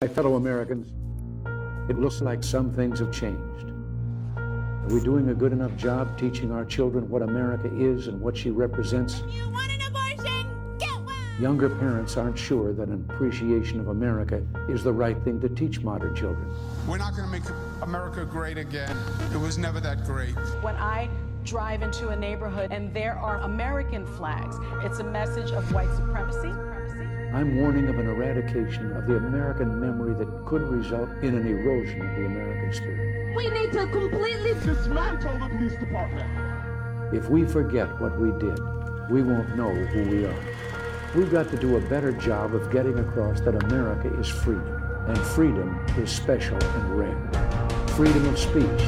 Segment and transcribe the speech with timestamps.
[0.00, 0.92] My fellow Americans,
[1.90, 3.72] it looks like some things have changed.
[4.36, 8.36] Are we doing a good enough job teaching our children what America is and what
[8.36, 9.24] she represents?
[9.28, 10.78] You want an abortion?
[10.78, 11.16] Get one!
[11.40, 15.80] Younger parents aren't sure that an appreciation of America is the right thing to teach
[15.80, 16.48] modern children.
[16.86, 17.50] We're not going to make
[17.82, 18.96] America great again.
[19.32, 20.36] It was never that great.
[20.62, 21.10] When I
[21.42, 24.54] drive into a neighborhood and there are American flags,
[24.84, 26.52] it's a message of white supremacy.
[27.30, 32.00] I'm warning of an eradication of the American memory that could result in an erosion
[32.00, 33.36] of the American spirit.
[33.36, 36.26] We need to completely dismantle the police department.
[37.14, 38.58] If we forget what we did,
[39.10, 40.44] we won't know who we are.
[41.14, 45.18] We've got to do a better job of getting across that America is freedom, and
[45.18, 47.88] freedom is special and rare.
[47.88, 48.82] Freedom of speech,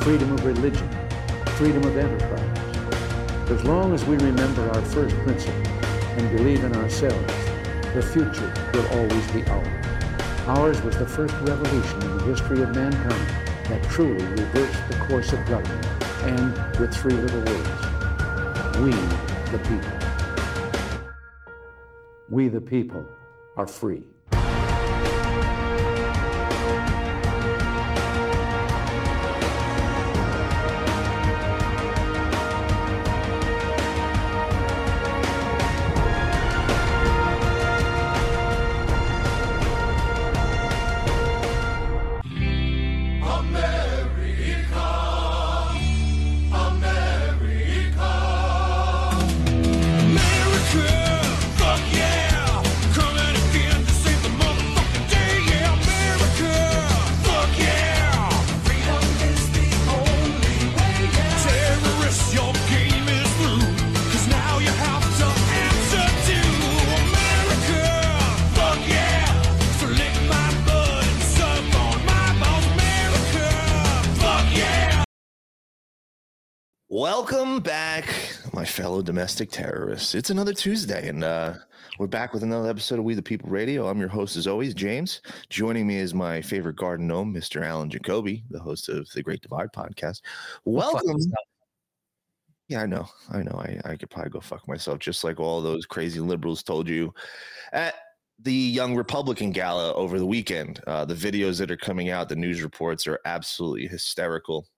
[0.00, 0.90] freedom of religion,
[1.50, 3.50] freedom of enterprise.
[3.50, 5.68] As long as we remember our first principle
[6.18, 7.47] and believe in ourselves,
[7.94, 9.86] the future will always be ours.
[10.46, 13.28] Ours was the first revolution in the history of mankind
[13.68, 15.86] that truly reversed the course of government,
[16.22, 17.68] and with three little words,
[18.80, 18.92] we
[19.50, 19.98] the people.
[22.28, 23.06] We the people
[23.56, 24.04] are free.
[78.78, 80.14] Fellow domestic terrorists.
[80.14, 81.54] It's another Tuesday, and uh,
[81.98, 83.88] we're back with another episode of We the People Radio.
[83.88, 85.20] I'm your host, as always, James.
[85.50, 87.60] Joining me is my favorite garden gnome, Mr.
[87.66, 90.20] Alan Jacoby, the host of the Great Divide podcast.
[90.64, 91.16] Welcome.
[92.68, 93.08] Yeah, I know.
[93.32, 93.58] I know.
[93.58, 97.12] I, I could probably go fuck myself, just like all those crazy liberals told you
[97.72, 97.96] at
[98.38, 100.80] the Young Republican Gala over the weekend.
[100.86, 104.68] Uh, the videos that are coming out, the news reports are absolutely hysterical.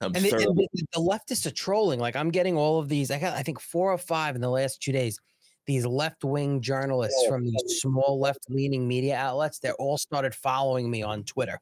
[0.00, 1.98] I'm And, the, and the, the leftists are trolling.
[2.00, 3.10] Like I'm getting all of these.
[3.10, 5.18] I got I think four or five in the last two days.
[5.66, 9.58] These left wing journalists from these small left leaning media outlets.
[9.58, 11.60] They're all started following me on Twitter.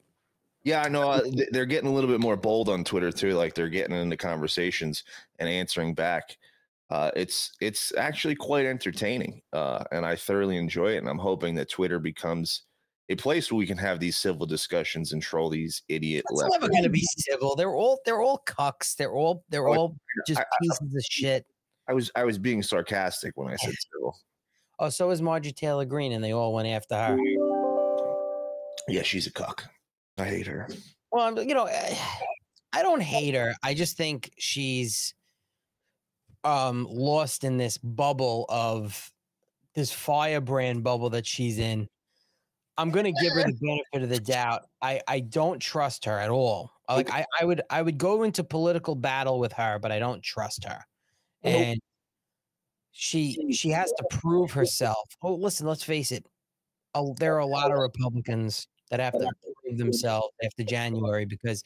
[0.63, 1.09] Yeah, I know.
[1.09, 1.21] Uh,
[1.51, 3.33] they're getting a little bit more bold on Twitter too.
[3.33, 5.03] Like they're getting into conversations
[5.39, 6.37] and answering back.
[6.89, 10.97] Uh, it's it's actually quite entertaining, uh, and I thoroughly enjoy it.
[10.97, 12.63] And I'm hoping that Twitter becomes
[13.09, 16.67] a place where we can have these civil discussions and troll these idiot It's never
[16.69, 17.55] going to be civil.
[17.55, 18.95] They're all they're all cucks.
[18.95, 19.97] They're all they're Oh, all
[20.27, 21.45] just I- I- pieces of shit.
[21.87, 24.17] I was I was being sarcastic when I said civil.
[24.79, 27.17] Oh, so is Margie Taylor Greene, and they all went after her.
[28.89, 29.63] Yeah, she's a cuck.
[30.17, 30.67] I hate her.
[31.11, 31.67] Well, I'm- you know,
[32.73, 33.53] I don't hate her.
[33.63, 35.13] I just think she's
[36.43, 39.11] um lost in this bubble of
[39.73, 41.87] this firebrand bubble that she's in.
[42.77, 44.63] I'm gonna give her the benefit of the doubt.
[44.81, 46.71] I I don't trust her at all.
[46.87, 49.99] I Like I I would I would go into political battle with her, but I
[49.99, 50.83] don't trust her.
[51.43, 51.79] And
[52.91, 55.09] she she has to prove herself.
[55.21, 56.25] Oh, listen, let's face it.
[56.95, 59.29] a- There are a lot of Republicans that have to
[59.63, 61.63] prove themselves after January because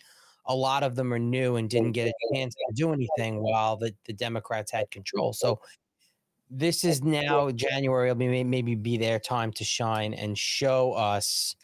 [0.48, 3.78] a lot of them are new and didn't get a chance to do anything while
[3.78, 5.34] the, the Democrats had control.
[5.34, 5.62] So
[6.51, 11.56] this is now January It'll be maybe be their time to shine and show us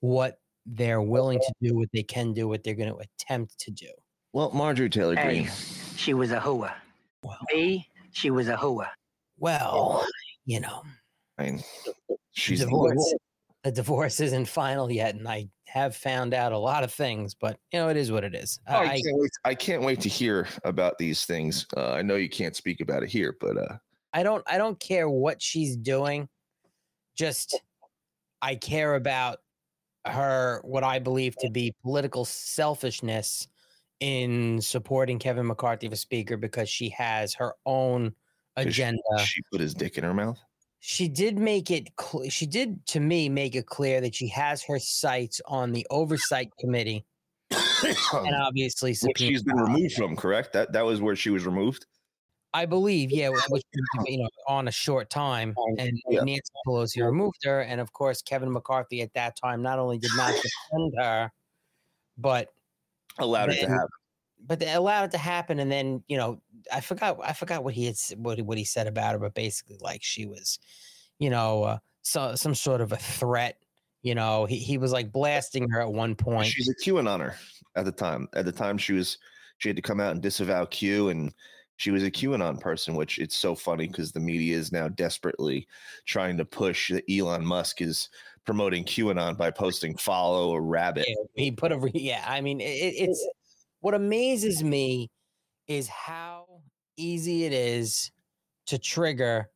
[0.00, 3.70] what they're willing to do, what they can do, what they're going to attempt to
[3.70, 3.88] do.
[4.32, 5.50] Well, Marjorie Taylor Hey, Greene.
[5.96, 6.74] she was a hooah.
[7.22, 8.88] Well, Me, she was a hooah.
[9.38, 10.06] well,
[10.44, 10.82] you know,
[11.38, 11.64] I mean,
[12.32, 13.14] she's divorced.
[13.62, 17.58] The divorce isn't final yet, and I have found out a lot of things, but
[17.72, 18.60] you know, it is what it is.
[18.68, 21.66] Oh, I, I, can't wait, I can't wait to hear about these things.
[21.74, 23.76] Uh, I know you can't speak about it here, but uh,
[24.14, 26.28] I don't I don't care what she's doing.
[27.16, 27.60] Just
[28.40, 29.38] I care about
[30.06, 33.48] her what I believe to be political selfishness
[34.00, 38.14] in supporting Kevin McCarthy for speaker because she has her own
[38.56, 39.00] agenda.
[39.24, 40.38] she put his dick in her mouth.
[40.78, 44.62] She did make it cl- she did to me make it clear that she has
[44.64, 47.04] her sights on the oversight committee
[48.12, 50.52] and obviously she's been removed from, correct?
[50.52, 51.86] That that was where she was removed.
[52.54, 53.62] I believe, yeah, which was,
[54.06, 56.22] you know on a short time, and Yeah.
[56.22, 60.12] Nancy Pelosi removed her, and of course Kevin McCarthy at that time not only did
[60.16, 61.30] not defend her,
[62.16, 62.54] but
[63.18, 63.88] Allowed it to happen.
[64.46, 66.40] but they allowed it to happen, and then you know
[66.72, 69.34] I forgot I forgot what he had what he- what he said about her, but
[69.34, 70.58] basically like she was,
[71.18, 73.58] you know, uh, so some sort of a threat.
[74.02, 76.48] You know, he he was like blasting her at one point.
[76.48, 77.34] She's a QAnoner
[77.74, 78.28] at the time.
[78.34, 79.18] At the time, she was
[79.58, 81.32] she had to come out and disavow Q, and
[81.84, 82.94] she was a QAnon person.
[82.94, 85.68] Which it's so funny because the media is now desperately
[86.06, 88.08] trying to push that Elon Musk is
[88.46, 91.04] promoting QAnon by posting follow a rabbit.
[91.06, 92.24] Yeah, he put a yeah.
[92.26, 93.28] I mean, it, it's
[93.80, 95.10] what amazes me
[95.68, 96.46] is how
[96.96, 98.10] easy it is
[98.68, 99.50] to trigger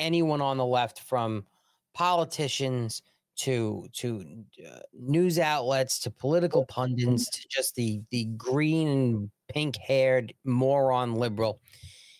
[0.00, 1.46] anyone on the left from
[1.94, 3.00] politicians
[3.36, 4.24] to to
[4.68, 11.14] uh, news outlets to political pundits to just the the green and pink haired moron
[11.14, 11.60] liberal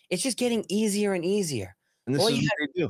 [0.09, 1.75] it's just getting easier and easier
[2.07, 2.89] And this is what they do.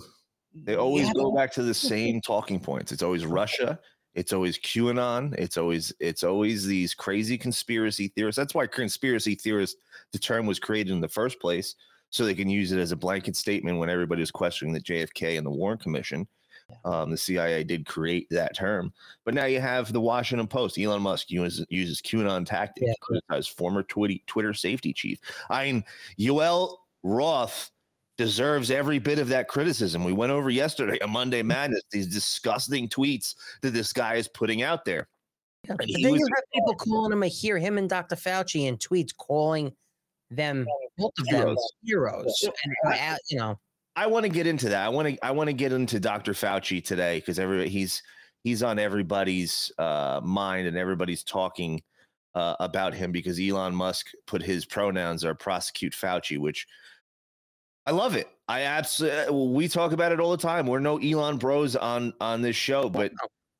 [0.63, 2.91] They always go back to the same talking points.
[2.91, 3.79] It's always Russia.
[4.13, 5.35] It's always QAnon.
[5.37, 8.37] It's always it's always these crazy conspiracy theorists.
[8.37, 9.77] That's why conspiracy theorist
[10.13, 11.75] the term was created in the first place,
[12.09, 15.37] so they can use it as a blanket statement when everybody was questioning the JFK
[15.37, 16.25] and the Warren Commission.
[16.83, 20.77] Um, the CIA did create that term, but now you have the Washington Post.
[20.79, 22.93] Elon Musk uses, uses QAnon tactics Yeah.
[22.93, 25.19] to criticize former Twitter Twitter safety chief.
[25.49, 25.83] I mean,
[26.19, 27.71] Yoel Roth
[28.17, 30.03] deserves every bit of that criticism.
[30.03, 34.61] We went over yesterday a Monday Madness these disgusting tweets that this guy is putting
[34.63, 35.07] out there.
[35.67, 35.89] Then was-
[36.19, 38.15] you have people calling him a hero, him and Dr.
[38.15, 39.71] Fauci in tweets calling
[40.31, 40.65] them
[40.97, 42.33] both of them Heroes.
[42.43, 42.49] heroes.
[42.63, 43.59] And, uh, you know,
[43.95, 44.85] I want to get into that.
[44.85, 46.33] I want to I want to get into Dr.
[46.33, 48.03] Fauci today because every he's
[48.43, 51.81] he's on everybody's uh, mind and everybody's talking
[52.35, 56.67] uh, about him because Elon Musk put his pronouns are prosecute Fauci, which
[57.85, 58.27] I love it.
[58.47, 60.67] I absolutely we talk about it all the time.
[60.67, 63.13] We're no Elon bros on on this show, but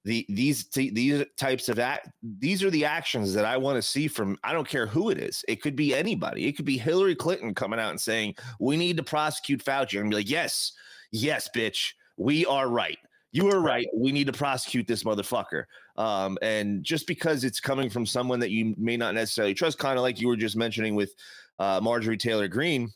[0.06, 3.82] the these t- these types of act these are the actions that I want to
[3.82, 5.44] see from I don't care who it is.
[5.48, 6.48] It could be anybody.
[6.48, 10.10] It could be Hillary Clinton coming out and saying we need to prosecute Fauci and
[10.10, 10.74] be like, yes,
[11.12, 13.00] yes, bitch, we are right.
[13.32, 13.88] You are right.
[13.94, 15.66] We need to prosecute this motherfucker.
[15.98, 19.98] Um, and just because it's coming from someone that you may not necessarily trust, kind
[19.98, 21.14] of like you were just mentioning with
[21.60, 22.92] uh, Marjorie Taylor Greene,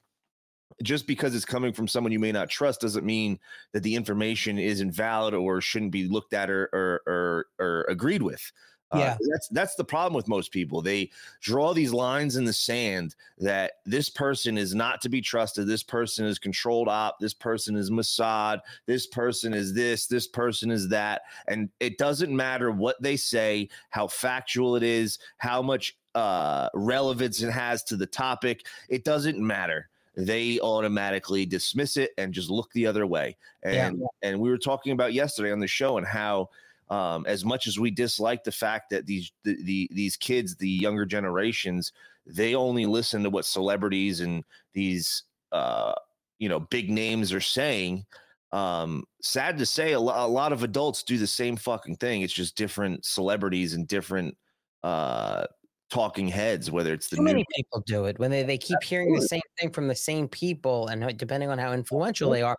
[0.84, 3.40] just because it's coming from someone you may not trust doesn't mean
[3.74, 8.22] that the information is invalid or shouldn't be looked at or or or, or agreed
[8.22, 8.52] with.
[8.92, 9.18] Uh, Yeah.
[9.30, 10.81] that's that's the problem with most people.
[10.81, 11.12] They
[11.42, 15.68] draw these lines in the sand that this person is not to be trusted.
[15.68, 17.20] This person is controlled op.
[17.20, 18.62] This person is Mossad.
[18.88, 20.08] This person is this.
[20.08, 21.22] This person is that.
[21.48, 27.44] And it doesn't matter what they say, how factual it is, how much uh, relevance
[27.44, 28.66] it has to the topic.
[28.90, 29.90] It doesn't matter
[30.27, 33.38] they automatically dismiss it and just look the other way.
[33.63, 33.88] Yeah.
[33.88, 36.50] And and we were talking about yesterday on the show and how
[36.89, 40.69] um, as much as we dislike the fact that these the, the these kids, the
[40.69, 41.94] younger generations,
[42.25, 44.44] they only listen to what celebrities and
[44.74, 45.94] these uh,
[46.39, 48.06] you know big names are saying.
[48.51, 52.24] Um, sad to say, a, lo- a lot of adults do the same fucking thing.
[52.24, 54.36] It's just different celebrities and different
[54.81, 55.45] uh
[55.89, 58.81] talking heads, whether it's the too new many people do it when they, they keep
[58.83, 62.57] hearing the same thing from the same people, and depending on how influential they are,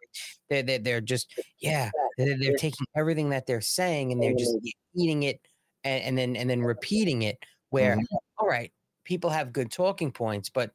[0.48, 4.56] they're they're, they're just yeah, they're, they're taking everything that they're saying and they're just
[4.96, 5.40] eating it
[5.84, 7.38] and, and then and then repeating it.
[7.70, 8.16] Where mm-hmm.
[8.38, 8.72] all right,
[9.04, 10.72] people have good talking points, but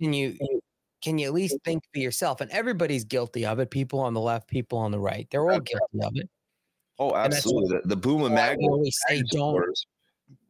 [0.00, 0.36] can you
[1.02, 2.40] can you at least think for yourself?
[2.40, 3.70] And everybody's guilty of it.
[3.70, 6.28] People on the left, people on the right, they're all guilty of it.
[6.98, 7.80] Oh, absolutely.
[7.84, 9.62] The, the MAGA we always say don't.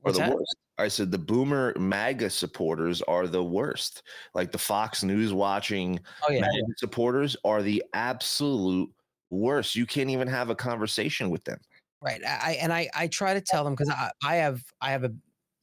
[0.04, 0.34] are the that?
[0.34, 0.56] worst.
[0.78, 4.02] I said the boomer MAGA supporters are the worst.
[4.35, 8.90] Like the Fox News watching Oh yeah, MAGA supporters are the absolute
[9.30, 9.75] worst.
[9.75, 11.59] You can't even have a conversation with them.
[12.02, 12.23] Right.
[12.25, 15.12] I and I I try to tell them because I I have I have a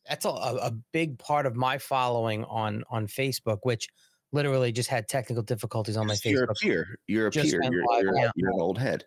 [0.09, 3.87] that's a, a big part of my following on on Facebook, which
[4.31, 6.97] literally just had technical difficulties on my You're a peer.
[7.07, 7.61] You're a Just peer.
[7.63, 9.05] You're, you're, you're an old head.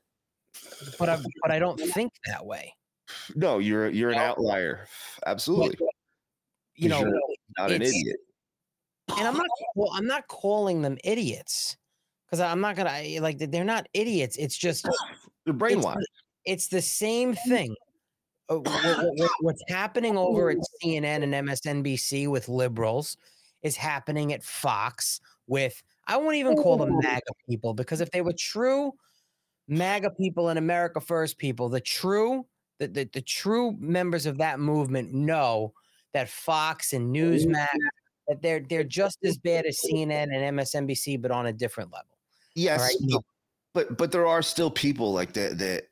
[0.99, 2.73] But I but I don't think that way.
[3.35, 4.87] No, you're you're an outlier.
[5.27, 5.77] Absolutely.
[6.77, 7.03] You know,
[7.59, 8.17] Not an idiot.
[9.17, 11.77] and I'm not well, I'm not calling them idiots
[12.27, 14.37] because I'm not gonna like they're not idiots.
[14.37, 15.95] It's just They're it's brainwashed.
[15.95, 16.07] the,
[16.45, 17.75] it's the same thing.
[18.49, 23.17] Uh, wha- wha- wha- what's happening over at CNN and MSNBC with liberals
[23.63, 28.21] is happening at Fox with I won't even call them MAGA people because if they
[28.21, 28.93] were true
[29.69, 32.47] MAGA people and America First people, the true
[32.79, 35.73] the, the, the true members of that movement know
[36.17, 37.69] that Fox and Newsmax
[38.27, 42.17] that they're they're just as bad as CNN and MSNBC, but on a different level.
[42.55, 43.23] Yes, right,
[43.75, 45.85] but but there are still people like that that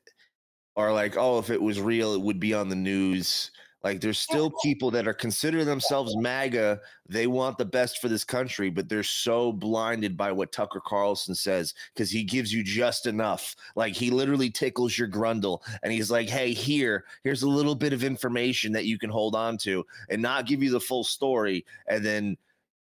[0.75, 3.51] are like, oh, if it was real, it would be on the news.
[3.85, 6.81] Like there's still people that are consider themselves MAGA.
[7.07, 11.35] They want the best for this country, but they're so blinded by what Tucker Carlson
[11.35, 13.55] says because he gives you just enough.
[13.75, 17.93] Like he literally tickles your grundle and he's like, hey, here, here's a little bit
[17.93, 21.63] of information that you can hold on to and not give you the full story.
[21.87, 22.37] And then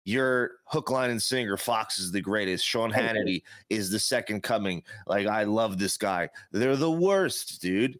[0.07, 2.65] your hook, line, and singer, Fox is the greatest.
[2.65, 4.83] Sean Hannity is the second coming.
[5.07, 6.31] Like, I love this guy.
[6.51, 7.99] They're the worst, dude.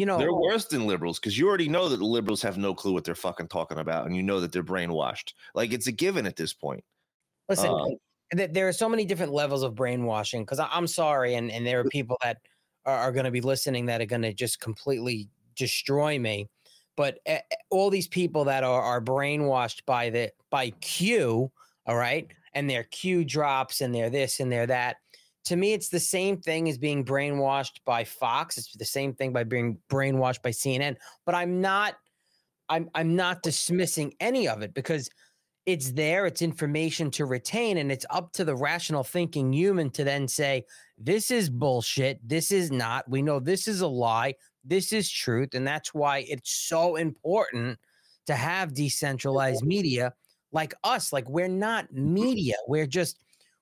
[0.00, 2.74] You know, They're worse than liberals because you already know that the liberals have no
[2.74, 5.34] clue what they're fucking talking about, and you know that they're brainwashed.
[5.54, 6.82] Like, it's a given at this point.
[7.50, 10.42] listen, uh, th- there are so many different levels of brainwashing.
[10.42, 12.38] Because I'm sorry, and and there are people that
[12.86, 16.48] are, are going to be listening that are going to just completely destroy me.
[16.96, 21.52] But eh, all these people that are are brainwashed by the by Q,
[21.84, 24.96] all right, and their Q drops and they're this and they're that.
[25.46, 28.58] To me, it's the same thing as being brainwashed by Fox.
[28.58, 30.96] It's the same thing by being brainwashed by CNN.
[31.24, 31.94] But I'm not,
[32.68, 35.08] I'm I'm not dismissing any of it because
[35.66, 40.04] it's there, it's information to retain, and it's up to the rational thinking human to
[40.04, 40.64] then say,
[40.98, 42.20] this is bullshit.
[42.26, 43.08] This is not.
[43.08, 44.34] We know this is a lie.
[44.64, 45.54] This is truth.
[45.54, 47.78] And that's why it's so important
[48.26, 50.12] to have decentralized media
[50.52, 51.12] like us.
[51.12, 52.14] Like we're not mm-hmm.
[52.14, 52.54] media.
[52.68, 53.16] We're just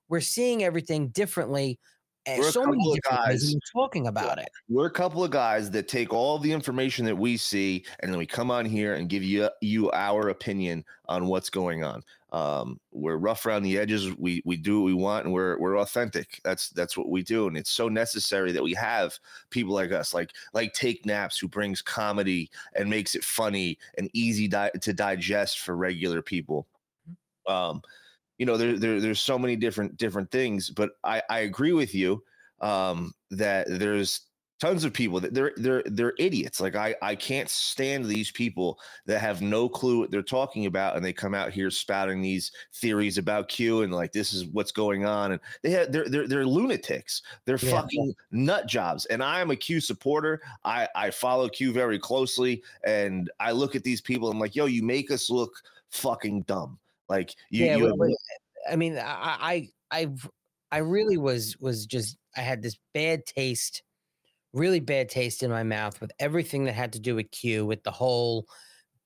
[0.09, 1.79] we're seeing everything differently.
[2.27, 4.51] And We're so many different guys- we're talking about it.
[4.69, 8.19] We're a couple of guys that take all the information that we see, and then
[8.19, 12.03] we come on here and give you you our opinion on what's going on.
[12.31, 14.15] Um, we're rough around the edges.
[14.19, 16.39] We we do what we want, and we're we're authentic.
[16.45, 20.13] That's that's what we do, and it's so necessary that we have people like us,
[20.13, 24.93] like like Take Naps, who brings comedy and makes it funny and easy di- to
[24.93, 26.67] digest for regular people.
[27.47, 27.81] Um,
[28.39, 31.95] you know, there, there there's so many different different things, but I I agree with
[31.95, 32.25] you
[32.61, 34.23] um, that there's
[34.61, 36.61] tons of people that they're they're they're idiots.
[36.61, 40.97] Like I I can't stand these people that have no clue what they're talking about,
[40.97, 44.73] and they come out here spouting these theories about Q and like this is what's
[44.73, 47.23] going on, and they have they're they're, they're lunatics.
[47.45, 47.71] They're Yeah.
[47.71, 50.43] fucking nut jobs, and I am a Q supporter.
[50.65, 54.31] I I follow Q very closely, and I look at these people.
[54.31, 55.53] I'm like, yo, you make us look
[55.91, 56.79] fucking dumb.
[57.09, 58.09] Like you, yeah, you but-
[58.71, 59.01] I mean, I,
[59.41, 60.09] I, I,
[60.71, 63.83] I really was was just I had this bad taste,
[64.53, 67.83] really bad taste in my mouth with everything that had to do with Q, with
[67.85, 68.47] the whole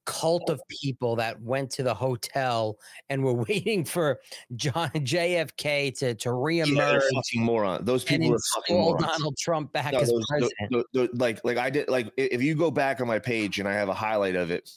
[0.05, 2.77] cult of people that went to the hotel
[3.09, 4.19] and were waiting for
[4.57, 7.85] John JFK to to yeah, reemerge they're fucking moron.
[7.85, 9.07] Those people are fucking morons.
[9.07, 10.25] Donald Trump back No, as those-
[10.71, 11.19] tho- president.
[11.21, 13.89] like like I did like if you go back on my page and I have
[13.89, 14.69] a highlight of it,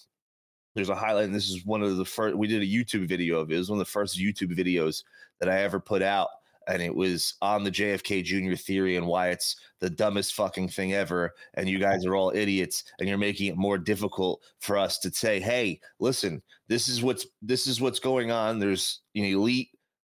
[0.76, 3.40] there's a highlight, and this is one of the first we did a YouTube video
[3.40, 3.56] of it.
[3.56, 5.04] It was one of the first YouTube videos
[5.40, 6.30] that I ever put out.
[6.68, 8.56] And it was on the JFK Jr.
[8.56, 11.32] theory and why it's the dumbest fucking thing ever.
[11.54, 15.12] And you guys are all idiots, and you're making it more difficult for us to
[15.12, 19.70] say, "Hey, listen, this is what's this is what's going on." There's an elite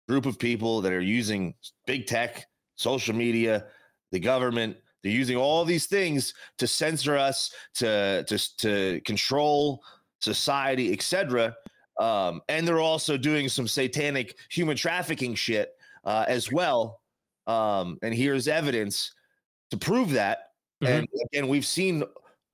[0.08, 1.54] group of people that are using
[1.86, 2.46] big tech,
[2.76, 3.66] social media,
[4.10, 4.78] the government.
[5.02, 9.82] They're using all these things to censor us, to to to control
[10.20, 11.54] society, etc.
[12.00, 17.00] Um, and they're also doing some satanic human trafficking shit uh, as well.
[17.46, 19.12] Um, and here's evidence
[19.70, 20.50] to prove that.
[20.82, 20.88] Mhm.
[20.88, 22.04] And again, we've seen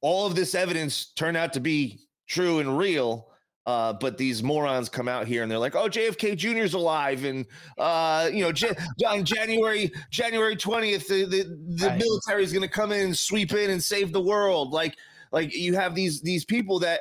[0.00, 3.28] all of this evidence turn out to be true and real.
[3.66, 7.47] Uh, but these morons come out here and they're like, "Oh, JFK Jr.'s alive," and
[7.78, 11.44] uh, you know, Jan- on January January twentieth, the the,
[11.76, 11.99] the Right.
[11.99, 14.73] military is going to come in and sweep in and save the world.
[14.75, 14.97] Like,
[15.33, 17.00] like you have these these people that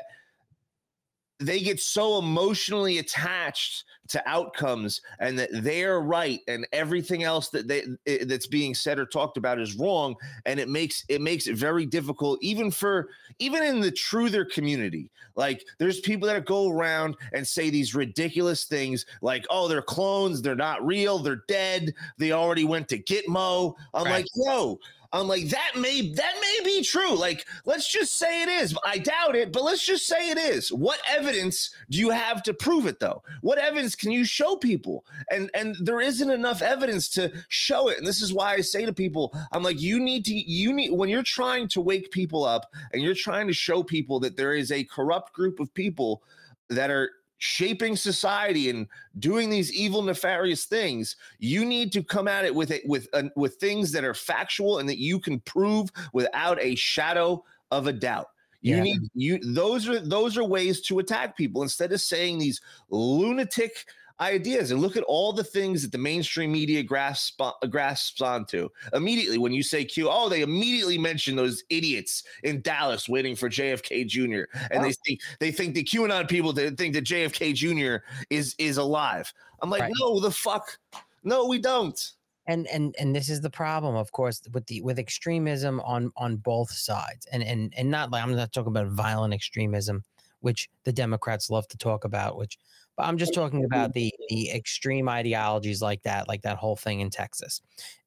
[1.40, 7.68] they get so emotionally attached to outcomes and that they're right and everything else that
[7.68, 11.48] they eh, that's being said or talked about is wrong and it makes it makes
[11.48, 13.10] it very difficult even for
[13.40, 18.66] even in the truther community like there's people that go around and say these ridiculous
[18.66, 23.74] things like oh they're clones they're not real they're dead they already went to gitmo
[23.94, 24.12] i'm Right.
[24.12, 24.78] like yo
[25.14, 27.16] I'm like that may that may be true.
[27.16, 28.76] Like let's just say it is.
[28.84, 30.72] I doubt it, but let's just say it is.
[30.72, 33.22] What evidence do you have to prove it though?
[33.42, 35.06] What evidence can you show people?
[35.30, 38.00] And and there isn't enough evidence to show it.
[38.00, 40.92] And this is why I say to people, I'm like you need to you need
[40.92, 44.56] when you're trying to wake people up and you're trying to show people that there
[44.56, 46.24] is a corrupt group of people
[46.70, 47.12] that are
[47.44, 48.88] shaping society and
[49.20, 53.24] doing these evil nefarious things you need to come at it with it with uh,
[53.36, 57.92] with things that are factual and that you can prove without a shadow of a
[57.92, 58.28] doubt
[58.62, 58.84] You Yeah.
[58.84, 63.88] need you those are those are ways to attack people instead of saying these lunatic
[64.20, 68.70] ideas and look at all the things that the mainstream media grasps uh, grasps onto
[68.94, 70.08] immediately when you say Q.
[70.10, 74.44] Oh, they immediately mention those idiots in Dallas waiting for JFK Jr.
[74.72, 78.06] and they think they think the QAnon people they think that JFK Jr.
[78.30, 79.32] is is alive.
[79.62, 79.94] I'm like, Right.
[80.00, 80.78] no, the fuck,
[81.24, 82.12] no, we don't.
[82.46, 86.36] and and and this is the problem of course with the with extremism on on
[86.36, 90.04] both sides and and and not like i'm not talking about violent extremism
[90.42, 92.58] which the democrats love to talk about which
[92.96, 97.00] but i'm just talking about the the extreme ideologies like that like that whole thing
[97.00, 97.62] in texas.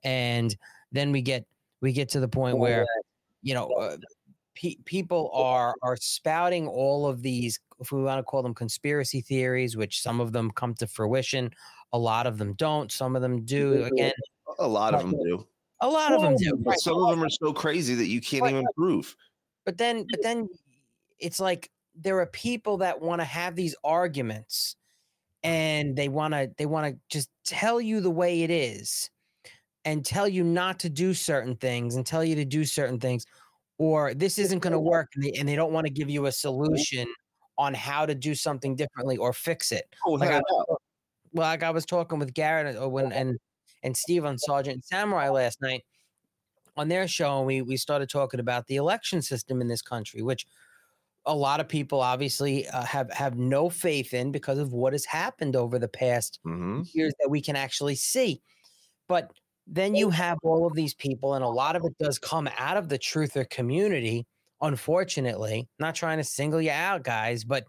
[0.05, 0.55] And
[0.93, 1.45] then we get
[1.81, 2.87] we get to the point where
[3.43, 3.97] you know uh,
[4.55, 9.21] pe- people are are spouting all of these if we want to call them conspiracy
[9.21, 11.51] theories which some of them come to fruition
[11.93, 14.13] a lot of them don't some of them do again
[14.59, 15.47] A lot of them do.
[15.81, 18.43] a lot of them do But some of them are so crazy that you can't
[18.45, 18.53] Right.
[18.55, 19.15] even prove.
[19.65, 20.49] but then but then
[21.19, 24.77] it's like there are people that want to have these arguments
[25.43, 29.11] and they want to they want to just tell you the way it is
[29.85, 33.25] and tell you not to do certain things and tell you to do certain things
[33.79, 36.27] or this isn't going to work and they, and they don't want to give you
[36.27, 37.07] a solution
[37.59, 39.85] on how to do something differently or fix it.
[40.07, 40.79] Oh, like I, was-
[41.33, 43.39] well, like I was talking with Garrett uh, when and
[43.83, 45.85] and Steve on Sergeant Samurai last night
[46.77, 50.23] on their show, and we we started talking about the election system in this country,
[50.23, 50.47] which
[51.27, 55.05] a lot of people obviously uh, have have no faith in because of what has
[55.05, 56.87] happened over the past Mhm.
[56.95, 58.41] years that we can actually see.
[59.09, 59.33] But
[59.67, 62.77] then you have all of these people, and a lot of it does come out
[62.77, 64.27] of the truther community,
[64.61, 65.69] unfortunately.
[65.81, 67.67] Not trying to single you out, guys, but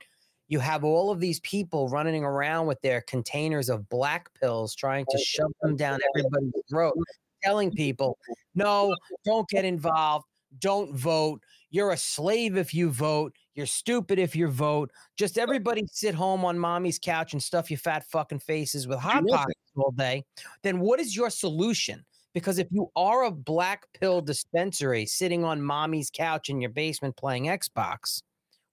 [0.48, 5.06] you have all of these people running around with their containers of black pills trying
[5.10, 6.96] to shove them down everybody's throat,
[7.44, 8.18] telling people,
[8.56, 8.96] no,
[9.26, 10.26] don't get involved,
[10.60, 11.42] don't vote.
[11.70, 13.36] You're a slave if you vote.
[13.56, 14.92] You're stupid if you vote.
[15.18, 19.24] Just everybody sit home on mommy's couch and stuff your fat fucking faces with hot
[19.28, 20.24] pockets all day.
[20.64, 22.06] Then what is your solution?
[22.34, 27.18] Because if you are a black pill dispensary sitting on mommy's couch in your basement
[27.18, 28.22] playing Xbox,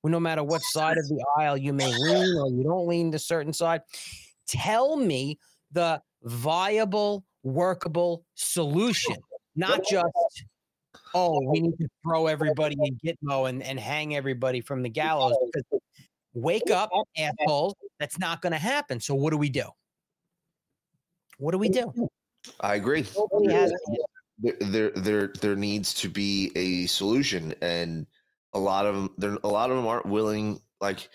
[0.02, 3.10] well, no matter what side of the aisle you may lean or you don't lean
[3.12, 3.80] to certain side,
[4.46, 5.38] tell me
[5.72, 9.16] the viable, workable solution,
[9.56, 10.04] not just
[11.14, 15.36] oh, we need to throw everybody in Gitmo and, and hang everybody from the gallows.
[15.52, 15.80] Because
[16.34, 17.74] wake up, assholes.
[18.00, 19.00] That's not going to happen.
[19.00, 19.64] So what do we do?
[21.38, 21.92] What do we do?
[22.60, 23.06] I agree.
[24.38, 28.06] There, there, there, there needs to be a solution, and
[28.52, 30.60] a lot of them, there, a lot of them aren't willing.
[30.80, 31.08] Like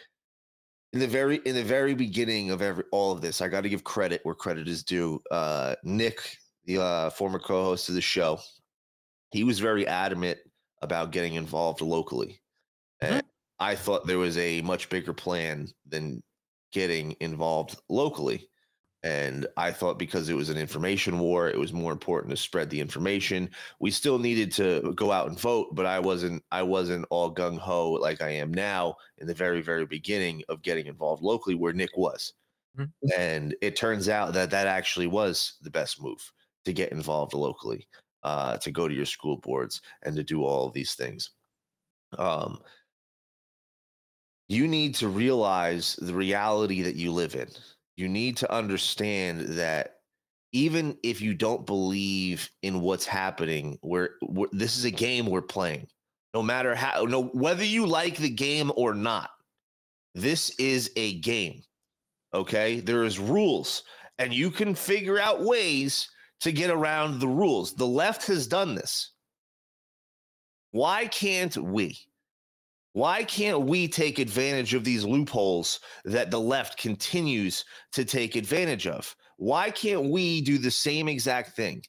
[0.93, 3.69] in the very, in the very beginning of every all of this, I got to
[3.69, 5.21] give credit where credit is due.
[5.29, 8.39] Uh, Nick, the uh, former co-host of the show,
[9.31, 10.39] he was very adamant
[10.81, 12.41] about getting involved locally,
[13.01, 13.23] and
[13.59, 16.23] I thought there was a much bigger plan than
[16.71, 18.49] getting involved locally.
[19.03, 22.69] And I thought because it was an information war, it was more important to spread
[22.69, 23.49] the information.
[23.79, 27.57] We still needed to go out and vote, but I wasn't I wasn't all gung
[27.59, 31.73] ho like I am now in the very very beginning of getting involved locally where
[31.73, 32.33] Nick was.
[32.77, 32.91] Mhm.
[33.17, 36.31] And it turns out that that actually was the best move
[36.65, 37.87] to get involved locally,
[38.23, 41.31] uh, to go to your school boards and to do all of these things.
[42.17, 42.59] Um,
[44.47, 47.49] you need to realize the reality that you live in.
[47.95, 49.97] You need to understand that
[50.51, 54.15] even if you don't believe in what's happening, we're
[54.51, 55.87] this is a game we're playing.
[56.33, 59.29] No matter how, no whether you like the game or not,
[60.15, 61.61] this is a game.
[62.33, 63.83] Okay, there is rules,
[64.17, 66.09] and you can figure out ways
[66.41, 67.73] to get around the rules.
[67.73, 69.11] The left has done this.
[70.71, 71.97] Why can't we?
[72.93, 78.87] Why can't we take advantage of these loopholes that the left continues to take advantage
[78.87, 79.15] of?
[79.37, 81.83] Why can't we do the same exact thing?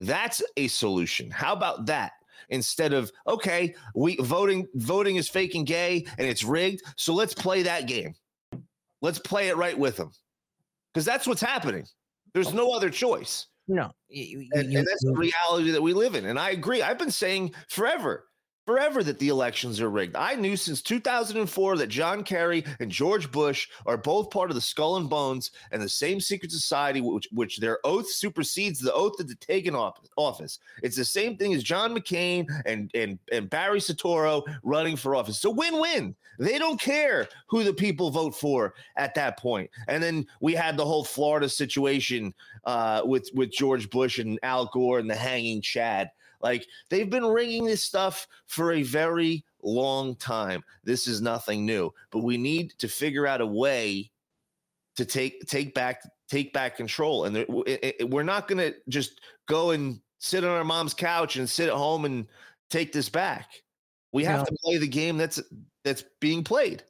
[0.00, 1.30] That's a solution.
[1.30, 2.12] How about that?
[2.48, 7.34] Instead of okay, we voting voting is fake and gay and it's rigged, so let's
[7.34, 8.14] play that game.
[9.00, 10.10] Let's play it right with them.
[10.92, 11.86] Because that's what's happening.
[12.34, 13.46] There's no other choice.
[13.68, 13.92] No.
[14.08, 16.26] you- And, you- and that's the reality that we live in.
[16.26, 16.82] And I agree.
[16.82, 18.26] I've been saying forever,
[18.66, 20.16] forever that the elections are rigged.
[20.16, 24.60] I knew since 2004 that John Kerry and George Bush are both part of the
[24.60, 29.14] Skull and Bones and the same secret society, which, which their oath supersedes the oath
[29.18, 30.58] that they take in office.
[30.82, 35.40] It's the same thing as John McCain and, and, and Barry Soetoro running for office.
[35.40, 36.14] So win-win.
[36.38, 39.70] They don't care who the people vote for at that point.
[39.88, 42.32] And then we had the whole Florida situation
[42.64, 46.10] uh, with with George Bush and Al Gore and the hanging Chad.
[46.42, 50.62] Like they've been ringing this stuff for a very long time.
[50.84, 54.10] This is nothing new, but we need to figure out a way
[54.96, 57.24] to take take back take back control.
[57.26, 60.94] And there, it, it, we're not going to just go and sit on our mom's
[60.94, 62.26] couch and sit at home and
[62.70, 63.50] take this back.
[64.12, 64.44] We have No.
[64.46, 65.40] to play the game that's
[65.84, 66.82] that's being played.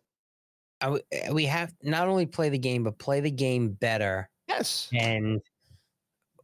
[0.81, 4.89] W- uh, we have not only play the game, but play the game better Yes.
[4.93, 5.41] and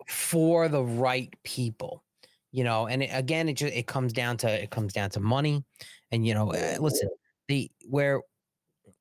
[0.06, 2.02] for the right people.
[2.50, 5.20] You know, and it, again, it just it comes down to it comes down to
[5.20, 5.64] money,
[6.10, 7.08] and you know, uh, listen,
[7.46, 8.22] the where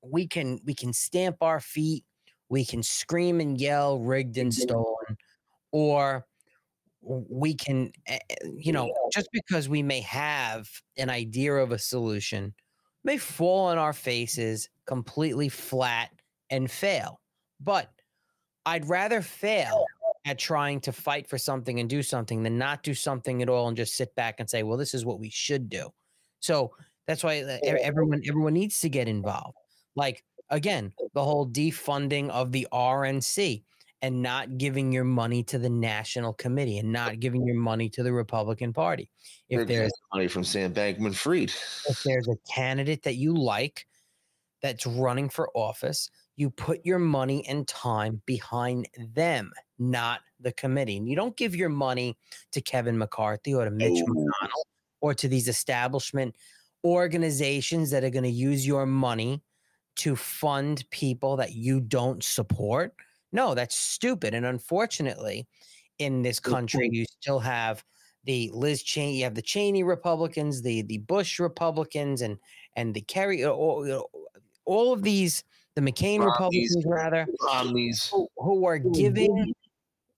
[0.01, 2.03] we can we can stamp our feet,
[2.49, 5.17] we can scream and yell, rigged and stolen,
[5.71, 6.25] or
[7.01, 11.79] we can, uh, uh, you know, just because we may have an idea of a
[11.79, 12.53] solution,
[13.03, 16.09] may fall on our faces completely flat
[16.49, 17.21] and fail.
[17.59, 17.89] But
[18.65, 19.85] I'd rather fail
[20.27, 23.69] at trying to fight for something and do something than not do something at all
[23.69, 25.89] and just sit back and say, "Well, this is what we should do."
[26.39, 26.73] So
[27.07, 29.57] that's why uh, everyone everyone needs to get involved.
[29.95, 33.63] Like again, the whole defunding of the RNC
[34.01, 38.03] and not giving your money to the national committee and not giving your money to
[38.03, 39.09] the Republican Party.
[39.49, 41.51] If They're there's money from Sam Bankman Fried.
[41.89, 43.87] if there's a candidate that you like
[44.61, 50.97] that's running for office, you put your money and time behind them, not the committee.
[50.97, 52.15] And you don't give your money
[52.51, 54.63] to Kevin McCarthy or to Mitch McConnell
[55.01, 56.35] or to these establishment
[56.85, 59.41] organizations that are going to use your money
[59.95, 62.93] to fund people that you don't support.
[63.31, 64.35] No, that's stupid.
[64.35, 65.47] And unfortunately,
[65.97, 67.83] in this country, you still have
[68.25, 72.37] the Liz Cheney, you have the Cheney Republicans, the the Bush Republicans, and
[72.75, 74.07] and the Kerry, all,
[74.65, 75.43] all of these,
[75.77, 76.75] the McCain Romneys.
[76.75, 78.09] Republicans, rather, Romneys.
[78.11, 79.53] who, who are giving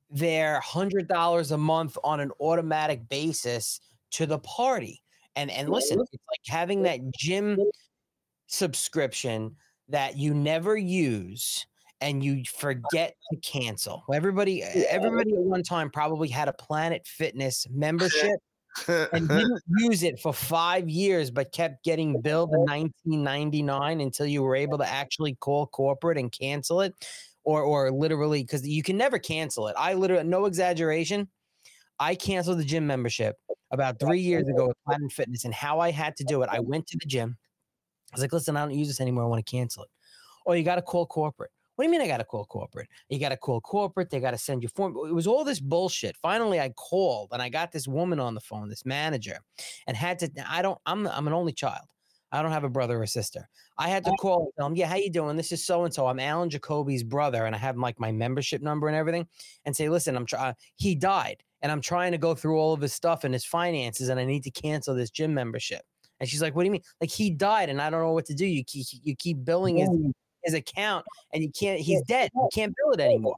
[0.09, 5.03] their hundred dollars a month on an automatic basis to the party.
[5.35, 7.59] And and listen, it's like having that gym
[8.47, 9.57] subscription
[9.89, 11.67] that you never use
[11.99, 14.05] and you forget to cancel.
[14.13, 18.39] Everybody, everybody at one time probably had a Planet Fitness membership
[18.87, 24.43] and didn't use it for five years, but kept getting billed in 1999 until you
[24.43, 26.93] were able to actually call corporate and cancel it,
[27.43, 29.75] or or literally because you can never cancel it.
[29.77, 31.27] I literally, no exaggeration,
[31.99, 33.35] I canceled the gym membership
[33.71, 36.59] about three years ago with Planet Fitness, and how I had to do it, I
[36.59, 37.37] went to the gym.
[38.11, 39.25] I was like, listen, I don't use this anymore.
[39.25, 39.89] I want to cancel it.
[40.47, 41.51] Oh, you got to call corporate.
[41.79, 42.89] What do you mean I got to call corporate?
[43.07, 44.09] You got to call corporate.
[44.09, 44.97] They got to send you form.
[45.07, 46.17] It was all this bullshit.
[46.17, 49.37] Finally, I called and I got this woman on the phone, this manager,
[49.87, 50.29] and had to.
[50.45, 50.77] I don't.
[50.85, 51.07] I'm.
[51.07, 51.85] I'm an only child.
[52.33, 53.47] I don't have a brother or sister.
[53.77, 54.15] I had to oh.
[54.15, 55.37] call and tell him, yeah, how you doing?
[55.37, 56.05] This is so and so.
[56.05, 59.25] I'm Alan Jacoby's brother, and I have like my membership number and everything.
[59.63, 60.55] And say, listen, I'm trying.
[60.75, 64.09] He died, and I'm trying to go through all of his stuff and his finances,
[64.09, 65.83] and I need to cancel this gym membership.
[66.19, 66.83] And she's like, what do you mean?
[66.99, 68.45] Like he died, and I don't know what to do.
[68.45, 69.89] You keep you keep billing his
[70.43, 71.79] his account, and you can't.
[71.79, 72.29] He's dead.
[72.35, 73.35] You can't bill it anymore.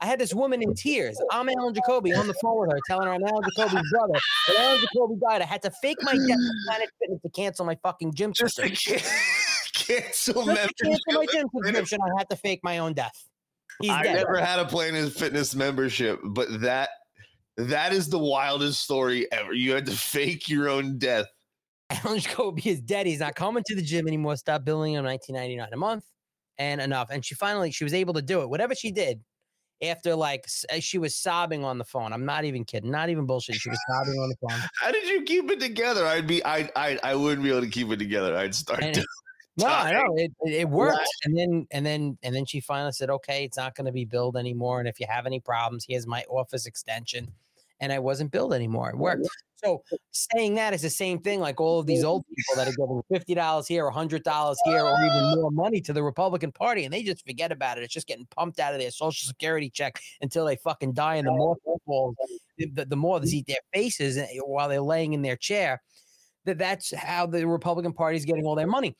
[0.00, 1.18] I had this woman in tears.
[1.30, 4.14] I'm Alan Jacoby on the phone with her, telling her I'm Alan Jacoby's brother.
[4.48, 5.40] But Alan Jacoby died.
[5.42, 8.56] I had to fake my death to Planet Fitness to cancel my fucking gym Just
[8.56, 8.98] subscription.
[8.98, 9.10] can-
[10.02, 13.14] cancel Just to cancel my gym subscription, I had to fake my own death.
[13.80, 14.16] He's I dead.
[14.16, 16.90] never had a Planet Fitness membership, but that
[17.56, 19.52] that is the wildest story ever.
[19.54, 21.26] You had to fake your own death.
[21.90, 23.06] Alan Jacoby is dead.
[23.06, 24.36] He's not coming to the gym anymore.
[24.36, 26.04] Stop billing him 19.99 a month
[26.58, 27.08] and enough.
[27.10, 28.48] And she finally she was able to do it.
[28.48, 29.20] Whatever she did
[29.82, 32.12] after like uh, she was sobbing on the phone.
[32.12, 32.90] I'm not even kidding.
[32.90, 33.56] Not even bullshit.
[33.56, 34.60] She was sobbing on the phone.
[34.80, 36.06] How did you keep it together?
[36.06, 38.36] I'd be I I I wouldn't be able to keep it together.
[38.36, 39.06] I'd start And- to
[39.56, 41.08] No, I know it, it, it worked.
[41.24, 44.04] And then and then and then she finally said, okay, it's not going to be
[44.04, 44.80] billed anymore.
[44.80, 47.32] And if you have any problems, here's my office extension.
[47.84, 48.88] And I wasn't billed anymore.
[48.88, 49.28] It worked.
[49.62, 52.72] So saying that is the same thing like all of these old people that are
[52.72, 56.84] giving fifty dollars here, hundred dollars here, or even more money to the Republican Party,
[56.84, 57.84] and they just forget about it.
[57.84, 61.26] It's just getting pumped out of their social security check until they fucking die, and
[61.26, 62.14] the more falls,
[62.56, 65.82] the, the, the more they eat their faces eh, while they're laying in their chair.
[66.46, 68.96] That that's how the Republican Party is getting all their money.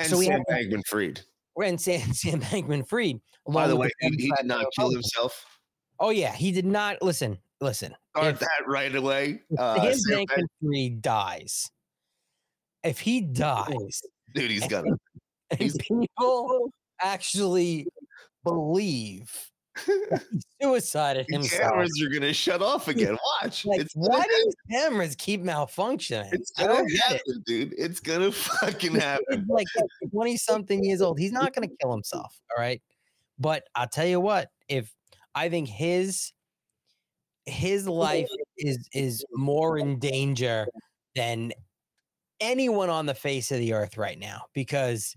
[0.00, 1.20] and so we Sam have- Bankman Fried.
[1.64, 3.20] and Sam, Sam Bankman Fried.
[3.48, 5.44] By the way, with he, he did not kill himself.
[6.00, 7.00] Oh yeah, he did not.
[7.02, 7.94] Listen, listen.
[8.16, 9.42] Start If- that right away.
[9.50, 10.24] If Uh, Sam Sam
[10.62, 11.70] Bankman dies,
[12.84, 14.02] if he dies,
[14.34, 14.96] dude, he's gonna.
[15.50, 17.86] and He's- people actually
[18.44, 19.32] believe
[19.86, 21.62] that he suicided The himself.
[21.72, 23.16] cameras are gonna shut off again.
[23.42, 23.64] Watch.
[23.64, 26.32] Like, it's why do these cameras keep malfunctioning?
[26.32, 27.00] It's gonna don't it.
[27.00, 27.74] happen, dude.
[27.78, 29.46] It's gonna fucking happen.
[29.48, 29.66] like
[30.12, 31.18] 20 something years old.
[31.18, 32.36] He's not to kill himself.
[32.56, 32.82] All right.
[33.38, 34.92] But I'll tell you what, if
[35.34, 36.32] I think his
[37.48, 40.66] his life is is more in danger
[41.14, 41.52] than
[42.40, 45.16] anyone on the face of the earth right now because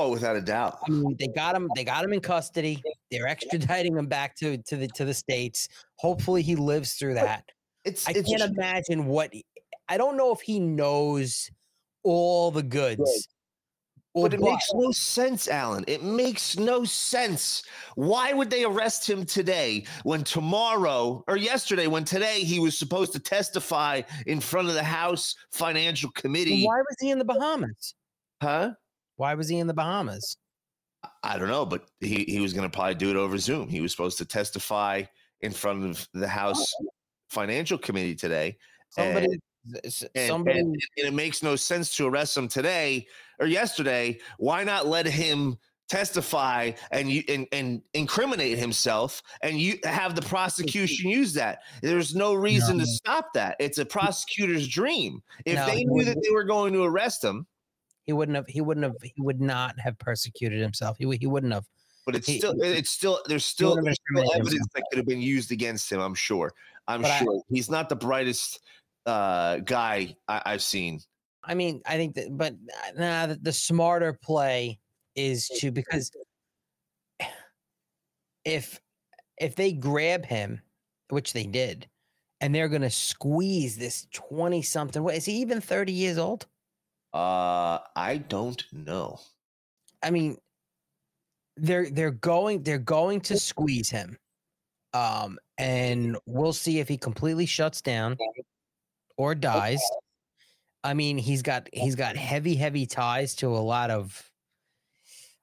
[0.00, 0.78] Oh, without a doubt.
[0.86, 1.68] I mean, they got him.
[1.74, 2.80] They got him in custody.
[3.10, 5.68] They're extraditing him back to to the to the states.
[5.96, 7.44] Hopefully, he lives through that.
[7.84, 9.32] It's I it's can't imagine what.
[9.88, 11.50] I don't know if he knows
[12.04, 13.26] all the goods.
[14.18, 15.84] Or But it but- makes no sense, Alan.
[15.86, 17.62] It makes no sense.
[17.94, 23.12] Why would they arrest him today when tomorrow or yesterday, when today he was supposed
[23.12, 26.64] to testify in front of the House Financial Committee?
[26.64, 27.94] why was he in the Bahamas?
[28.42, 28.72] Huh?
[29.16, 30.36] Why was he in the Bahamas?
[31.22, 33.68] I don't know, but he, he was going to probably do it over Zoom.
[33.68, 35.02] He was supposed to testify
[35.42, 36.88] in front of the House oh.
[37.30, 38.56] Financial Committee today.
[38.90, 39.40] Somebody, And-
[40.14, 40.58] And, somebody.
[40.60, 43.06] and- and it makes no sense to arrest him today
[43.38, 44.18] or yesterday.
[44.38, 50.22] Why not let him testify and you and, and incriminate himself and you have the
[50.34, 51.60] prosecution use that?
[51.82, 52.84] There's no reason No.
[52.84, 53.56] to stop that.
[53.58, 55.22] It's a prosecutor's dream.
[55.44, 57.46] If No, they knew that they were going to arrest him,
[58.04, 58.46] he wouldn't have.
[58.48, 58.96] He wouldn't have.
[59.02, 60.96] He would not have persecuted himself.
[60.98, 61.66] He, he wouldn't have.
[62.06, 65.20] but it's He- still it's still there's still, there's still evidence that could have been
[65.20, 66.00] used against him.
[66.00, 66.52] I'm sure.
[66.86, 68.60] I'm But I- sure he's not the brightest
[69.08, 71.00] uh, guy I, I've seen.
[71.42, 74.78] I mean, I think that, but uh, nah, the, the smarter play
[75.16, 76.12] is to because
[78.44, 78.78] if
[79.38, 80.60] if they grab him,
[81.08, 81.88] which they did,
[82.40, 85.02] and they're gonna squeeze this twenty something.
[85.02, 86.46] What is he even thirty years old?
[87.14, 89.18] Uh, I don't know.
[90.02, 90.36] I mean,
[91.56, 94.18] they're they're going they're going to squeeze him,
[94.92, 98.18] um, and we'll see if he completely shuts down
[99.18, 99.82] or dies.
[100.82, 104.30] I mean, he's got he's got heavy heavy ties to a lot of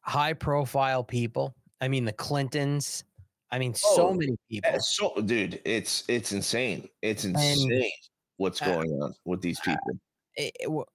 [0.01, 1.53] high profile people.
[1.81, 3.03] I mean, the Clintons.
[3.51, 4.71] I mean, so Oh, many people.
[4.73, 6.89] Uh, So, dude, it's it's insane.
[7.01, 7.91] It's insane
[8.37, 9.99] what's uh, going on with these people.
[10.35, 10.85] it, it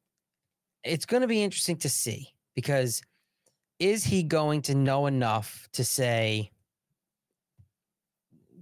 [0.82, 3.02] it's going to be interesting to see because
[3.78, 6.50] is he going to know enough to say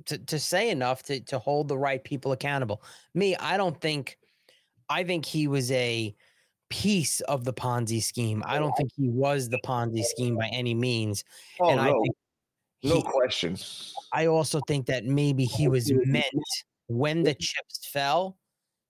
[0.09, 2.83] to, to say enough to, to hold the right people accountable
[3.15, 4.19] me i don't think
[4.89, 6.15] i think he was a
[6.69, 10.75] piece of the ponzi scheme i don't think he was the ponzi scheme by any
[10.75, 11.25] means
[11.61, 12.15] Oh and i no, think
[12.83, 13.57] no he- question.
[14.13, 16.25] I also think that maybe he was meant
[16.87, 18.39] when the chips fell,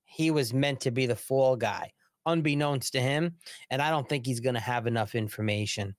[0.05, 1.91] he was meant to be the fall guy,
[2.27, 3.35] unbeknownst to him.
[3.71, 5.95] And I don't think he's going to have enough information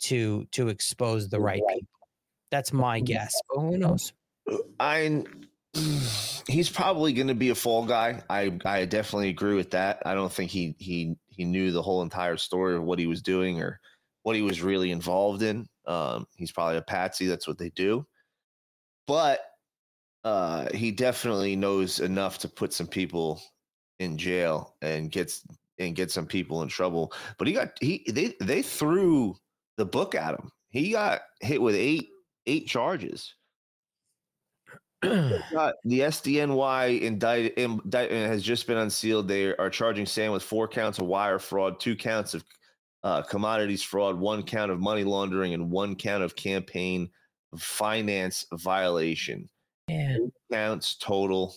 [0.00, 1.86] to to expose the right people.
[2.50, 4.12] That's my guess, but who knows?
[4.80, 5.24] I
[6.46, 8.22] he's probably going to be a fall guy.
[8.30, 10.02] I I definitely agree with that.
[10.04, 13.22] I don't think he he he knew the whole entire story of what he was
[13.22, 13.80] doing or
[14.22, 15.66] what he was really involved in.
[15.86, 17.26] Um, he's probably a patsy.
[17.26, 18.06] That's what they do.
[19.06, 19.40] But
[20.24, 23.42] uh, he definitely knows enough to put some people
[23.98, 25.46] in jail and gets
[25.78, 27.12] and get some people in trouble.
[27.38, 29.36] But he got he they they threw
[29.76, 30.50] the book at him.
[30.70, 32.08] He got hit with eight
[32.46, 33.34] eight charges.
[35.56, 39.28] Uh, the SDNY indict, indictment has just been unsealed.
[39.28, 42.44] They are charging Sam with four counts of wire fraud, two counts of
[43.02, 47.10] uh, commodities fraud, one count of money laundering, and one count of campaign
[47.56, 49.48] finance violation.
[49.88, 50.16] Yeah.
[50.50, 51.54] Counts total.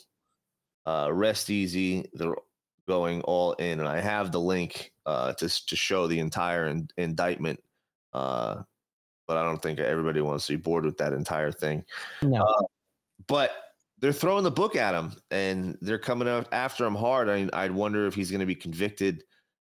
[0.86, 2.10] Uh, rest easy.
[2.13, 2.36] They're
[2.88, 6.89] going all in, and I have the link uh, to to show the entire in,
[6.97, 7.62] indictment.
[8.13, 8.63] Uh,
[9.27, 11.83] but I don't think everybody wants to be bored with that entire thing
[12.21, 12.45] No.
[13.27, 13.51] But
[13.99, 17.30] they're throwing the book at him and they're coming out after him hard.
[17.30, 19.23] I, I'd wonder if he's going to be convicted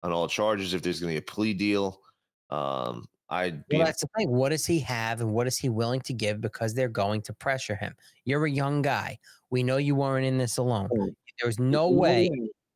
[0.04, 2.02] on all charges, if there's going to be a plea deal.
[2.50, 4.32] Um, I'd be Well, that's the thing.
[4.32, 7.34] What does he have and what is he willing to give because they're going to
[7.34, 7.96] pressure him?
[8.26, 9.20] You're a young guy.
[9.50, 10.90] We know you weren't in this alone.
[10.92, 12.30] There was no way,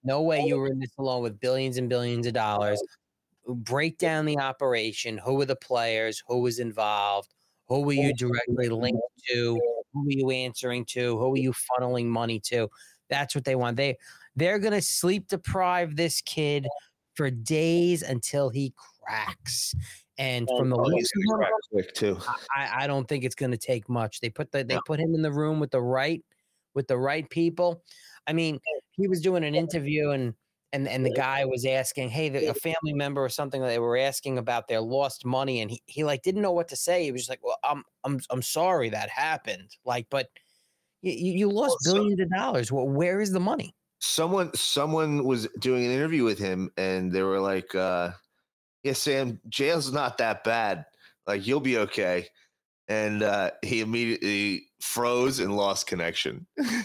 [0.04, 2.82] no way you were in this alone with billions and billions of dollars.
[3.48, 5.18] Break down the operation.
[5.18, 6.22] Who were the players?
[6.28, 7.34] Who was involved?
[7.68, 9.60] Who were you directly linked to?
[9.94, 11.18] Who are you answering to?
[11.18, 12.70] Who are you funneling money to?
[13.10, 13.78] That's what they want.
[13.78, 13.98] They
[14.36, 16.68] they're gonna sleep deprive this kid
[17.16, 19.76] for days until he cracks.
[20.18, 22.18] And oh, from the Oh, looks he's of gonna him, crack quick too.
[22.56, 24.20] I, I don't think it's going to take much.
[24.20, 26.24] They put the they put him in the room with the right
[26.74, 27.84] with the right people.
[28.28, 28.60] I mean,
[28.92, 30.34] he was doing an interview and
[30.74, 33.62] and and the guy was asking, hey, the, a family member or something.
[33.62, 36.76] They were asking about their lost money, and he he like didn't know what to
[36.76, 37.04] say.
[37.04, 39.76] He was just like, well, I'm I'm I'm sorry that happened.
[39.86, 40.30] Like, but
[41.02, 42.72] you you, lost so- billions of dollars.
[42.72, 43.76] Well, where is the money?
[44.04, 48.12] Someone, someone was doing an interview with him, and they were like, uh,
[48.84, 50.86] "Yeah, Sam, jail's not that bad.
[51.28, 52.28] Like you'll be okay."
[52.88, 56.46] And uh, he immediately froze and lost connection.
[56.60, 56.84] Oh,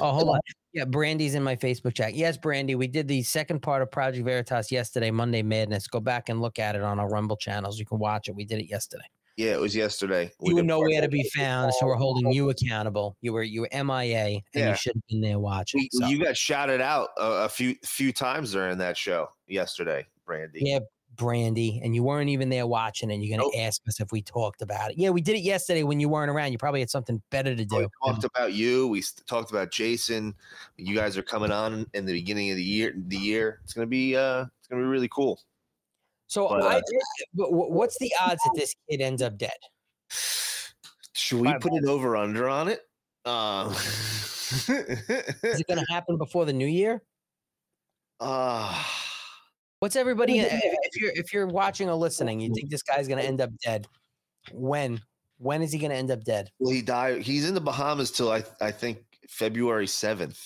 [0.12, 0.40] hold on.
[0.78, 2.14] Yeah, Brandy's in my Facebook chat.
[2.14, 5.88] Yes, Brandy, we did the second part of Project Veritas yesterday, Monday Madness.
[5.88, 7.80] Go back and look at it on our Rumble channels.
[7.80, 8.36] You can watch it.
[8.36, 9.02] We did it yesterday.
[9.36, 10.30] Yeah, it was yesterday.
[10.38, 13.16] We you part nowhere to be found, so we're holding you accountable.
[13.22, 14.70] You were you were MIA, and Yeah.
[14.70, 15.80] you should have been there watching.
[15.80, 16.06] We- so.
[16.06, 20.60] You got shouted out a, a few few times during that show yesterday, Brandy.
[20.62, 20.78] Yeah,
[21.16, 23.66] Brandy, and you weren't even there watching, and you're gonna Nope.
[23.66, 24.98] ask us if we talked about it.
[24.98, 26.52] Yeah, we did it yesterday when you weren't around.
[26.52, 27.76] You probably had something better to do.
[27.76, 27.88] We do.
[28.04, 28.86] talked about you.
[28.88, 30.34] We talked about Jason.
[30.76, 32.94] You guys are coming on in the beginning of the year.
[32.96, 35.40] The year it's gonna be uh it's gonna be really cool.
[36.28, 36.82] So, But, I, uh,
[37.34, 39.50] but what's the odds that this kid ends up dead?
[41.14, 42.82] Should we Five put an over under on it?
[43.24, 47.02] Um, Is it gonna happen before the new year?
[48.20, 48.84] uh,
[49.80, 50.40] What's everybody?
[50.40, 53.50] If, if you're if you're watching or listening, you think this guy's gonna end up
[53.64, 53.86] dead?
[54.52, 55.00] When?
[55.38, 56.50] When is he gonna end up dead?
[56.58, 57.22] well, he died.
[57.22, 60.40] He's in the Bahamas till I I think February seventh.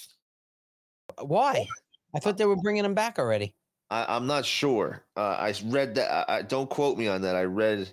[1.21, 1.67] Why?
[2.15, 3.55] I thought they were bringing him back already.
[3.91, 5.05] I, I'm not sure.
[5.17, 6.11] Uh, I s- read that.
[6.31, 7.37] I, I don't quote me on that.
[7.37, 7.91] I read.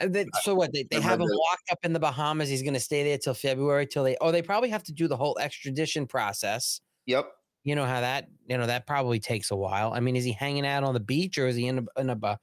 [0.00, 0.72] Uh, they- So what?
[0.72, 2.48] They, they have him locked up in the Bahamas.
[2.48, 3.86] He's gonna stay there till February.
[3.86, 4.16] Till they.
[4.22, 6.80] Oh, they probably have to do the whole extradition process.
[7.06, 7.30] Yep.
[7.64, 8.28] You know how that.
[8.46, 9.92] You know that probably takes a while.
[9.92, 12.00] I mean, is he hanging out on the beach or is he in a?
[12.00, 12.38] In a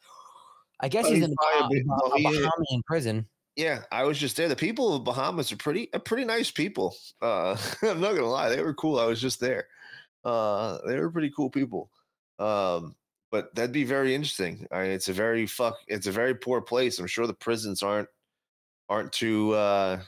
[0.81, 2.41] I guess Oh, he's he's in a, probably a a.
[2.41, 3.27] Bahamian prison.
[3.55, 4.49] Yeah, I was just there.
[4.49, 6.95] The people of Bahamas are pretty, are pretty nice people.
[7.21, 8.99] Uh, I'm not gonna lie, they were cool.
[8.99, 9.67] I was just there.
[10.23, 11.89] Uh, they were pretty cool people.
[12.39, 12.95] Um,
[13.31, 14.67] but that'd be very interesting.
[14.71, 15.77] I mean, it's a very fuck.
[15.87, 16.99] It's a very poor place.
[16.99, 18.09] I'm sure the prisons aren't
[18.89, 19.99] aren't too uh,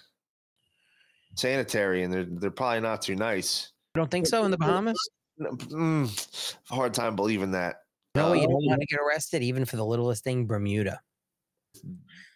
[1.36, 3.72] sanitary, and they're they're probably not too nice.
[3.98, 4.96] You don't think so in the Bahamas?
[5.40, 7.78] Mm, hard time believing that.
[8.14, 11.02] No, you don't want to get arrested even for the littlest thing, Bermuda.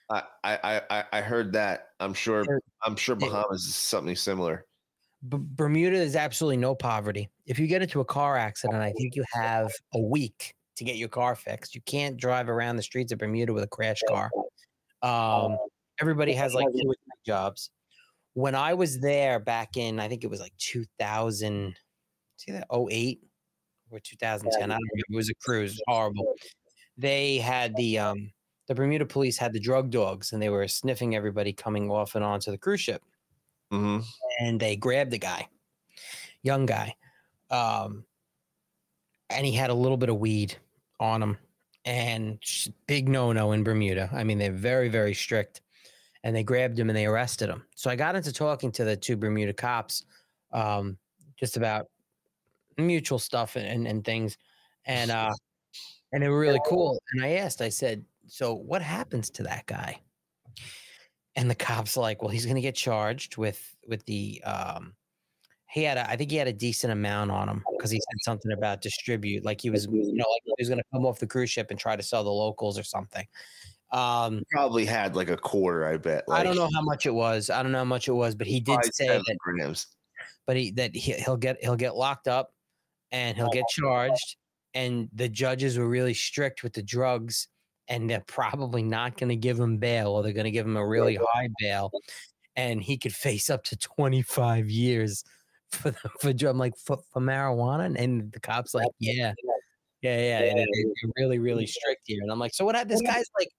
[0.10, 1.90] I, I I I heard that.
[2.00, 2.44] I'm sure.
[2.82, 3.16] I'm sure.
[3.16, 4.66] Bahamas is something similar.
[5.30, 7.30] B- Bermuda is absolutely no poverty.
[7.46, 10.96] If you get into a car accident, I think you have a week to get
[10.96, 11.76] your car fixed.
[11.76, 14.32] You can't drive around the streets of Bermuda with a crash car.
[15.04, 15.60] Um,
[16.00, 16.92] everybody has like two
[17.24, 17.70] jobs.
[18.34, 21.76] When I was there back in, I think it was like 2000,
[22.38, 23.20] see that 08
[23.92, 24.64] or 2010.
[24.72, 25.06] I don't remember.
[25.10, 25.72] It was a cruise.
[25.72, 26.36] Was horrible.
[26.98, 28.32] They had the um,
[28.68, 32.24] the Bermuda police had the drug dogs, and they were sniffing everybody coming off and
[32.24, 33.04] onto the cruise ship
[33.72, 34.00] hmm
[34.40, 35.48] and they grabbed the guy,
[36.44, 36.96] young guy,
[37.50, 38.06] um,
[39.30, 40.56] and he had a little bit of weed
[41.00, 41.38] on him,
[41.86, 42.40] and
[42.88, 44.10] big no no in Bermuda.
[44.12, 45.62] I mean, they're very very strict,
[46.24, 47.64] and they grabbed him and they arrested him.
[47.76, 50.06] So I got into talking to the two Bermuda cops,
[50.52, 50.98] um,
[51.40, 51.88] just about
[52.78, 54.38] mutual stuff and, and, and things,
[54.86, 55.32] and uh,
[56.12, 57.00] and they were really cool.
[57.14, 60.02] And I asked, I said, so what happens to that guy?
[61.36, 64.94] and the cops like well he's going to get charged with with the um
[65.70, 68.18] he had a, i think he had a decent amount on him because he said
[68.24, 71.20] something about distribute like he was you know like he was going to come off
[71.20, 73.26] the cruise ship and try to sell the locals or something
[73.92, 75.86] um Probably had like a quarter.
[75.86, 76.24] I bet.
[76.30, 78.48] i don't know how much it was i don't know how much it was but
[78.48, 79.88] he did say that grams.
[80.48, 82.54] but he that he, he'll get he'll get locked up
[83.12, 84.38] and he'll get charged
[84.74, 87.48] and the judges were really strict with the drugs
[87.90, 90.78] and they're probably not going to give him bail or they're going to give him
[90.78, 91.92] a really high bail
[92.56, 95.24] and he could face up to 25 years
[95.72, 99.34] for the, for dr- I'm like for, for marijuana and the cops like yeah
[100.02, 103.26] yeah yeah they- they're really really strict here and I'm like so what this guy's
[103.38, 103.50] like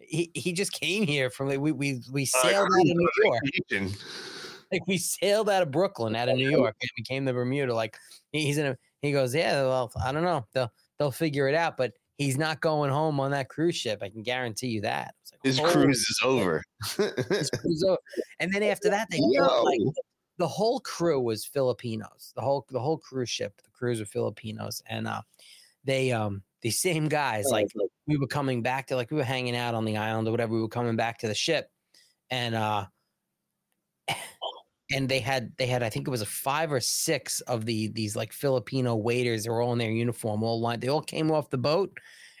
[0.00, 3.08] he, he just came here from like we we we Uh, sailed out of New
[3.24, 3.92] York
[4.72, 7.74] like we sailed out of Brooklyn, out of New York, and we came to Bermuda.
[7.74, 7.96] Like
[8.32, 11.76] he's in a, he goes, yeah, well, I don't know, they'll they'll figure it out,
[11.76, 14.00] but he's not going home on that cruise ship.
[14.02, 15.14] I can guarantee you that.
[15.32, 16.62] Like, His "Holy cruise is over.
[16.96, 17.98] his cruise over."
[18.38, 19.80] And then after that, they got, like
[20.38, 22.32] the whole crew was Filipinos.
[22.36, 25.22] The whole the whole cruise ship, the crews were Filipinos, and uh,
[25.84, 27.68] they um the same guys like
[28.06, 30.52] we were coming back to like we were hanging out on the island or whatever.
[30.52, 31.70] We were coming back to the ship,
[32.30, 32.86] and uh,
[34.92, 37.88] and they had they had I think it was a five or six of the
[37.88, 39.44] these like Filipino waiters.
[39.44, 40.82] They were all in their uniform, all lined.
[40.82, 41.96] They all came off the boat,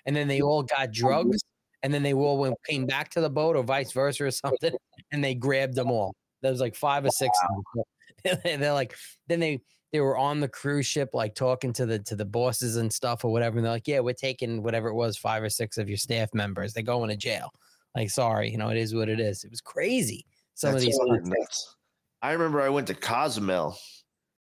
[0.06, 1.38] and then they all got drugs,
[1.82, 4.74] and then they all went, came back to the boat or vice versa or something,
[5.12, 6.14] and they grabbed them all.
[6.42, 7.38] There was like five or six.
[7.40, 7.84] Them.
[8.44, 8.94] They're like
[9.28, 9.60] then they
[9.92, 13.24] they were on the cruise ship like talking to the to the bosses and stuff
[13.24, 15.88] or whatever and they're like yeah we're taking whatever it was five or six of
[15.88, 17.52] your staff members they're going to jail
[17.96, 20.24] like sorry you know it is what it is it was crazy
[20.60, 21.76] some That's of these.
[22.20, 23.78] I remember I went to Cozumel,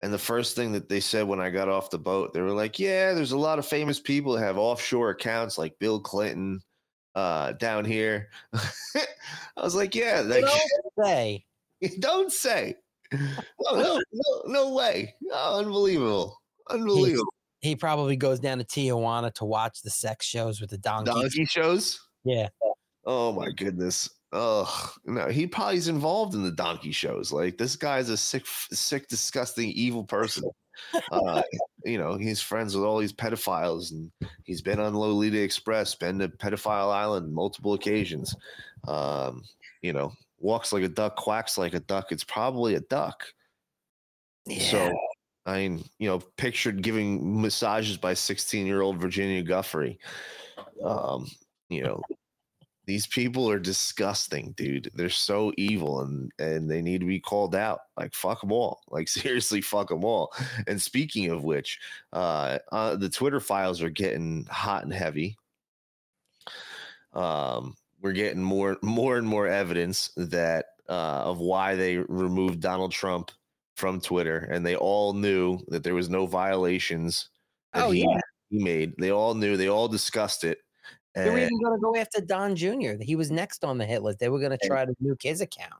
[0.02, 2.50] and the first thing that they said when I got off the boat, they were
[2.50, 6.60] like, "Yeah, there's a lot of famous people that have offshore accounts, like Bill Clinton,
[7.14, 10.60] uh, down here." I was like, "Yeah, like, Don't
[11.04, 11.44] say
[12.00, 12.76] don't say."
[13.12, 15.14] No, no, no, no way.
[15.30, 16.38] Oh, unbelievable.
[16.70, 17.32] Unbelievable.
[17.60, 21.12] He probably goes down to Tijuana to watch the sex shows with the donkey.
[21.12, 22.00] Donkey shows?
[22.24, 22.48] Yeah.
[23.04, 24.10] Oh my goodness.
[24.32, 27.32] Oh no, he probably is involved in the donkey shows.
[27.32, 30.44] Like this guy's a sick, sick, disgusting, evil person.
[31.12, 31.42] Uh,
[31.84, 34.10] you know, he's friends with all these pedophiles, and
[34.44, 38.34] he's been on Lolita Express, been to Pedophile Island multiple occasions.
[38.88, 39.42] Um,
[39.82, 42.12] you know, walks like a duck, quacks like a duck.
[42.12, 43.24] It's probably a duck.
[44.58, 44.92] So,
[45.46, 49.96] I mean, you know, pictured giving massages by 16 year old Virginia Giuffre.
[50.84, 51.28] Um,
[51.68, 52.02] you know,
[52.84, 54.90] these people are disgusting, dude.
[54.94, 57.80] They're so evil and and they need to be called out.
[57.96, 58.80] Like fuck them all.
[58.90, 60.32] Like seriously, fuck them all.
[60.66, 61.78] And speaking of which,
[62.12, 65.36] uh, uh the Twitter files are getting hot and heavy.
[67.12, 72.92] Um, we're getting more more and more evidence that uh, of why they removed Donald
[72.92, 73.30] Trump
[73.76, 77.30] from Twitter, and they all knew that there was no violations.
[77.72, 78.18] that Oh, he, yeah.
[78.50, 78.94] he made.
[78.98, 79.56] They all knew.
[79.56, 80.58] They all discussed it.
[81.14, 82.94] They were even going to go after Don Jr.
[83.00, 84.18] He was next on the hit list.
[84.18, 85.74] They were going to try to nuke his account.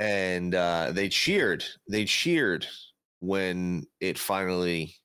[0.00, 1.64] and uh, they cheered.
[1.88, 2.66] They cheered
[3.20, 4.96] when it finally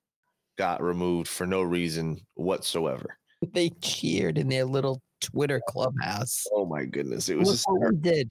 [0.58, 3.18] got removed for no reason whatsoever.
[3.54, 6.46] They cheered in their little Twitter clubhouse.
[6.54, 8.30] Oh my goodness, it was Look what we did.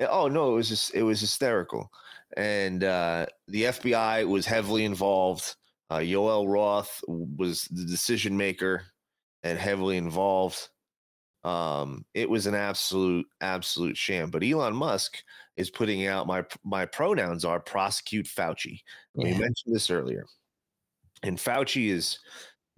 [0.00, 1.90] Oh no, it was just it was hysterical,
[2.36, 5.54] and uh, the FBI was heavily involved.
[5.90, 8.82] Uh, Yoel Roth was the decision maker
[9.42, 10.68] and heavily involved.
[11.44, 14.30] Um, it was an absolute absolute sham.
[14.30, 15.22] But Elon Musk
[15.56, 18.80] is putting out my my pronouns are prosecute Fauci.
[19.14, 20.24] We mentioned this earlier.
[21.22, 22.18] And Fauci is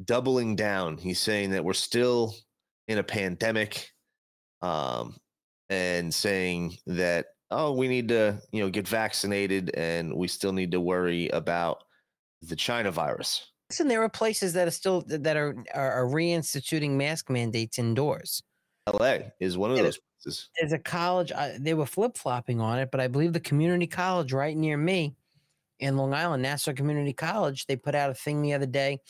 [0.05, 0.99] doubling down.
[0.99, 2.35] He's saying that we're still
[2.89, 3.91] in a pandemic
[4.63, 5.17] um,
[5.71, 10.73] and saying that, oh, we need to, you know, get vaccinated and we still need
[10.73, 11.85] to worry about
[12.43, 13.51] the China virus.
[13.71, 18.43] Listen, there are places that are still that are are, are reinstituting mask mandates indoors.
[18.93, 20.51] LA is one of those places.
[20.59, 21.33] There's a college.
[21.35, 24.77] Uh, they were flip flopping on it, but I believe the community college right near
[24.77, 25.17] me
[25.85, 29.01] in Long Island, Nassau Community College, they put out a thing the other day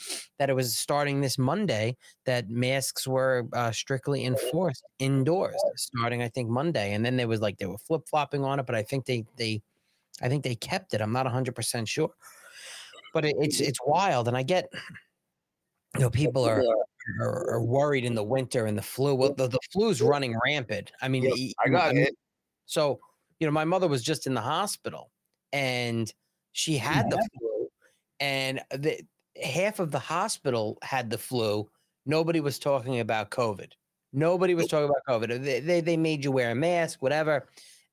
[0.40, 1.96] that it was starting this Monday
[2.26, 7.40] that masks were uh, strictly enforced indoors starting I think Monday, and then there was
[7.40, 9.62] like they were flip flopping on it, but I think they they
[10.20, 11.00] I think they kept it.
[11.00, 12.10] I'm not 100 percent sure,
[13.12, 14.66] but it, it's it's wild, and I get
[15.94, 16.62] you know people are.
[17.20, 19.14] Are, are worried in the winter and the flu.
[19.14, 20.90] Well, the, the flu's running rampant.
[21.02, 22.14] I mean, Yep, I got mean, it.
[22.64, 22.98] so,
[23.38, 25.10] you know, my mother was just in the hospital
[25.52, 26.10] and
[26.54, 27.68] she had the flu,
[28.20, 29.00] and the
[29.42, 31.68] half of the hospital had the flu.
[32.06, 33.72] Nobody was talking about COVID.
[34.12, 35.42] Nobody was talking about COVID.
[35.42, 37.48] They, they, they made you wear a mask, whatever.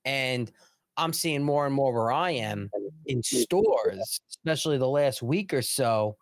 [0.05, 0.51] And
[0.95, 2.69] I'm seeing more and more where I am
[3.07, 6.17] in stores, especially the last week or so.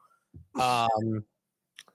[0.59, 1.25] Um,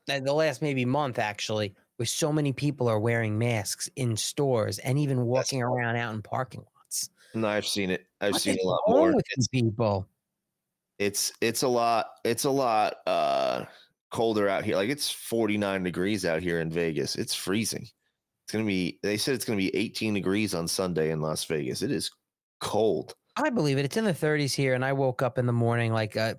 [0.08, 4.78] and the last maybe month actually, where so many people are wearing masks in stores
[4.80, 7.08] and even walking around out in parking lots.
[7.32, 8.04] No, I've seen it.
[8.20, 9.14] I've What seen a lot more.
[9.14, 10.06] with you people?
[10.98, 12.06] It's it's a lot.
[12.24, 13.64] It's a lot uh
[14.10, 14.76] colder out here.
[14.76, 17.16] Like it's 49 degrees out here in Vegas.
[17.16, 17.82] It's freezing.
[17.82, 18.98] It's gonna be.
[19.02, 21.82] They said it's gonna be 18 degrees on Sunday in Las Vegas.
[21.82, 22.10] It is
[22.60, 23.14] cold.
[23.36, 23.84] I believe it.
[23.84, 26.34] It's in the 30s here, and I woke up in the morning like uh,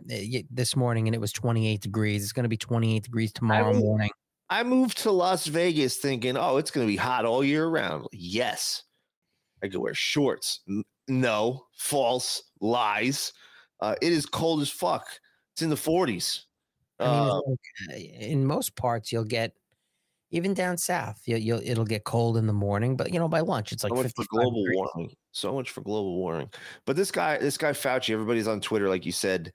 [0.49, 2.23] this morning, and it was 28 degrees.
[2.23, 4.11] It's going to be 28 degrees tomorrow was- morning.
[4.49, 8.05] I moved to Las Vegas thinking, oh, it's gonna be hot all year round.
[8.13, 8.83] Yes,
[9.63, 10.61] I could wear shorts.
[11.07, 13.33] No, false lies.
[13.79, 15.07] Uh, it is cold as fuck.
[15.53, 16.41] It's in the 40s.
[16.99, 17.59] I mean, Uh, like,
[17.91, 19.53] uh, in most parts, you'll get
[20.31, 21.21] even down south.
[21.25, 23.91] You, you'll it'll get cold in the morning, but you know by lunch it's like
[23.91, 24.77] so much for global degrees.
[24.77, 25.15] warming.
[25.31, 26.49] So much for global warming.
[26.85, 29.53] But this guy, this guy Fauci, everybody's on Twitter, like you said,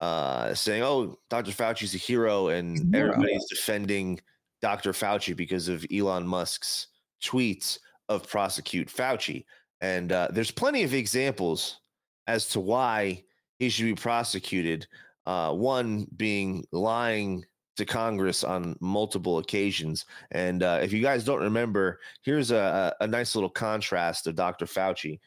[0.00, 1.52] uh, saying, "Oh, Dr.
[1.52, 3.12] Fauci's a hero," and a hero.
[3.12, 4.20] everybody's defending
[4.62, 4.92] Dr.
[4.92, 6.88] Fauci because of Elon Musk's
[7.22, 7.78] tweets
[8.08, 9.44] of prosecute Fauci.
[9.80, 11.80] And uh, there's plenty of examples
[12.26, 13.24] as to why
[13.58, 14.86] he should be prosecuted.
[15.26, 17.44] Uh, one being lying
[17.76, 20.04] to Congress on multiple occasions.
[20.32, 24.66] And uh, if you guys don't remember, here's a, a nice little contrast of Dr.
[24.66, 25.20] Fauci.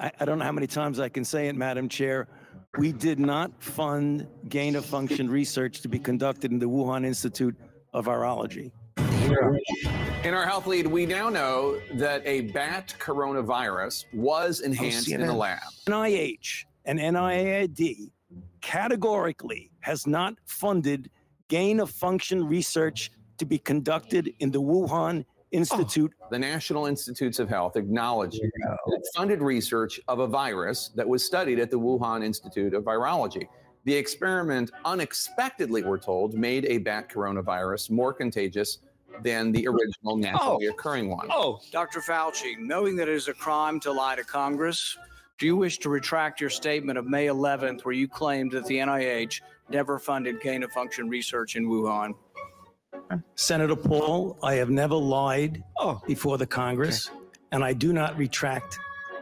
[0.00, 2.28] I, I don't know how many times I can say it, Madam Chair.
[2.78, 7.56] We did not fund gain of function research to be conducted in the Wuhan Institute
[7.92, 8.72] of Virology.
[9.26, 15.26] In our health lead, we now know that a bat coronavirus was oh, enhanced in
[15.26, 15.58] the lab.
[15.88, 18.10] NIH and NIAID
[18.60, 21.10] categorically has not funded
[21.48, 26.12] gain of function research to be conducted in the Wuhan Institute.
[26.22, 28.40] Oh, the National Institutes of Health acknowledged
[29.16, 33.48] funded research of a virus that was studied at the Wuhan Institute of Virology.
[33.86, 38.78] The experiment unexpectedly, we're told, made a bat coronavirus more contagious
[39.22, 40.70] than the original naturally oh.
[40.70, 41.28] occurring one.
[41.30, 42.00] Oh, Dr.
[42.00, 44.96] Fauci, knowing that it is a crime to lie to Congress,
[45.38, 48.78] do you wish to retract your statement of May 11th where you claimed that the
[48.78, 52.14] NIH never funded gain of function research in Wuhan?
[53.34, 56.00] Senator Paul, I have never lied Oh.
[56.06, 57.10] before the Congress,
[57.52, 58.78] and I do not retract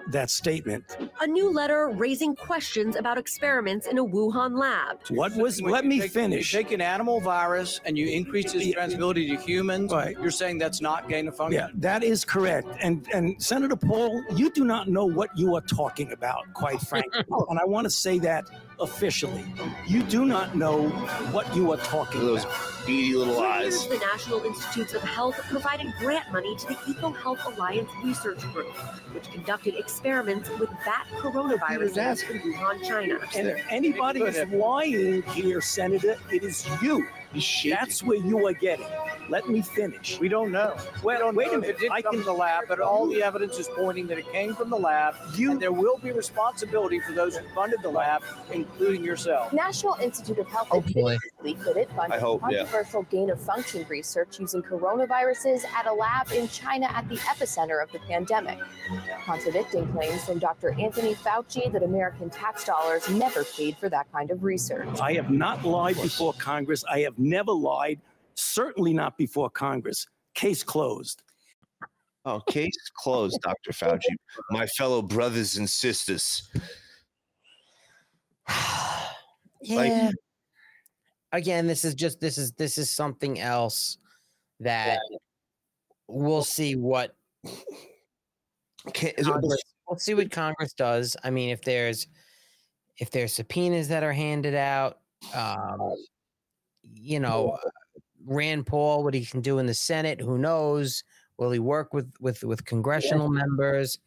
[0.08, 0.96] that statement.
[1.20, 4.98] A new letter raising questions about experiments in a Wuhan lab.
[5.10, 5.62] What was?
[5.62, 6.52] When Let me take- finish.
[6.52, 9.92] You take an animal virus and you increase its transmissibility to humans.
[9.92, 10.16] Right.
[10.20, 11.60] You're saying that's not gain of function.
[11.60, 12.68] Yeah, that is correct.
[12.80, 17.22] And and Senator Paul, you do not know what you are talking about, quite frankly.
[17.48, 18.44] and I want to say that
[18.80, 19.44] officially.
[19.86, 20.88] You do not know
[21.30, 22.83] what you are talking Those about.
[22.86, 23.86] Beady little eyes.
[23.88, 28.74] the National Institutes of Health provided grant money to the Eco Health Alliance Research Group,
[29.12, 33.18] which conducted experiments with bat coronaviruses in Wuhan, China.
[33.36, 37.06] And if anybody is lying here, Senator, it is you.
[37.34, 38.86] That's where you are getting.
[39.28, 40.18] Let me finish.
[40.20, 40.76] We don't know.
[41.02, 41.76] Well, we don't wait a know if minute.
[41.76, 44.18] It did I come can- from the lab, but all the evidence is pointing that
[44.18, 45.14] it came from the lab.
[45.34, 48.22] You- and there will be responsibility for those who funded the lab,
[48.52, 49.52] including yourself.
[49.52, 51.18] National Institute of Health Hopefully.
[51.38, 52.58] admitted that it funded I hope, yeah.
[52.64, 57.82] controversial gain of function research using coronaviruses at a lab in China at the epicenter
[57.82, 58.58] of the pandemic,
[59.24, 60.72] contradicting claims from Dr.
[60.78, 64.86] Anthony Fauci that American tax dollars never paid for that kind of research.
[65.00, 66.84] I have not lied before Congress.
[66.90, 68.00] I have never lied,
[68.34, 70.06] certainly not before Congress.
[70.34, 71.22] Case closed.
[72.26, 73.72] Oh, case closed, Dr.
[73.72, 74.14] Fauci.
[74.50, 76.50] My fellow brothers and sisters.
[79.60, 80.10] yeah.
[81.32, 83.98] Again, this is just this is this is something else
[84.60, 85.00] that
[86.06, 87.16] we'll see what
[88.92, 91.16] Can't, is Congress, we'll see what Congress does.
[91.24, 92.06] I mean, if there's
[92.98, 95.00] if there's subpoenas that are handed out,
[95.34, 95.94] um,
[96.92, 97.68] you know, uh,
[98.26, 101.04] Rand Paul, what he can do in the Senate, who knows?
[101.38, 103.98] Will he work with with with congressional members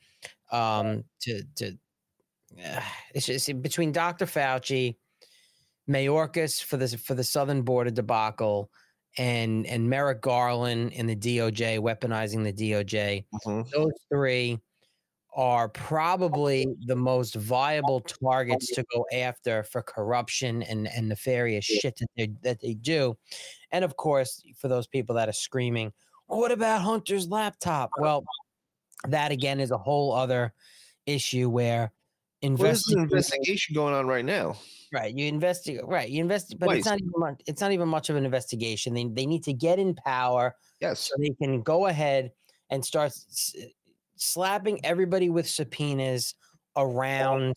[0.52, 1.78] um, to to?
[2.64, 2.82] Uh,
[3.14, 4.26] it's just between Dr.
[4.26, 4.96] Fauci,
[5.90, 8.72] Mayorkas for the for the Southern Border debacle,
[9.18, 13.26] and and Merrick Garland in the DOJ weaponizing the DOJ.
[13.46, 13.70] Mhm.
[13.72, 14.60] Those three
[15.38, 21.96] are probably the most viable targets to go after for corruption and, and nefarious shit
[22.00, 23.16] that they that they do.
[23.72, 25.94] And of course, for those people that are screaming,
[26.26, 27.92] what about Hunter's laptop?
[28.00, 28.26] Well,
[29.08, 30.54] that again is a whole other
[31.06, 31.92] issue where
[32.42, 34.58] Well, an investigation going on right now.
[34.92, 35.16] Right.
[35.16, 35.86] You investigate.
[35.86, 36.10] Right.
[36.10, 37.42] You invest, but it's not even much.
[37.46, 38.96] It's not even much of an investigation.
[38.96, 41.00] They they need to get in power Yes.
[41.00, 42.32] so they can go ahead
[42.70, 43.14] and start
[44.18, 46.36] slapping everybody with subpoenas
[46.76, 47.56] around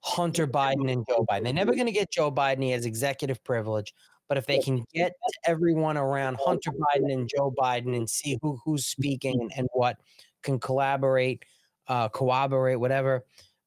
[0.00, 1.44] Hunter Biden and Joe Biden.
[1.44, 2.62] They're never going to get Joe Biden.
[2.62, 3.92] He has executive privilege.
[4.28, 5.12] But if they can get
[5.44, 9.96] everyone around Hunter Biden and Joe Biden and see who who's speaking and, and what
[10.42, 11.44] can collaborate,
[11.86, 13.24] uh, cooperate, whatever,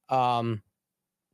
[0.10, 0.62] um,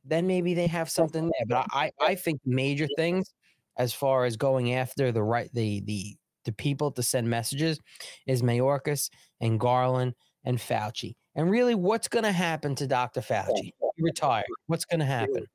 [0.05, 1.45] then maybe they have something there.
[1.45, 3.33] But I, I I think major things
[3.77, 6.15] as far as going after the right the the
[6.45, 7.81] the people to send messages
[8.27, 9.09] is Mayorkas
[9.41, 10.13] and Garland
[10.47, 11.13] and Fauci.
[11.35, 13.19] And really, what's going to happen to Dr.
[13.21, 13.73] Fauci?
[13.95, 14.45] He retired.
[14.67, 15.45] What's going to happen?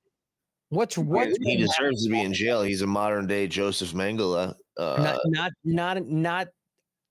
[0.68, 1.28] What's what?
[1.40, 2.62] he deserves to be in jail.
[2.62, 4.54] He's a modern day Joseph Mengele.
[4.76, 6.48] Uh, not not not not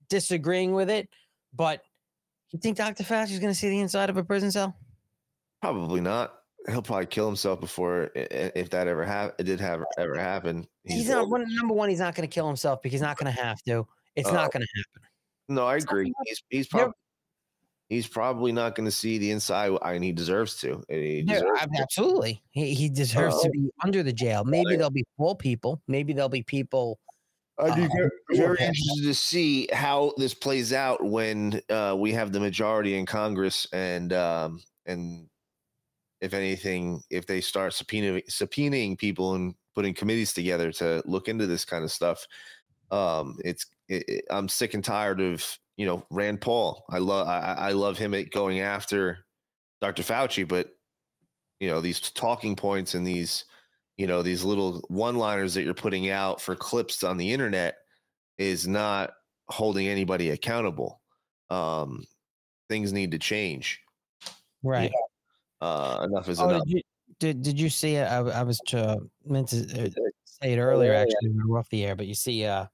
[0.10, 1.10] disagreeing with it,
[1.54, 1.82] but
[2.52, 3.04] you think Dr.
[3.04, 4.76] Fauci is going to see the inside of a prison cell?
[5.62, 6.34] probably not.
[6.68, 10.68] He'll probably kill himself before if that ever hap- it did have ever happen.
[10.84, 11.90] He's, not one, number one.
[11.90, 13.88] He's not going to kill himself because he's not going to have to.
[14.16, 14.34] It's Oh.
[14.34, 15.08] not going to happen.
[15.50, 16.12] No, I agree.
[16.26, 16.94] He's he's probably
[17.92, 20.82] he's probably not going to see the inside, and he deserves to.
[20.88, 23.52] He deserves ab- absolutely, he, he deserves to Oh.
[23.52, 24.46] be under the jail.
[24.46, 25.82] Maybe there'll be full people.
[25.90, 26.98] Maybe there'll be people.
[27.60, 32.14] I'd be uh, very, very interested to see how this plays out when uh, we
[32.14, 35.28] have the majority in Congress and um, and
[36.22, 41.46] if anything, if they start subpoenaing, subpoenaing people and putting committees together to look into
[41.46, 42.26] this kind of stuff.
[42.90, 45.46] Um, it's it, it- I'm sick and tired of
[45.78, 46.84] you know Rand Paul.
[46.90, 49.26] I love I, I I love him at going after
[49.82, 50.04] Dr.
[50.04, 50.70] Fauci, but
[51.60, 53.46] you know these talking points and these
[53.98, 57.78] you know these little one liners that you're putting out for clips on the internet
[58.38, 59.12] is not
[59.50, 61.02] holding anybody accountable
[61.50, 62.04] um
[62.70, 63.82] things need to change
[64.64, 64.92] Right.
[65.60, 66.82] uh enough is Oh, enough did you
[67.20, 67.96] did, did you see?
[67.98, 68.08] it?
[68.08, 69.90] I, w- I was to, meant to uh,
[70.26, 70.94] say it earlier.
[70.94, 72.66] Actually, we were off the air, but you see, uh,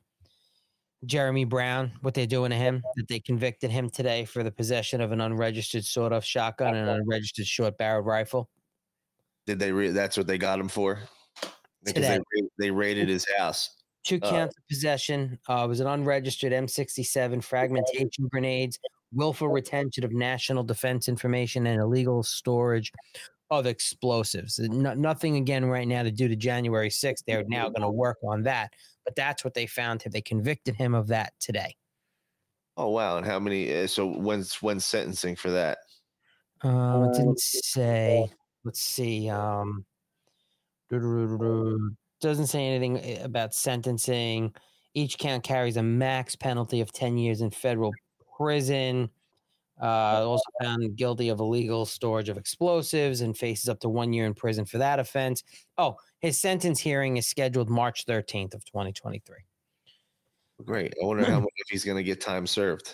[1.05, 4.99] Jeremy Brown, what they're doing to him, that they convicted him today for the possession
[5.01, 8.49] of an unregistered sawed-off shotgun and an unregistered short-barreled rifle.
[9.45, 9.71] Did they?
[9.71, 10.99] Re- that's what they got him for.
[11.85, 12.17] Because they, Today.
[12.17, 13.69] ra- they raided his house.
[14.03, 15.39] Two Uh, counts of possession.
[15.47, 18.79] Uh, it was an unregistered M67 fragmentation grenades,
[19.13, 22.91] willful retention of national defense information, and illegal storage
[23.49, 24.59] of explosives.
[24.59, 27.23] No, nothing again right now to do to January 6th.
[27.25, 28.73] They're now going to work on that.
[29.07, 30.03] But that's what they found.
[30.05, 31.77] They convicted him of that today.
[32.75, 33.15] Oh wow!
[33.15, 33.73] And how many?
[33.73, 35.77] Uh, so when's when's sentencing for that?
[36.61, 38.29] Uh, it didn't say.
[38.65, 39.29] Let's see.
[39.29, 39.85] Um,
[40.89, 44.53] doesn't say anything eh, about sentencing.
[44.93, 47.93] Each count carries a max penalty of 10 years in federal
[48.35, 49.09] prison.
[49.81, 54.25] Uh, also found guilty of illegal storage of explosives and faces up to one year
[54.25, 55.43] in prison for that offense.
[55.77, 59.35] Oh, his sentence hearing is scheduled March 13th of 2023.
[60.65, 60.93] Great.
[61.01, 62.93] I wonder how much if he's going to get time served.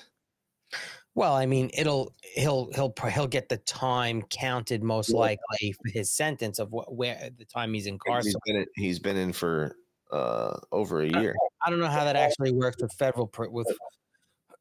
[1.16, 6.12] Well, I mean, it'll he'll he'll he'll get the time counted most likely for his
[6.12, 8.42] sentence of what where the time he's He's incarcerated.
[8.46, 9.76] been in, he's been in for
[10.12, 11.36] uh, over a year.
[11.62, 13.68] I don't know how that actually works with federal with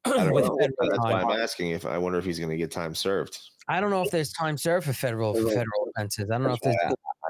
[0.04, 0.58] I don't know.
[0.58, 1.28] That's why time.
[1.28, 3.38] I'm asking if I wonder if he's going to get time served.
[3.68, 6.30] I don't know if there's time served for federal for federal offenses.
[6.30, 6.76] I don't know if there's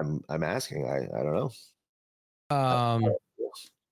[0.00, 0.88] I'm I'm asking.
[0.88, 1.50] I I don't know
[2.56, 3.02] um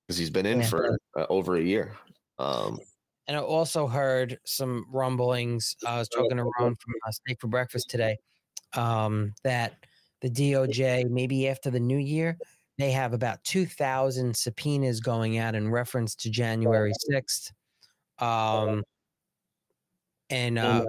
[0.07, 0.67] because he's been in Yeah.
[0.67, 1.97] for uh, over a year.
[2.39, 2.79] Um,
[3.29, 5.77] and I also heard some rumblings.
[5.87, 8.17] I was talking to Ron from uh, Steak for Breakfast today.
[8.75, 9.75] Um, that
[10.21, 12.39] the DOJ maybe after the new year
[12.79, 17.53] they have about two thousand subpoenas going out in reference to January sixth.
[18.21, 18.83] Um,
[20.29, 20.85] and uh,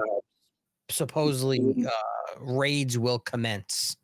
[0.89, 3.97] supposedly uh, raids will commence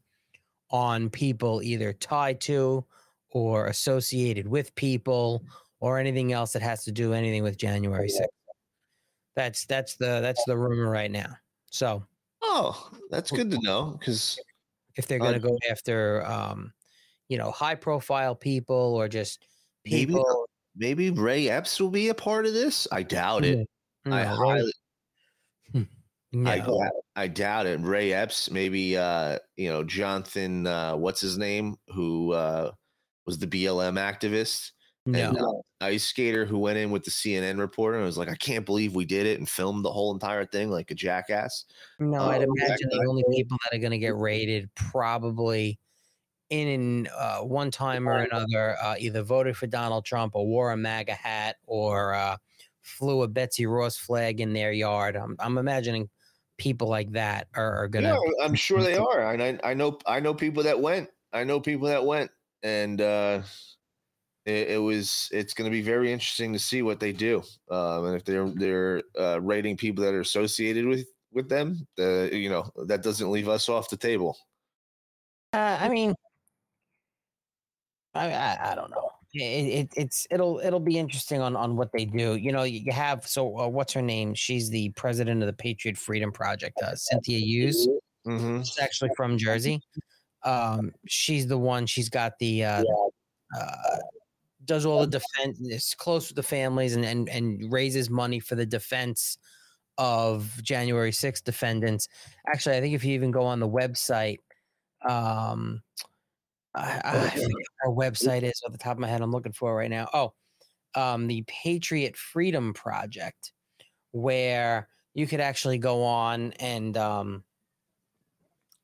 [0.71, 2.83] on people either tied to
[3.31, 5.43] or associated with people
[5.79, 8.25] or anything else that has to do anything with January 6th.
[9.35, 11.35] That's that's the that's the rumor right now.
[11.69, 12.03] So
[12.41, 14.39] oh, that's good to know because
[14.95, 16.73] if they're going to go after um
[17.29, 19.45] you know high profile people or just
[19.85, 20.46] maybe people
[20.77, 22.87] maybe Ray Epps will be a part of this.
[22.91, 23.67] I doubt it.
[24.05, 24.73] No, I highly.
[25.75, 25.87] I,
[26.59, 26.79] No.
[26.79, 27.79] doubt, I doubt it.
[27.79, 32.71] Ray Epps, maybe uh, you know, Jonathan uh what's his name, who uh
[33.25, 34.71] was the BLM activist
[35.05, 38.35] and uh, ice skater who went in with the CNN reporter and was like, I
[38.35, 41.63] can't believe we did it and filmed the whole entire thing like a jackass.
[41.99, 45.79] No, I'd Um, imagine the only people that are going to get raided probably
[46.49, 50.77] in uh, one time or another uh, either voted for Donald Trump or wore a
[50.77, 52.37] MAGA hat or uh,
[52.81, 55.15] flew a Betsy Ross flag in their yard.
[55.15, 56.09] I'm, I'm imagining
[56.57, 58.09] people like that are, are going to.
[58.09, 59.33] Yeah, I'm sure they are.
[59.33, 61.09] And I, I know I know people that went.
[61.33, 62.31] I know people that went,
[62.63, 63.41] and uh,
[64.45, 67.43] it, it was it's going to be very interesting to see what they do.
[67.69, 72.29] Um, and if they're they're uh, rating people that are associated with with them, the
[72.31, 74.37] you know that doesn't leave us off the table.
[75.53, 76.13] Uh, I mean,
[78.17, 79.09] I, I I don't know.
[79.33, 82.35] It, it it's it'll it'll be interesting on on what they do.
[82.35, 84.33] You know, you have so uh, what's her name?
[84.33, 87.87] She's the president of the Patriot Freedom Project, uh, Cynthia Hughes.
[88.25, 88.61] Mm-hmm.
[88.61, 89.81] She's actually from Jersey.
[90.43, 91.85] Um, she's the one.
[91.85, 92.83] She's got the uh,
[93.59, 93.97] uh,
[94.65, 95.59] does all the defense.
[95.61, 99.37] Is close with the families and and and raises money for the defense
[99.97, 102.07] of January 6th defendants.
[102.47, 104.37] Actually, I think if you even go on the website,
[105.07, 105.81] um,
[106.77, 109.21] I, I forget what our website is off the top of my head.
[109.21, 110.09] I'm looking for right now.
[110.13, 110.33] Oh,
[110.95, 113.51] um, the Patriot Freedom Project,
[114.11, 117.43] where you could actually go on and um,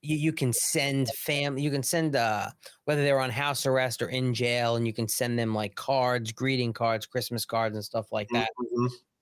[0.02, 2.50] you, you can send family, you can send uh,
[2.86, 6.32] whether they're on house arrest or in jail, and you can send them like cards,
[6.32, 8.50] greeting cards, Christmas cards, and stuff like that.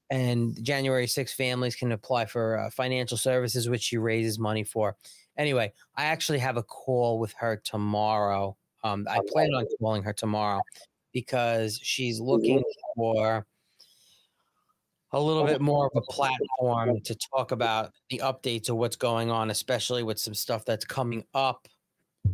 [0.10, 4.98] And January 6 families can apply for uh, financial services, which she raises money for.
[5.38, 8.58] Anyway, I actually have a call with her tomorrow.
[8.84, 10.62] Um, I plan on calling her tomorrow
[11.14, 12.64] because she's looking
[12.96, 13.46] for
[15.14, 19.30] a little bit more of a platform to talk about the updates of what's going
[19.30, 21.68] on, especially with some stuff that's coming up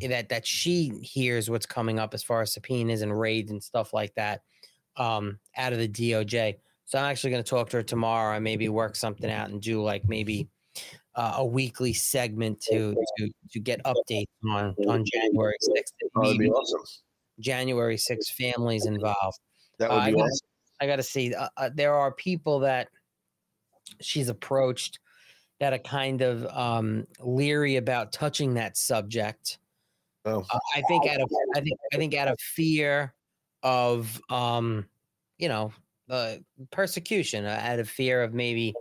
[0.01, 3.93] that that she hears what's coming up as far as subpoenas and raids and stuff
[3.93, 4.41] like that
[4.97, 6.57] um, out of the DOJ.
[6.85, 9.61] So I'm actually going to talk to her tomorrow and maybe work something out and
[9.61, 10.47] do like maybe
[11.17, 15.91] uh, a weekly segment to to to get updates on on January 6th.
[16.15, 16.81] Oh, that'd be awesome.
[17.39, 19.39] January 6th families involved.
[19.79, 20.47] That would Uh, be I gotta, awesome.
[20.79, 21.33] I got to see.
[21.35, 22.87] Uh, uh, there are people that
[23.99, 24.99] she's approached
[25.59, 29.57] that are kind of um, leery about touching that subject.
[30.25, 30.45] Oh.
[30.51, 33.13] Uh, I think out of I think I think out of fear
[33.63, 34.85] of um,
[35.39, 35.73] you know
[36.09, 36.35] uh,
[36.71, 38.73] persecution uh, out of fear of maybe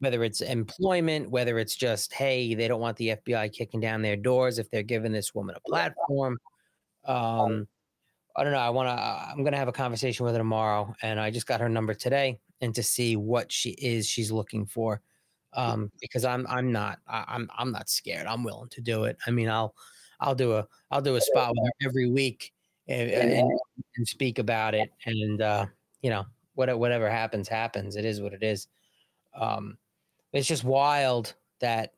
[0.00, 4.16] whether it's employment, whether it's just hey, they don't want the FBI kicking down their
[4.16, 6.38] doors if they're giving this woman a platform.
[7.04, 7.66] Um,
[8.36, 8.58] I don't know.
[8.58, 9.02] I want to.
[9.02, 11.94] I'm going to have a conversation with her tomorrow, and I just got her number
[11.94, 15.00] today, and to see what she is she's looking for,
[15.54, 18.26] um, because I'm I'm not I, I'm I'm not scared.
[18.26, 19.16] I'm willing to do it.
[19.26, 19.74] I mean, I'll
[20.20, 22.52] I'll do a I'll do a spot with her every week
[22.88, 23.50] and, and,
[23.96, 25.66] and speak about it, and uh,
[26.02, 27.96] you know what whatever happens happens.
[27.96, 28.68] It is what it is.
[29.34, 29.78] Um,
[30.32, 31.92] it's just wild that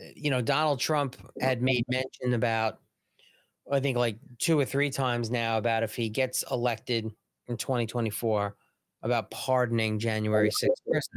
[0.00, 2.80] uh, you know Donald Trump had made mention about
[3.70, 7.10] I think like two or three times now about if he gets elected
[7.46, 8.56] in 2024
[9.02, 11.08] about pardoning January 6th prisoners.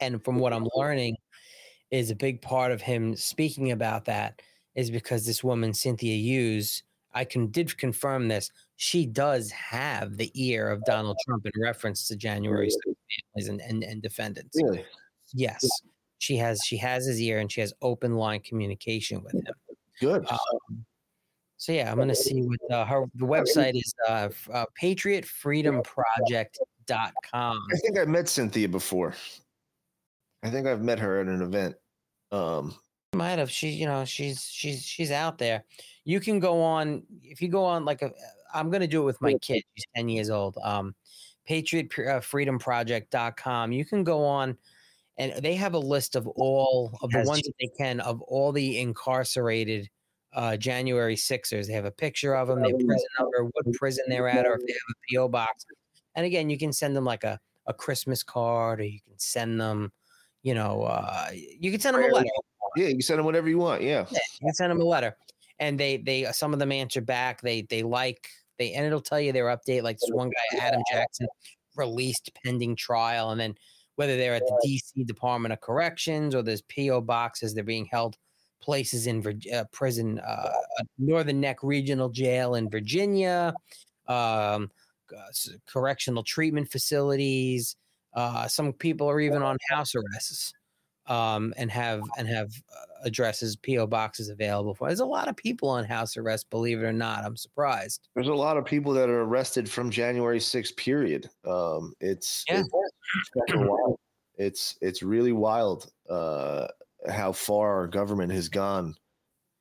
[0.00, 1.16] And from what I'm learning
[1.90, 4.40] is a big part of him speaking about that
[4.74, 6.82] is because this woman Cynthia Hughes,
[7.12, 8.50] I can did confirm this.
[8.76, 12.94] She does have the ear of Donald Trump in reference to January 6th
[13.34, 14.56] families and, and, and defendants.
[14.60, 14.84] Really?
[15.34, 15.64] Yes.
[16.18, 19.42] She has she has his ear and she has open line communication with him.
[20.00, 20.24] Good.
[20.30, 20.84] Um,
[21.56, 27.58] so yeah, I'm gonna see what uh, her the website is uh, uh patriotfreedomproject.com.
[27.72, 29.14] I think I met Cynthia before.
[30.42, 31.76] I think I've met her at an event.
[32.32, 32.74] Um,
[33.14, 35.64] Might have she, you know, she's she's she's out there.
[36.04, 38.10] You can go on if you go on like a.
[38.54, 39.62] I'm gonna do it with my kid.
[39.74, 40.56] She's 10 years old.
[40.62, 40.94] Um,
[41.48, 43.72] patriotfreedomproject.com.
[43.72, 44.56] You can go on,
[45.18, 48.52] and they have a list of all of the ones that they can of all
[48.52, 49.90] the incarcerated
[50.34, 51.66] uh, January Sixers.
[51.66, 54.62] They have a picture of them, their prison number, what prison they're at, or if
[54.66, 55.66] they have a PO box.
[56.14, 59.60] And again, you can send them like a a Christmas card, or you can send
[59.60, 59.92] them,
[60.42, 62.28] you know, uh, you can send them a letter.
[62.76, 63.82] Yeah, you can send them whatever you want.
[63.82, 64.06] Yeah.
[64.10, 65.16] Yeah, you can send them a letter,
[65.58, 67.40] and they they some of them answer back.
[67.40, 68.28] They they like
[68.58, 69.82] they and it'll tell you their update.
[69.82, 71.26] Like this one guy, Adam Jackson,
[71.76, 73.54] released pending trial, and then
[73.96, 75.04] whether they're at the D.C.
[75.04, 77.02] Department of Corrections or there's P.O.
[77.02, 78.16] boxes, they're being held
[78.60, 80.22] places in uh, prison, uh,
[80.52, 83.52] uh, Northern Neck Regional Jail in Virginia,
[84.06, 84.70] um,
[85.14, 85.32] uh,
[85.66, 87.76] correctional treatment facilities.
[88.14, 90.52] Uh, some people are even on house arrests
[91.06, 94.88] um, and have and have uh, addresses, PO boxes available for.
[94.88, 97.24] There's a lot of people on house arrest, believe it or not.
[97.24, 98.08] I'm surprised.
[98.14, 101.28] There's a lot of people that are arrested from January 6th period.
[101.44, 102.62] Um, it's Yeah.
[102.62, 103.66] it's,
[104.38, 106.68] it's it's really wild uh,
[107.08, 108.94] how far our government has gone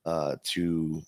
[0.05, 1.01] uh, to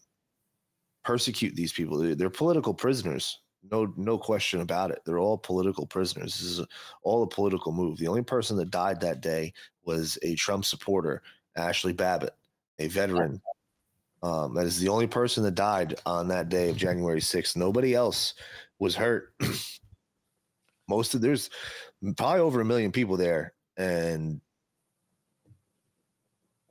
[1.03, 1.97] persecute these people.
[1.97, 3.39] They're, they're political prisoners.
[3.71, 4.99] No, no question about it.
[5.05, 6.33] They're all political prisoners.
[6.33, 6.67] This is a-
[7.03, 7.97] all a political move.
[7.97, 9.53] The only person that died that day
[9.85, 11.21] was a Trump supporter,
[11.55, 12.35] Ashley Babbitt,
[12.79, 13.41] a veteran.
[14.21, 17.57] Um, that is the only person that died on that day of January 6th.
[17.57, 18.35] Nobody else
[18.79, 19.33] was hurt.
[20.87, 21.49] Most of there's
[22.17, 24.41] probably over a million people there, and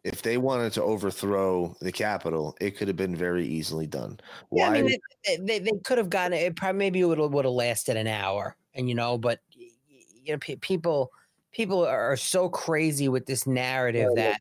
[0.04, 4.18] if they wanted to overthrow the Capitol, it could have been very easily done.
[4.50, 4.82] Yeah, I Why?
[4.82, 6.56] mean, they, they, they could have gotten it.
[6.56, 10.32] Probably maybe it would have, would have lasted an hour, and you know, but you
[10.32, 11.10] know, pe- people
[11.52, 14.40] people are so crazy with this narrative that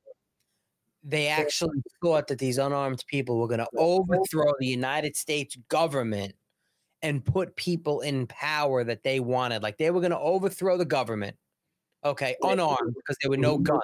[1.03, 6.33] they actually thought that these unarmed people were going to overthrow the United States government
[7.01, 9.63] and put people in power that they wanted.
[9.63, 11.35] Like they were going to overthrow the government,
[12.05, 13.81] okay, unarmed because there were no guns.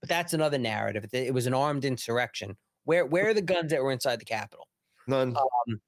[0.00, 1.04] But that's another narrative.
[1.04, 2.56] It it was an armed insurrection.
[2.84, 4.66] Where where are the guns that were inside the Capitol?
[5.06, 5.36] None.
[5.36, 5.80] Um,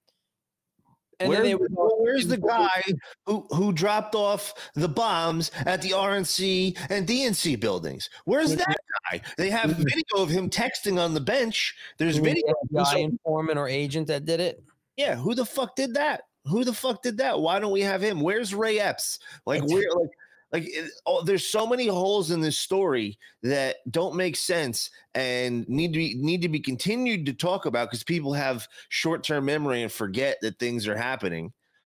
[1.20, 2.82] and then Where's, they would go- where's the guy
[3.26, 8.10] who, who dropped off the bombs at the RNC and DNC buildings?
[8.24, 8.76] Where's that
[9.10, 9.20] guy?
[9.36, 11.74] They have video of him texting on the bench.
[11.98, 12.52] There's video.
[12.72, 14.62] FBI informant or agent that did it.
[14.96, 16.22] Yeah, who the fuck did that?
[16.46, 17.40] Who the fuck did that?
[17.40, 18.20] Why don't we have him?
[18.20, 19.18] Where's Ray Epps?
[19.46, 20.10] Like where like
[20.55, 25.68] like it, oh, there's so many holes in this story that don't make sense and
[25.68, 29.82] need to be need to be continued to talk about because people have short-term memory
[29.82, 31.52] and forget that things are happening.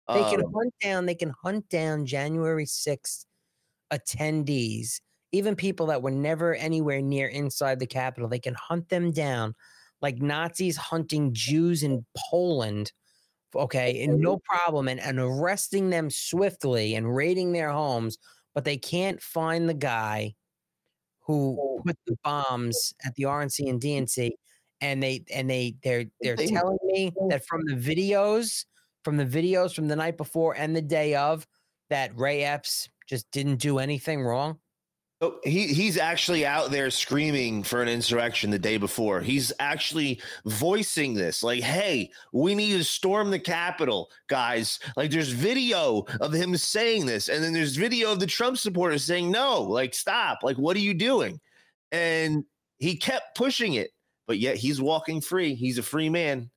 [0.08, 1.06] They can Um, hunt down.
[1.06, 3.28] They can hunt down January sixth
[3.94, 5.02] attendees,
[5.32, 8.28] even people that were never anywhere near inside the Capitol.
[8.28, 9.54] They can hunt them down,
[10.02, 12.92] like Nazis hunting Jews in Poland.
[13.56, 18.18] Okay, and no problem, and, and arresting them swiftly and raiding their homes,
[18.58, 20.34] but they can't find the guy
[21.20, 24.32] who put the bombs at the RNC and DNC.
[24.82, 28.66] And they and they they're they're telling me that from the videos,
[29.04, 31.46] from the videos from the night before and the day of,
[31.92, 34.58] that Ray Epps just didn't do anything wrong.
[35.20, 39.20] Oh, he he's actually out there screaming for an insurrection the day before.
[39.20, 45.30] He's actually voicing this, like, "Hey, we need to storm the Capitol, guys." Like, there's
[45.30, 49.62] video of him saying this, and then there's video of the Trump supporters saying, "No,
[49.64, 50.44] like, stop!
[50.44, 51.40] Like, what are you doing?"
[51.92, 52.46] And
[52.78, 53.90] he kept pushing it,
[54.28, 55.56] but yet he's walking free.
[55.56, 56.52] He's a free man.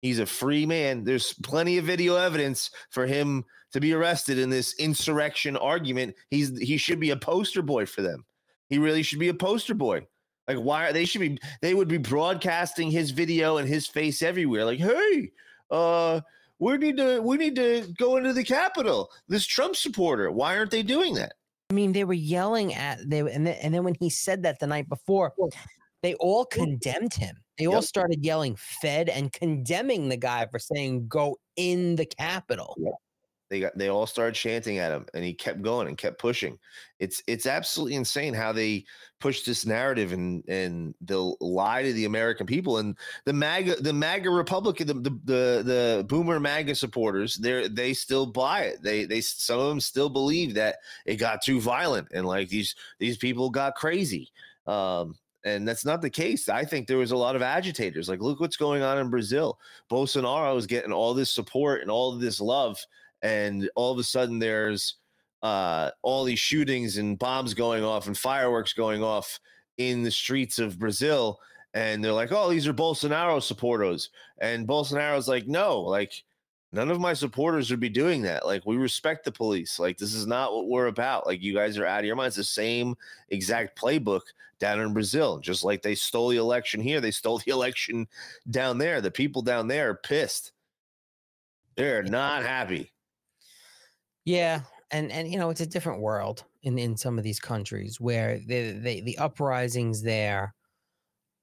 [0.00, 1.04] He's a free man.
[1.04, 6.14] There's plenty of video evidence for him to be arrested in this insurrection argument.
[6.30, 8.24] He's he should be a poster boy for them.
[8.68, 10.06] He really should be a poster boy.
[10.46, 14.22] Like why are they should be they would be broadcasting his video and his face
[14.22, 14.64] everywhere.
[14.64, 15.32] Like, hey,
[15.70, 16.20] uh,
[16.58, 19.10] we need to we need to go into the Capitol.
[19.28, 20.30] This Trump supporter.
[20.30, 21.34] Why aren't they doing that?
[21.70, 24.58] I mean, they were yelling at they and then, and then when he said that
[24.58, 25.34] the night before,
[26.02, 27.36] they all condemned him.
[27.58, 32.76] They all started yelling "Fed" and condemning the guy for saying "Go in the Capitol."
[33.50, 36.58] They got they all started chanting at him and he kept going and kept pushing.
[36.98, 38.84] It's it's absolutely insane how they
[39.20, 43.92] push this narrative and and they'll lie to the American people and the MAGA the
[43.92, 48.82] MAGA Republican the the the, the boomer MAGA supporters they they still buy it.
[48.82, 52.74] They they some of them still believe that it got too violent and like these
[52.98, 54.30] these people got crazy.
[54.66, 55.16] Um
[55.48, 56.48] and that's not the case.
[56.48, 58.08] I think there was a lot of agitators.
[58.08, 59.58] Like, look what's going on in Brazil.
[59.90, 62.78] Bolsonaro is getting all this support and all this love
[63.22, 64.94] and all of a sudden there's
[65.42, 69.38] uh, all these shootings and bombs going off and fireworks going off
[69.76, 71.38] in the streets of Brazil.
[71.74, 74.10] And they're like, oh, these are Bolsonaro supporters.
[74.40, 76.24] And Bolsonaro's like, no, like,
[76.72, 78.46] none of my supporters would be doing that.
[78.46, 79.78] Like, we respect the police.
[79.78, 81.26] Like, this is not what we're about.
[81.26, 82.36] Like, you guys are out of your minds.
[82.36, 82.96] The same
[83.30, 84.22] exact playbook
[84.58, 85.38] down in Brazil.
[85.38, 88.06] Just like they stole the election here, they stole the election
[88.50, 89.00] down there.
[89.00, 90.52] The people down there are pissed.
[91.76, 92.92] They're not happy.
[94.24, 98.00] Yeah, and and you know it's a different world in in some of these countries
[98.00, 100.54] where the the, the uprisings there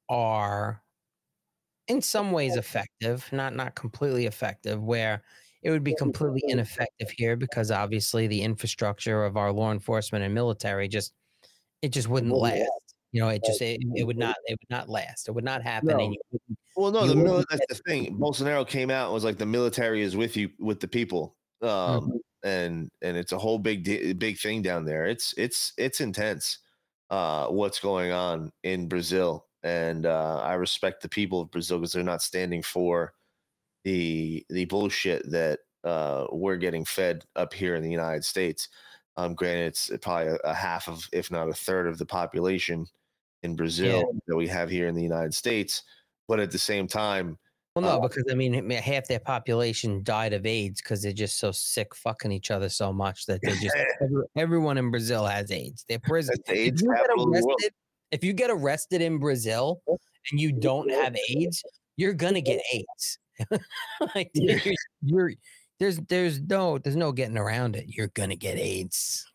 [0.09, 0.81] are
[1.87, 4.81] in some ways effective, not not completely effective.
[4.81, 5.23] Where
[5.63, 10.33] it would be completely ineffective here because obviously the infrastructure of our law enforcement and
[10.33, 11.13] military just
[11.81, 12.69] it just wouldn't last.
[13.11, 15.27] You know, it just it, it would not it would not last.
[15.27, 15.97] It would not happen.
[15.97, 16.15] No.
[16.75, 18.17] Well, no, the wouldn't that's the thing.
[18.17, 22.19] Bolsonaro came out and was like, "The military is with you, with the people," um,
[22.43, 25.05] and and it's a whole big big thing down there.
[25.05, 26.59] It's it's it's intense.
[27.09, 31.91] Uh, what's going on in Brazil, and uh, I respect the people of Brazil because
[31.91, 33.13] they're not standing for
[33.83, 38.69] the the bullshit that uh, we're getting fed up here in the United States.
[39.17, 42.85] Um, granted, it's probably a, a half of, if not a third of the population
[43.43, 45.83] in Brazil that we have here in the United States.
[46.27, 47.37] But at the same time,
[47.75, 51.39] Well, no, uh, because I mean, half their population died of AIDS because they're just
[51.39, 55.49] so sick, fucking each other so much that they just every, everyone in Brazil has
[55.49, 55.85] AIDS.
[55.87, 56.35] They're prison.
[56.37, 57.61] That's the If AIDS capital of the world.
[58.15, 59.81] Arrested, if you get arrested in Brazil
[60.31, 61.63] and you don't have AIDS,
[61.97, 63.19] you're gonna get AIDS.
[64.15, 64.59] like, you're,
[65.01, 65.31] you're
[65.79, 67.85] there's there's no there's no getting around it.
[67.87, 69.25] You're gonna get AIDS.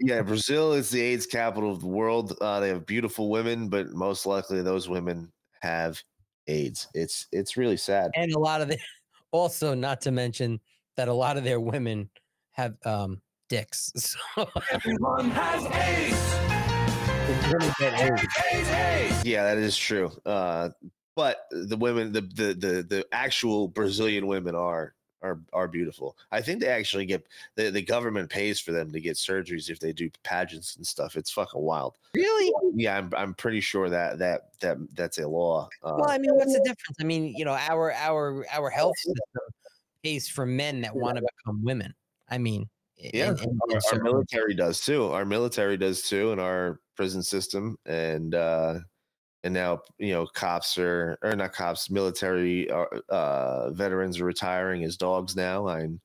[0.00, 2.36] yeah, Brazil is the AIDS capital of the world.
[2.40, 6.00] Uh, they have beautiful women, but most likely those women have
[6.48, 6.88] AIDS.
[6.94, 8.10] It's it's really sad.
[8.16, 8.78] And a lot of the
[9.30, 10.60] also not to mention
[10.96, 12.10] that a lot of their women
[12.52, 13.92] have um dicks.
[14.36, 16.43] So Everyone has AIDS.
[19.24, 20.10] Yeah, that is true.
[20.24, 20.70] Uh,
[21.16, 26.16] but the women, the, the the the actual Brazilian women are are are beautiful.
[26.32, 27.26] I think they actually get
[27.56, 31.16] the, the government pays for them to get surgeries if they do pageants and stuff.
[31.16, 31.96] It's fucking wild.
[32.14, 32.52] Really?
[32.74, 35.68] Yeah, I'm I'm pretty sure that that that that's a law.
[35.82, 36.96] Uh, Well, I mean, what's the difference?
[37.00, 39.22] I mean, you know, our our our health system
[40.02, 41.94] pays for men that want to become women.
[42.28, 42.66] I mean, i-
[42.96, 45.04] yeah, in- in our, our military does too.
[45.06, 48.80] Our military does too, and our prison system, and uh,
[49.42, 54.84] and now you know cops are or not cops, military are, uh, veterans are retiring
[54.84, 55.68] as dogs now.
[55.68, 56.00] I'm.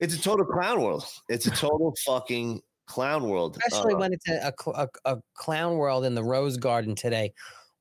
[0.00, 1.04] It's a total clown world.
[1.28, 3.58] It's a total fucking clown world.
[3.66, 7.32] especially Uh, when it's a, a, a, a clown world in the rose garden today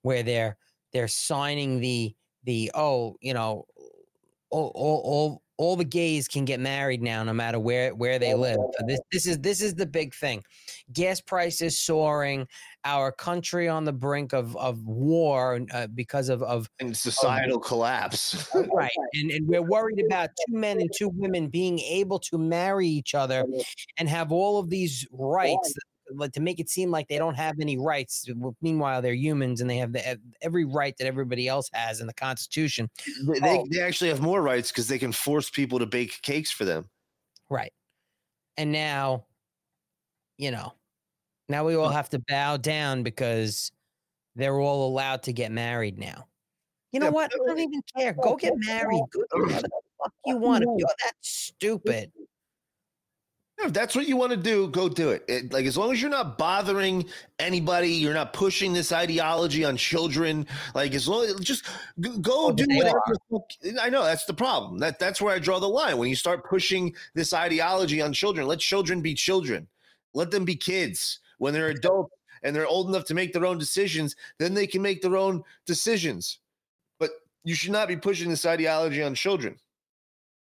[0.01, 0.57] where they're
[0.93, 2.13] they're signing the
[2.43, 3.65] the oh you know
[4.49, 8.34] all all all, all the gays can get married now no matter where where they
[8.34, 8.58] live.
[8.80, 10.43] So this this is this is the big thing.
[10.93, 12.47] Gas prices soaring
[12.86, 18.47] our country on the brink of of war uh, because of of and societal collapse.
[18.53, 18.91] right.
[19.16, 23.16] And, and we're worried about two men and two women being able to marry each
[23.16, 23.45] other
[23.97, 25.82] and have all of these rights that-
[26.14, 28.26] like to make it seem like they don't have any rights
[28.62, 32.08] meanwhile they're humans and they have the, ev- every right that everybody else has in
[32.08, 32.89] the constitution
[33.28, 33.66] They, they, Oh.
[33.72, 36.89] they actually have more rights because they can force people to bake cakes for them.
[37.49, 37.74] right
[38.58, 39.26] and now
[40.38, 40.74] you know
[41.49, 43.72] Now we all have to bow down because
[44.36, 46.28] they're all allowed to get married now.
[46.91, 47.32] You know Yeah, what?
[47.34, 48.14] I don't even care.
[48.22, 49.01] Go get married.
[49.12, 50.64] Go do whatever the fuck you want.
[50.64, 52.12] If you're that stupid,
[53.60, 55.26] If that's what you want to do, go do it.
[55.28, 55.51] it.
[55.51, 57.05] Like as long as you're not bothering
[57.39, 60.45] anybody, you're not pushing this ideology on children.
[60.76, 61.66] Like as long as just
[61.99, 63.01] go Oh, do whatever.
[63.34, 63.41] are.
[63.82, 64.78] I know that's the problem.
[64.78, 65.97] That that's where I draw the line.
[65.97, 69.68] When you start pushing this ideology on children, let children be children.
[70.14, 71.20] Let them be kids.
[71.39, 74.84] When they're adults and they're old enough to make their own decisions, then they can
[74.84, 76.39] make their own decisions.
[76.99, 77.10] But
[77.43, 79.58] you should not be pushing this ideology on children.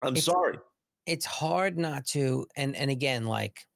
[0.00, 0.58] I'm It's- sorry.
[1.06, 2.46] It's hard not to.
[2.56, 3.66] And and again, like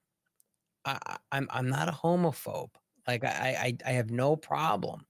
[0.85, 2.71] I, I'm I'm not a homophobe.
[3.07, 5.07] Like I I I have no problem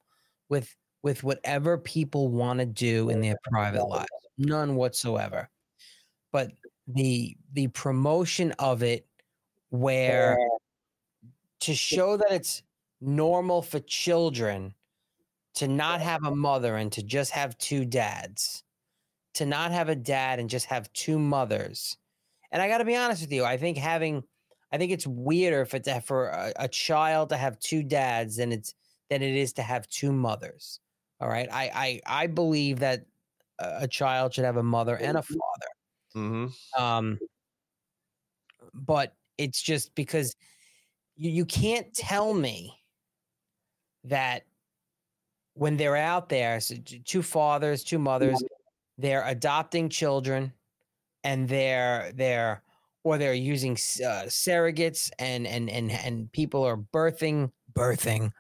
[0.49, 4.09] with with whatever people want to do in their private lives.
[4.39, 5.49] None whatsoever.
[6.33, 6.53] But
[6.89, 9.07] the the promotion of it
[9.71, 10.37] where
[11.61, 12.63] to show that it's
[13.01, 14.75] normal for children
[15.55, 18.63] to not have a mother and to just have two dads,
[19.35, 21.97] to not have a dad and just have two mothers.
[22.53, 24.23] And I got to be honest with you, I think having,
[24.73, 28.53] I think it's weirder for to, for a, a child to have two dads than
[28.53, 28.75] it's
[29.09, 30.81] than it is to have two mothers.
[31.21, 33.07] All right, I I I believe that
[33.59, 35.71] a a child should have a mother and a father.
[36.17, 36.83] Mm-hmm.
[36.83, 37.19] Um,
[38.75, 40.37] but it's just because
[41.17, 42.73] you, you can't tell me
[44.05, 44.45] that
[45.55, 46.75] when they're out there, so
[47.05, 48.43] two fathers, two mothers,
[48.99, 50.53] they're adopting children,
[51.27, 52.63] and they're they're
[53.03, 58.31] or they're using uh, surrogates, and and and and people are birthing birthing,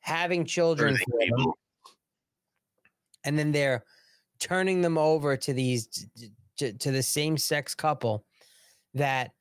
[0.00, 1.52] having children, Birthing them,
[3.24, 3.84] and then they're
[4.40, 6.06] turning them over to these
[6.56, 8.24] to, to the same sex couple
[8.94, 9.32] that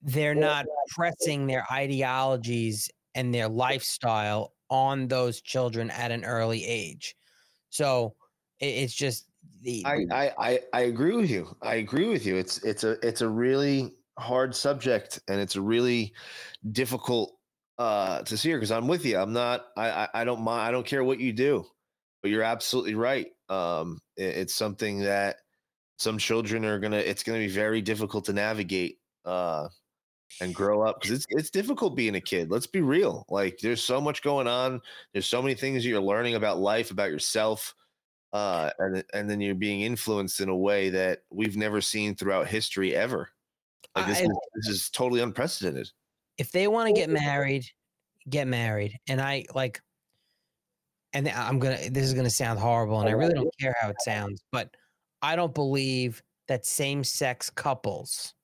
[0.00, 7.16] they're not pressing their ideologies and their lifestyle on those children at an early age.
[7.70, 8.14] So
[8.60, 9.26] it's just
[9.62, 11.56] the I, I I agree with you.
[11.62, 12.36] I agree with you.
[12.36, 16.12] It's it's a it's a really hard subject and it's a really
[16.72, 17.38] difficult
[17.78, 19.18] uh to see her because I'm with you.
[19.18, 21.66] I'm not I, I I don't mind I don't care what you do,
[22.22, 23.28] but you're absolutely right.
[23.48, 25.38] Um it- it's something that
[25.98, 29.68] some children are gonna it's gonna be very difficult to navigate uh
[30.40, 32.50] and grow up because it's it's difficult being a kid.
[32.50, 33.24] Let's be real.
[33.28, 34.80] Like there's so much going on.
[35.12, 37.74] There's so many things you're learning about life, about yourself
[38.32, 42.46] uh, and and then you're being influenced in a way that we've never seen throughout
[42.46, 43.30] history ever.
[43.96, 45.90] Like this, I- is, this is totally unprecedented.
[46.38, 47.66] if they want to get married,
[48.28, 48.98] get married.
[49.08, 49.80] And I like,
[51.12, 51.90] and I'm gonna.
[51.90, 54.74] This is gonna sound horrible, and I really don't care how it sounds, but
[55.22, 58.34] I don't believe that same-sex couples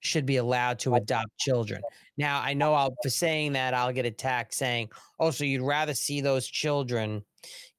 [0.00, 1.82] should be allowed to adopt children.
[2.16, 5.94] Now, I know I'll for saying that I'll get attacked saying, "Oh, so you'd rather
[5.94, 7.22] see those children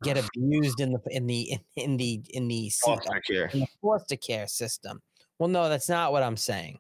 [0.04, 3.50] get abused in the in the in the in the Foster care.
[3.54, 5.02] in the foster care system.
[5.38, 6.80] Well, no, that's not what I'm saying.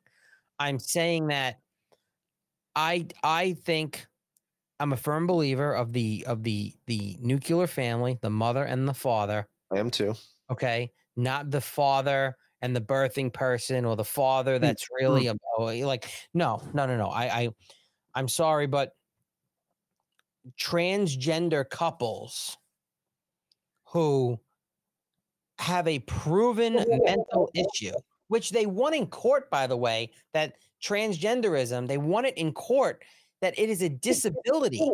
[0.60, 1.60] I'm saying that
[2.76, 4.06] I I think
[4.80, 8.94] I'm a firm believer of the of the the nuclear family, the mother and the
[8.94, 9.48] father.
[9.72, 10.16] I am too.
[10.52, 15.34] Okay, not the father and the birthing person or the father mm, that's really mm.
[15.34, 17.08] a oh, like no no no no.
[17.08, 17.50] I I
[18.16, 18.92] I'm sorry, but
[20.58, 22.58] transgender couples
[23.92, 24.40] who
[25.58, 26.74] have a proven
[27.04, 27.94] mental issue,
[28.28, 33.04] which they won in court, by the way, that transgenderism, they won it in court
[33.42, 34.90] that it is a disability.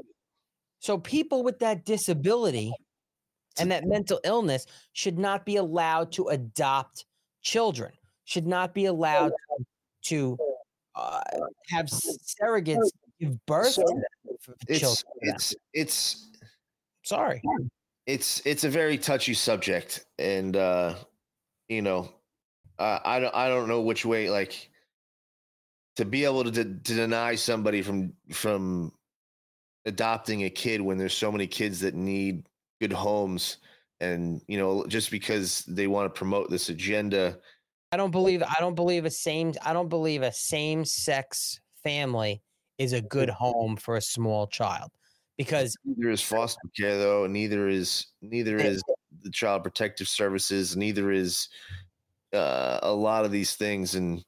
[0.79, 2.71] So people with that disability
[3.57, 7.05] and that mental illness should not be allowed to adopt
[7.41, 7.91] children,
[8.23, 9.31] should not be allowed
[10.03, 10.37] to
[10.95, 11.21] uh,
[11.69, 12.89] have surrogates
[13.19, 15.05] give birth So, to them, It's children.
[15.21, 16.31] it's it's
[17.03, 17.41] Sorry.
[18.07, 20.95] It's it's a very touchy subject, and uh,
[21.67, 22.09] you know,
[22.77, 24.69] uh, I don't I don't know which way like
[25.95, 28.91] to be able to de- to deny somebody from from
[29.85, 32.47] adopting a kid when there's so many kids that need
[32.81, 33.57] good homes
[34.01, 37.37] and you know just because they want to promote this agenda.
[37.91, 42.41] I don't believe I don't believe a same I don't believe a same sex family
[42.77, 44.91] is a good home for a small child
[45.38, 48.81] because neither is foster care though neither is neither is
[49.23, 51.49] the child protective services neither is
[52.33, 54.23] uh, a lot of these things and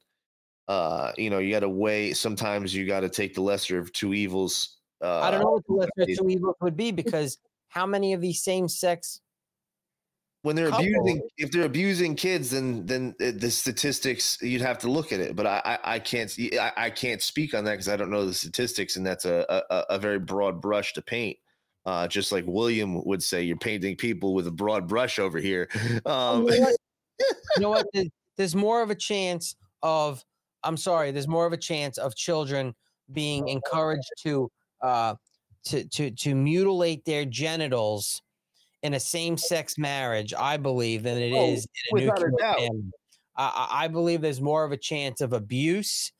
[0.67, 3.91] uh you know you got to weigh sometimes you got to take the lesser of
[3.93, 7.37] two evils uh I don't know what the lesser of two evils would be because
[7.69, 9.21] how many of these same sex
[10.43, 14.77] when they're couple- abusing if they're abusing kids then then uh, the statistics you'd have
[14.77, 17.63] to look at it but i i, I can't see- I, I can't speak on
[17.65, 20.93] that because i don't know the statistics and that's a, a a very broad brush
[20.93, 21.37] to paint
[21.85, 25.67] uh just like william would say you're painting people with a broad brush over here
[26.05, 26.75] um you know what?
[27.55, 27.87] You know what?
[28.35, 30.23] There's more of a chance of
[30.63, 31.11] I'm sorry.
[31.11, 32.75] There's more of a chance of children
[33.11, 34.51] being encouraged to
[34.83, 35.15] uh,
[35.65, 38.21] to to to mutilate their genitals
[38.83, 42.53] in a same-sex marriage, I believe, than it Oh, is in a without a nuclear
[42.55, 42.91] family.
[43.35, 46.11] I, I believe there's more of a chance of abuse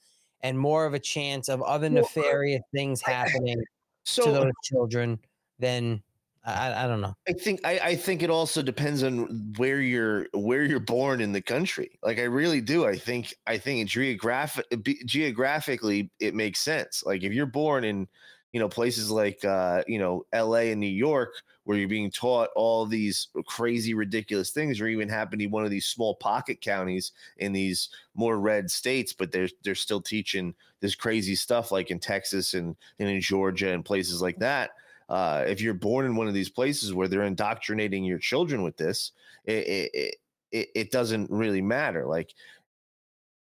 [0.42, 3.64] and more of a chance of other nefarious things happening
[4.06, 5.20] so to those children
[5.60, 6.04] than
[6.46, 7.16] I, I- I don't know.
[7.28, 11.34] I think I, I think it also depends on where you're where you're born in
[11.34, 12.00] the country.
[12.04, 12.86] Like I really do.
[12.86, 14.66] I think I think geographic
[15.06, 17.04] geographically it makes sense.
[17.04, 18.08] Like if you're born in
[18.54, 20.72] you know places like uh, you know L.A.
[20.72, 21.34] and New York
[21.68, 25.70] where you're being taught all these crazy ridiculous things, or even happen be one of
[25.70, 30.96] these small pocket counties in these more red states, but they're they're still teaching this
[30.96, 34.72] crazy stuff like in Texas and, and in Georgia and places like that
[35.10, 38.78] uh, if you're born in one of these places where they're indoctrinating your children with
[38.78, 39.12] this,
[39.46, 40.16] it it,
[40.52, 42.06] it, it doesn't really matter.
[42.06, 42.34] Like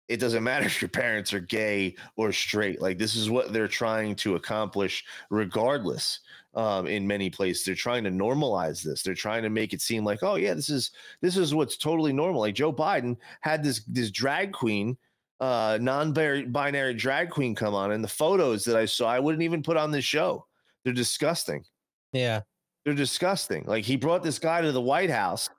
[0.07, 2.81] it doesn't matter if your parents are gay or straight.
[2.81, 6.19] Like this is what they're trying to accomplish, regardless.
[6.55, 9.01] Um, in many places, they're trying to normalize this.
[9.01, 10.91] They're trying to make it seem like, oh yeah, this is
[11.21, 12.41] this is what's totally normal.
[12.41, 14.95] Like Joe Biden had this this drag queen
[15.39, 19.63] uh non-binary drag queen come on and the photos that i saw i wouldn't even
[19.63, 20.45] put on this show.
[20.83, 21.65] They're disgusting.
[22.11, 22.41] Yeah.
[22.85, 23.63] they're disgusting.
[23.65, 25.49] Like he brought this guy to the white house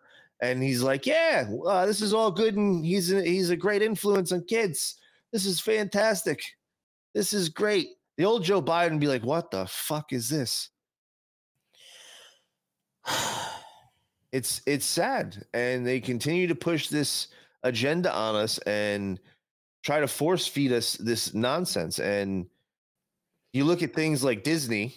[0.40, 3.82] and he's like yeah uh, this is all good and he's a, he's a great
[3.82, 4.96] influence on kids.
[5.32, 6.42] This is fantastic.
[7.14, 7.88] This is great.
[8.16, 10.70] The old joe biden be like what the fuck is this
[14.32, 17.28] it's it's sad and they continue to push this
[17.62, 19.20] agenda on us and
[19.82, 22.46] try to force feed us this nonsense and
[23.52, 24.94] you look at things like disney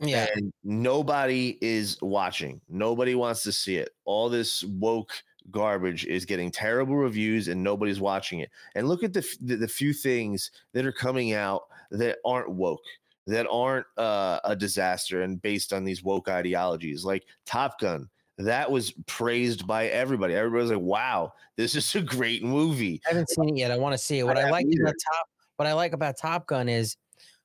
[0.00, 0.26] Yeah.
[0.34, 2.60] and nobody is watching.
[2.68, 3.90] Nobody wants to see it.
[4.06, 5.12] All this woke
[5.50, 8.50] garbage is getting terrible reviews and nobody's watching it.
[8.74, 12.84] And look at the the, the few things that are coming out that aren't woke
[13.30, 18.08] that aren't uh, a disaster and based on these woke ideologies like top gun
[18.38, 23.10] that was praised by everybody everybody was like wow this is a great movie I
[23.10, 23.70] haven't seen it yet.
[23.70, 24.24] I want to see it.
[24.24, 24.94] What I I, like about.
[25.12, 25.26] Top,
[25.56, 26.96] what I like about Top Gun is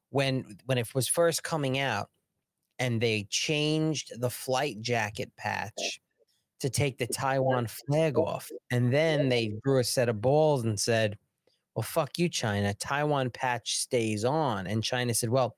[0.09, 2.09] when when it was first coming out,
[2.79, 5.99] and they changed the flight jacket patch
[6.61, 10.79] to take the Taiwan flag off, and then they drew a set of balls and
[10.79, 11.17] said,
[11.75, 12.73] "Well, fuck you, China.
[12.73, 15.57] Taiwan patch stays on." And China said, "Well,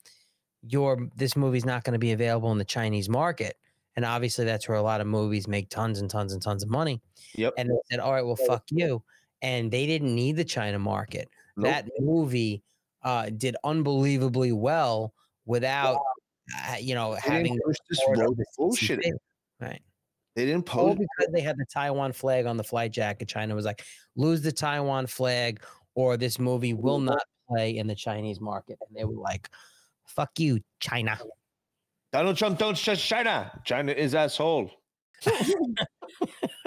[0.72, 3.57] your this movie's not going to be available in the Chinese market."
[3.95, 6.70] And obviously, that's where a lot of movies make tons and tons and tons of
[6.70, 7.01] money.
[7.36, 7.53] Yep.
[7.57, 9.03] And they said, "All right, well, fuck you."
[9.41, 11.30] And they didn't need the China market.
[11.55, 11.65] Nope.
[11.65, 12.63] That movie
[13.03, 15.13] uh, did unbelievably well
[15.45, 15.97] without,
[16.55, 18.99] uh, you know, They having push this support of woke the bullshit
[19.59, 19.82] Right.
[20.36, 23.28] they didn't All post because they had the Taiwan flag on the flight jacket.
[23.28, 23.84] China was like,
[24.15, 25.63] lose the Taiwan flag,
[25.95, 28.78] or this movie will not play in the Chinese market.
[28.88, 29.49] And they were like,
[30.18, 31.18] fuck you, China.
[32.11, 34.70] donald trump don't trust china china is asshole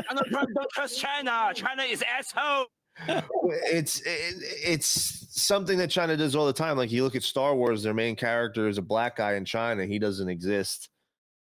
[0.08, 1.52] Donald Trump don't trust China.
[1.54, 2.66] China is asshole.
[3.06, 4.34] it's it,
[4.64, 6.76] it's something that China does all the time.
[6.76, 9.86] Like you look at Star Wars, their main character is a black guy in China.
[9.86, 10.88] He doesn't exist.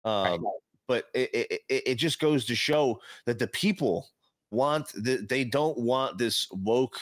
[0.05, 0.45] Um,
[0.87, 4.07] But it, it it it just goes to show that the people
[4.51, 6.97] want the, they don't want this woke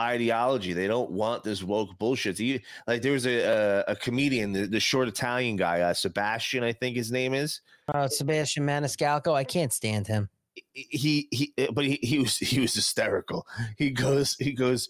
[0.00, 0.72] ideology.
[0.72, 2.38] They don't want this woke bullshit.
[2.38, 6.62] You- Like there was a a, a comedian, the, the short Italian guy, uh, Sebastian,
[6.64, 7.60] I think his name is.
[7.92, 10.28] Uh, Sebastian Maniscalco, I can't stand him.
[10.74, 14.88] he he but he, he was he was hysterical he goes he goes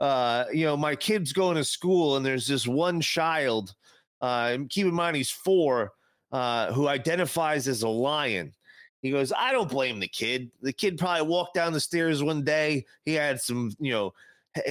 [0.00, 3.74] uh you know my kid's going to school and there's this one child
[4.20, 5.92] uh keep in mind he's four
[6.30, 8.52] uh who identifies as a lion
[9.02, 12.44] he goes i don't blame the kid the kid probably walked down the stairs one
[12.44, 14.14] day he had some you know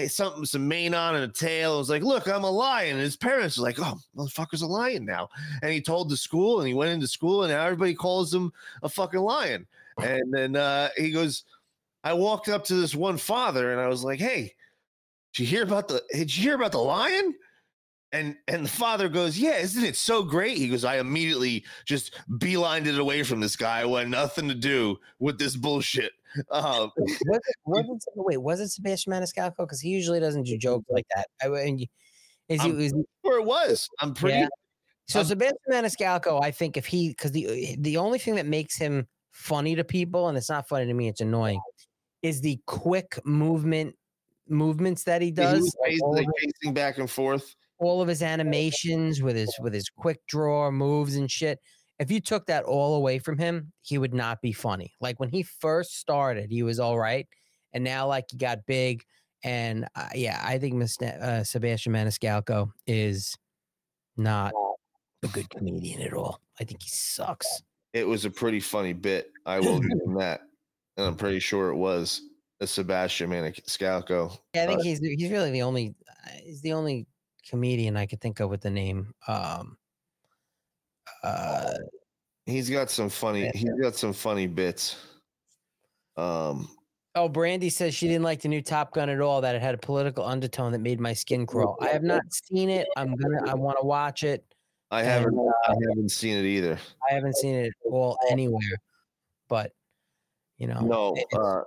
[0.08, 3.02] something some mane on and a tail and was like look i'm a lion and
[3.02, 5.28] his parents were like oh motherfucker's a lion now
[5.62, 8.52] and he told the school and he went into school and now everybody calls him
[8.84, 9.68] a fucking lion
[10.00, 11.44] and then uh, he goes,
[12.04, 14.54] I walked up to this one father and I was like, Hey,
[15.34, 17.36] did you hear about the did you hear about the lion?
[18.12, 20.58] And and the father goes, Yeah, isn't it so great?
[20.58, 23.82] He goes, I immediately just beelined it away from this guy.
[23.82, 26.14] I wanted nothing to do with this bullshit.
[26.52, 29.58] Um, was it, wasn't, wait, was it Sebastian Maniscalco?
[29.60, 31.28] Because he usually doesn't do jokes like that.
[31.41, 31.88] I, you-
[32.49, 32.94] is he, is
[33.26, 33.90] sure it was.
[33.99, 34.48] I'm pretty Yeah.
[35.08, 38.78] So I'm- Sebastian Maniscalco, I think if he, because the the only thing that makes
[38.78, 41.08] him funny to people, and it's not funny to me.
[41.08, 41.60] It's annoying.
[42.24, 43.95] Is the quick movement
[44.49, 45.60] movements that he does?
[45.62, 47.56] was like, pacing, all, like, of, pacing back and forth.
[47.80, 51.60] all of his animations with his with his quick draw moves and shit.
[51.99, 54.94] If you took that all away from him, he would not be funny.
[55.02, 57.28] Like when he first started, he was all right,
[57.74, 59.03] and now like he got big.
[59.44, 61.22] And uh, yeah, I think Mr.
[61.22, 63.36] Uh, Sebastian Maniscalco is
[64.15, 64.53] not
[65.24, 66.40] a good comedian at all.
[66.60, 67.48] I think he sucks.
[67.94, 69.32] It was a pretty funny bit.
[69.45, 70.41] I will give him that,
[70.98, 72.22] and I'm pretty sure it was
[72.60, 74.38] a Sebastian Maniscalco.
[74.53, 77.07] Yeah, I think Uh, he's he's really the only uh, he's the only
[77.48, 79.14] comedian I could think of with the name.
[79.28, 79.78] Um,
[81.28, 81.74] uh,
[82.45, 83.52] he's got some funny.
[83.54, 84.98] He's got some funny bits.
[86.16, 86.70] Um,
[87.16, 89.41] oh, Brandy says she didn't like the new Top Gun at all.
[89.41, 91.78] That it had a political undertone that made my skin crawl.
[91.82, 92.88] I have not seen it.
[92.95, 93.49] I'm gonna.
[93.49, 94.44] I want to watch it.
[94.90, 95.38] I haven't.
[95.38, 96.78] And, I uh, haven't seen it either.
[97.10, 98.78] I haven't seen it at all anywhere.
[99.49, 99.74] But
[100.58, 101.16] you know, No.
[101.34, 101.62] Uh,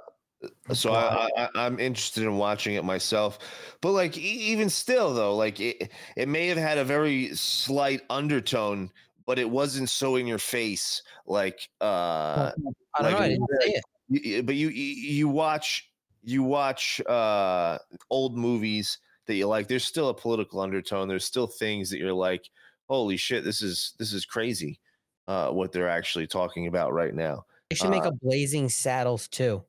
[0.72, 3.38] so I, I, I- I'm interested in watching it myself,
[3.80, 8.90] but like even still though, like it, it may have had a very slight undertone,
[9.30, 11.02] but it wasn't so in your face.
[11.24, 12.50] Like uh,
[12.94, 13.18] I don't know.
[13.18, 13.84] I didn't was, it.
[14.08, 15.88] you- you- but you you watch
[16.24, 17.78] you watch uh
[18.10, 18.98] old movies
[19.28, 22.42] that you like there's still a political undertone there's still things that you're like
[22.88, 24.80] holy shit this is this is crazy
[25.28, 29.28] uh what they're actually talking about right now They should make Uh, a Blazing Saddles
[29.28, 29.62] too.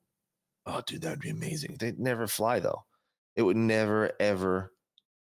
[0.66, 2.84] oh dude that'd be amazing they'd never fly though
[3.36, 4.74] it would never ever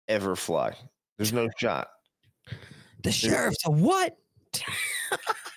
[0.09, 0.75] ever fly
[1.17, 1.87] there's no shot
[3.01, 4.17] The sheriff's a what?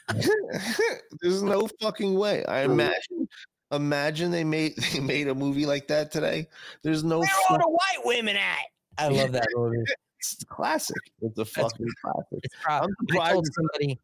[1.20, 3.28] there's no fucking way i imagine
[3.72, 6.46] imagine they made they made a movie like that today
[6.82, 8.64] there's no Where are all the white women at?
[8.98, 9.84] I love that movie.
[10.20, 10.96] It's classic.
[11.22, 12.40] It's a fucking classic.
[12.42, 14.00] It's prob- I'm told somebody,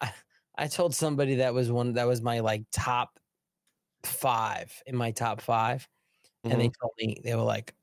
[0.00, 0.12] I,
[0.56, 3.18] I told somebody that was one that was my like top
[4.04, 5.88] five in my top 5
[6.44, 6.80] and they Mm-hmm.
[6.80, 7.74] told me they were like,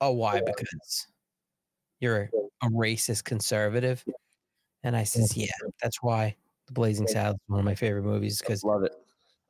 [0.00, 0.40] "Oh, why?
[0.40, 1.06] Because
[2.00, 2.30] you're
[2.62, 4.04] a racist conservative."
[4.84, 5.50] And I says, "Yeah,
[5.82, 6.36] that's why
[6.66, 8.92] the Blazing Saddles is one of my favorite movies because love it.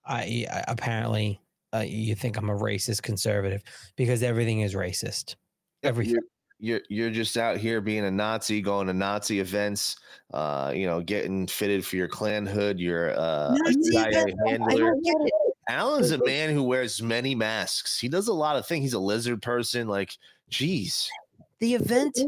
[0.06, 1.40] I, I apparently
[1.74, 3.62] uh, you think I'm a racist conservative
[3.96, 5.36] because everything is racist.
[5.82, 6.14] Everything.
[6.14, 6.22] You're,
[6.60, 9.96] you're you're just out here being a Nazi, going to Nazi events,
[10.32, 12.80] uh, you know, getting fitted for your Klan hood.
[12.80, 14.78] You're uh, a CIA I handler.
[14.78, 15.32] don't get it.
[15.68, 17.98] Alan's a man who wears many masks.
[17.98, 18.84] He does a lot of things.
[18.84, 19.88] He's a lizard person.
[19.88, 20.16] Like,
[20.50, 21.08] geez,
[21.58, 22.18] the event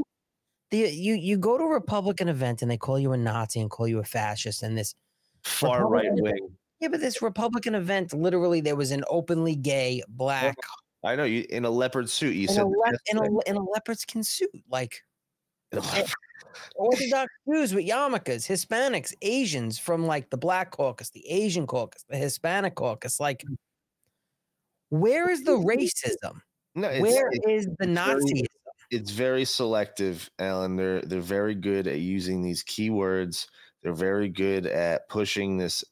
[0.70, 3.70] the you you go to a republican event and they call you a nazi and
[3.70, 4.94] call you a fascist and this
[5.42, 6.48] far right wing.
[6.80, 10.56] yeah but this republican event literally there was an openly gay black
[11.04, 12.34] I know you in a leopard suit.
[12.34, 15.04] You in, said a, best in, a, in a leopard skin suit like
[15.72, 16.04] eh,
[16.74, 22.16] orthodox jews with yarmulkes hispanics asians from like the black caucus the asian caucus the
[22.16, 23.44] hispanic caucus like
[24.88, 26.40] where is the racism
[26.74, 28.46] No, it's- Where it's- is the Nazism?
[28.90, 30.76] It's very selective, Alan.
[30.76, 33.46] They're they're very good at using these keywords.
[33.82, 35.84] They're very good at pushing this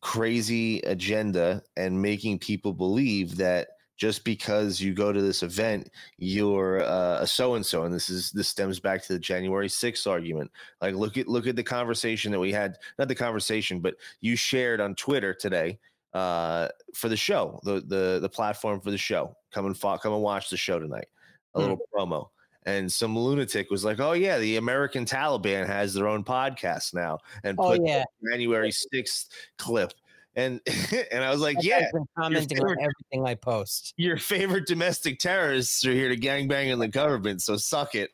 [0.00, 6.82] crazy agenda and making people believe that just because you go to this event, you're
[6.82, 7.84] uh, a so and so.
[7.84, 10.50] And this is this stems back to the January 6th argument.
[10.80, 14.36] Like look at look at the conversation that we had, not the conversation, but you
[14.36, 15.78] shared on Twitter today
[16.12, 19.36] uh, for the show, the the the platform for the show.
[19.52, 21.06] Come and fo- come and watch the show tonight.
[21.54, 22.28] A little promo.
[22.66, 27.18] And some lunatic was like, "Oh yeah, the American Taliban has their own podcast now,"
[27.42, 28.04] and Oh, put yeah.
[28.30, 29.28] January sixth
[29.58, 29.92] clip.
[30.36, 30.60] And
[31.12, 34.16] and I was like, That "Yeah, guy's been your commenting on everything i post your
[34.16, 38.10] favorite domestic terrorists are here to gangbang in the government, so suck it."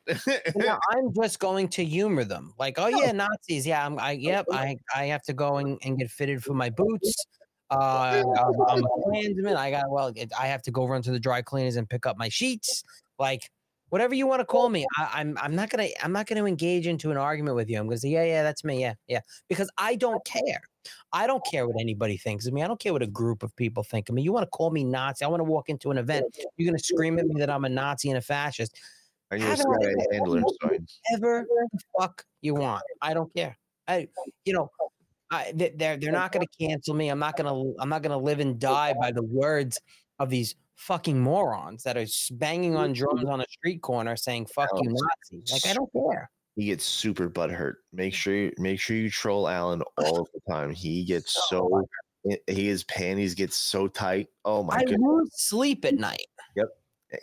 [0.55, 2.53] no, I'm just going to humor them.
[2.59, 3.65] Like, oh yeah, Nazis.
[3.65, 3.97] Yeah, I'm.
[3.99, 4.45] I yep.
[4.51, 7.15] I I have to go and, and get fitted for my boots.
[7.71, 9.55] Uh, I'm, I'm a Klansman.
[9.55, 10.11] I got well.
[10.13, 12.83] It, I have to go run to the dry cleaners and pick up my sheets.
[13.21, 13.49] Like,
[13.89, 14.85] whatever you want to call me.
[14.97, 15.37] I, I'm.
[15.39, 15.87] I'm not gonna.
[16.03, 17.77] I'm not gonna engage into an argument with you.
[17.79, 18.81] I'm gonna say, yeah, yeah, that's me.
[18.81, 19.21] Yeah, yeah.
[19.47, 20.61] Because I don't care.
[21.13, 22.63] I don't care what anybody thinks of me.
[22.63, 24.23] I don't care what a group of people think of me.
[24.23, 25.23] You want to call me Nazi?
[25.23, 26.25] I want to walk into an event.
[26.57, 28.75] You're gonna scream at me that I'm a Nazi and a fascist.
[29.29, 30.41] And you're a handler,
[31.71, 32.83] the fuck you want.
[33.01, 33.57] I don't care.
[33.87, 34.07] I,
[34.45, 34.69] you know,
[35.29, 37.07] I, they- they're they're not going to cancel me.
[37.09, 39.79] I'm not going to I'm not going to live and die by the words
[40.19, 43.03] of these fucking morons that are banging on mm-hmm.
[43.03, 46.29] drums on a street corner saying "fuck you, Nazi." Like I don't care.
[46.55, 47.75] he gets super butthurt.
[47.93, 50.71] Make sure you make sure you troll Alan all the time.
[50.71, 51.85] He gets so
[52.23, 54.27] he his panties get so tight.
[54.45, 54.81] Oh my god.
[54.81, 55.07] I goodness.
[55.07, 56.27] lose sleep at night.
[56.55, 56.67] Yep.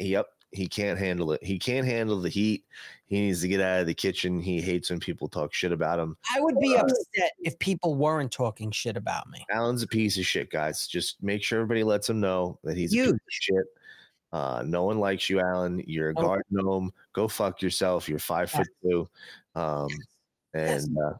[0.01, 0.27] Yep.
[0.51, 1.45] He can't handle it.
[1.45, 2.65] He can't handle the heat.
[3.07, 4.41] He needs to get out of the kitchen.
[4.41, 6.17] He hates when people talk shit about him.
[6.35, 9.45] I would be upset if people weren't talking shit about me.
[9.53, 10.87] Alan's a piece of shit, guys.
[10.87, 13.65] Just make sure everybody lets him know that he's a piece of shit.
[14.33, 15.83] Uh, no one likes you, Alan.
[15.87, 16.23] You're a Oh.
[16.23, 16.93] garden gnome.
[17.15, 18.09] Go fuck yourself.
[18.09, 19.09] You're five foot two.
[19.55, 19.89] Um,
[20.55, 21.13] and uh,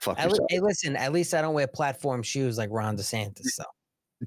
[0.00, 0.46] fuck At yourself.
[0.50, 3.46] hey, listen, at least I don't wear platform shoes like Ron DeSantis.
[3.46, 3.64] So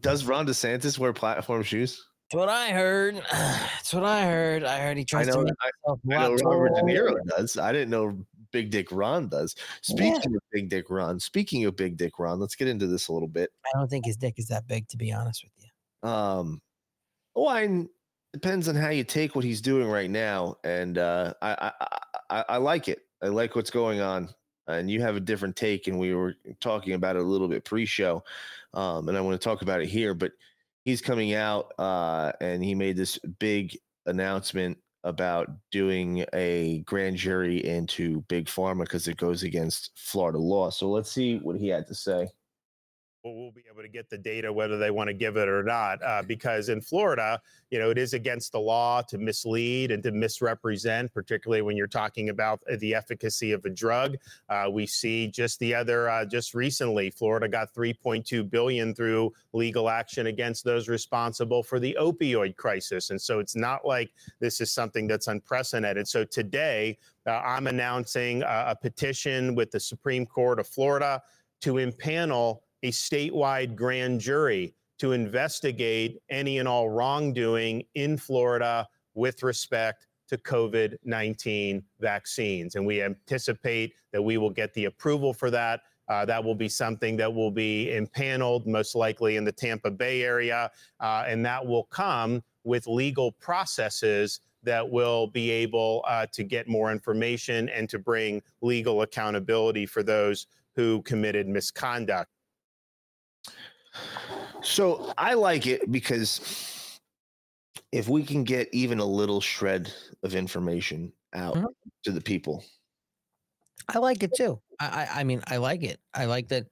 [0.01, 2.05] Does Ron DeSantis wear platform shoes?
[2.29, 3.15] That's what I heard.
[3.31, 4.65] That's what I heard.
[4.65, 5.93] I heard he I know, to I, I
[6.27, 6.81] know Robert De.
[6.81, 7.57] Niro does.
[7.57, 8.17] I didn't know
[8.51, 9.55] Big Dick Ron does.
[9.81, 13.13] Speaking of Big Dick Ron, speaking of Big Dick Ron, let's get into this a
[13.13, 13.51] little bit.
[13.65, 16.09] I don't think his dick is that big, to be honest with you.
[16.09, 16.61] Um,
[17.33, 17.87] wine
[18.33, 21.97] depends on how you take what he's doing right now, and uh, I, I, I
[22.29, 23.03] I I like it.
[23.23, 24.27] I like what's going on,
[24.67, 27.63] and you have a different take, and we were talking about it a little bit
[27.63, 28.21] pre-show,
[28.73, 30.13] um, and I want to talk about it here.
[30.13, 30.33] But
[30.87, 37.57] he's coming out, uh, and he made this big announcement about doing a grand jury
[37.65, 40.69] into big pharma because it goes against Florida law.
[40.69, 42.29] So let's see what he had to say.
[43.33, 46.03] We'll, be able to get the data whether they want to give it or not
[46.03, 47.39] uh, because in florida
[47.69, 51.87] you know it is against the law to mislead and to misrepresent particularly when you're
[51.87, 54.15] talking about uh, the efficacy of a drug.
[54.49, 59.89] Uh, we see just the other uh, just recently florida got 3.2 billion through legal
[59.89, 63.09] action against those responsible for the opioid crisis.
[63.09, 66.07] And so it's not like this is something that's unprecedented.
[66.07, 71.21] So today uh, i'm announcing a petition with the supreme court of florida
[71.61, 79.43] to impanel a statewide grand jury to investigate any and all wrongdoing in Florida with
[79.43, 82.75] respect to COVID 19 vaccines.
[82.75, 85.81] And we anticipate that we will get the approval for that.
[86.09, 90.23] Uh, that will be something that will be impaneled, most likely in the Tampa Bay
[90.23, 90.71] area.
[90.99, 96.67] Uh, and that will come with legal processes that will be able uh, to get
[96.67, 102.29] more information and to bring legal accountability for those who committed misconduct.
[104.61, 106.99] So I like it because
[107.91, 109.93] if we can get even a little shred
[110.23, 111.73] of information out Mhm.
[112.03, 112.63] to the people,
[113.87, 114.61] I like it too.
[114.79, 115.99] I, I mean I like it.
[116.13, 116.67] I like that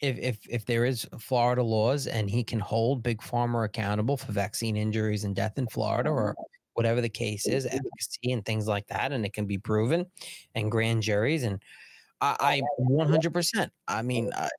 [0.00, 4.32] if if if there is Florida laws and he can hold big pharma accountable for
[4.32, 6.38] vaccine injuries and death in Florida or
[6.74, 10.06] whatever the case is, efficacy and things like that, and it can be proven,
[10.54, 11.62] and grand juries and
[12.20, 13.72] I, I 100%.
[13.88, 14.50] I mean, I,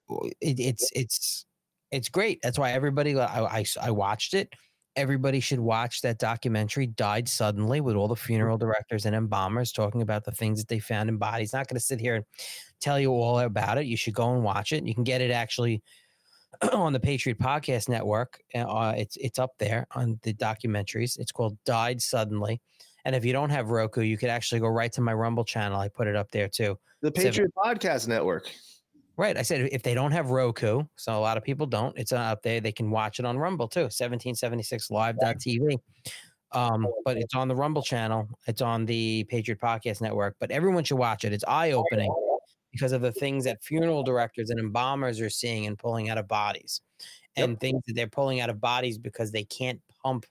[0.42, 1.46] it, it's it's
[1.92, 2.40] it's great.
[2.42, 3.18] That's why everybody.
[3.18, 4.54] I I watched it.
[4.96, 6.88] Everybody should watch that documentary.
[6.88, 10.80] Died suddenly with all the funeral directors and embalmers talking about the things that they
[10.80, 11.54] found in bodies.
[11.54, 12.26] Not going to sit here and
[12.82, 13.86] tell you all about it.
[13.86, 14.86] You should go and watch it.
[14.86, 15.82] You can get it actually
[16.74, 18.40] on the Patriot Podcast Network.
[18.54, 21.18] Uh, it's it's up there on the documentaries.
[21.20, 22.62] It's called Died Suddenly.
[23.06, 25.80] And if you don't have Roku, you could actually go right to my Rumble channel.
[25.80, 26.78] I put it up there too.
[27.02, 28.52] the Patriot Podcast Network.
[29.20, 29.36] Right.
[29.38, 32.42] I said if they don't have Roku, so a lot of people don't, it's out
[32.42, 32.62] there.
[32.62, 35.78] They can watch it on Rumble too, 1776live.tv.
[36.54, 38.30] Um, but it's on the Rumble channel.
[38.48, 40.38] It's on the Patriot Podcast Network.
[40.40, 41.34] But everyone should watch it.
[41.34, 42.14] It's eye opening
[42.72, 46.30] because of the things that funeral directors and embalmers are seeing and pulling out of
[46.30, 46.80] bodies,
[47.36, 50.28] and things that they're pulling out of bodies because they can't pump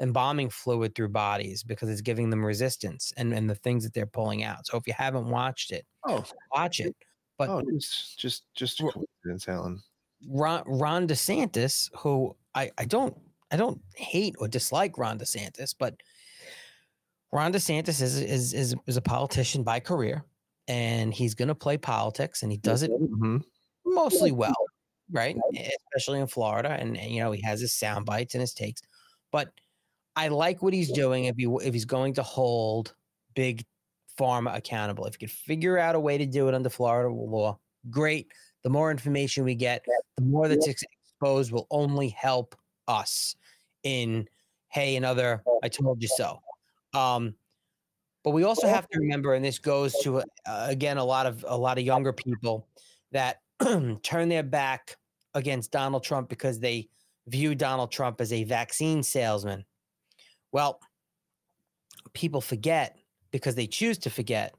[0.00, 4.04] embalming fluid through bodies because it's giving them resistance and, and the things that they're
[4.04, 4.66] pulling out.
[4.66, 6.24] So if you haven't watched it, Oh,
[6.54, 6.94] watch it.
[7.38, 9.80] But oh, just just just a coincidence, Alan.
[10.28, 13.16] Ron, Ron DeSantis, who I, I don't
[13.52, 15.94] I don't hate or dislike Ron DeSantis, but
[17.32, 20.24] Ron DeSantis is is is, is a politician by career,
[20.66, 23.44] and he's going to play politics, and he does it Mhm.
[23.84, 24.56] mostly well,
[25.12, 25.36] right?
[25.54, 28.82] Especially in Florida, and, and, you know he has his sound bites and his takes,
[29.30, 29.52] but
[30.16, 32.94] I like what he's doing if he if he's going to hold
[33.34, 33.64] big
[34.18, 35.06] pharma accountable.
[35.06, 37.58] If he could figure out a way to do it under Florida law,
[37.90, 38.28] great.
[38.62, 39.84] The more information we get,
[40.16, 43.36] the more that's ex- exposed will only help us
[43.82, 44.28] in
[44.68, 46.40] hey, another I told you so.
[46.94, 47.34] Um,
[48.24, 51.44] but we also have to remember, and this goes to uh, again a lot of
[51.48, 52.66] a lot of younger people
[53.12, 53.40] that
[54.02, 54.96] turn their back
[55.34, 56.88] against Donald Trump because they
[57.26, 59.64] view Donald Trump as a vaccine salesman.
[60.52, 60.80] Well,
[62.12, 62.96] people forget
[63.30, 64.54] because they choose to forget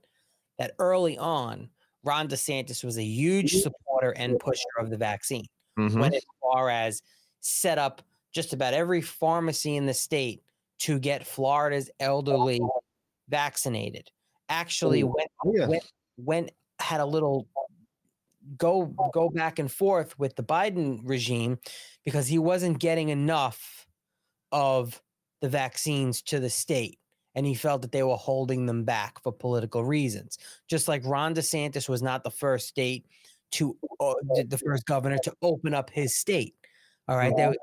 [0.58, 1.70] that early on,
[2.04, 5.46] Ron DeSantis was a huge supporter and pusher of the vaccine.
[5.78, 6.00] Mhm.
[6.00, 7.02] Went as far as
[7.41, 8.02] set up
[8.32, 10.44] just about every pharmacy in the state
[10.80, 12.60] to get Florida's elderly
[13.28, 14.10] vaccinated.
[14.50, 15.68] Actually, went, yeah.
[15.68, 17.48] went, went had a little
[18.58, 21.60] go go back and forth with the Biden regime
[22.04, 23.88] because he wasn't getting enough
[24.52, 25.02] of
[25.41, 26.98] the vaccines to the state.
[27.35, 30.38] And he felt that they were holding them back for political reasons.
[30.68, 33.06] Just like Ron DeSantis was not the first state
[33.51, 34.14] to, uh,
[34.47, 36.56] the first governor to open up his state.
[37.07, 37.35] All right.
[37.35, 37.53] There,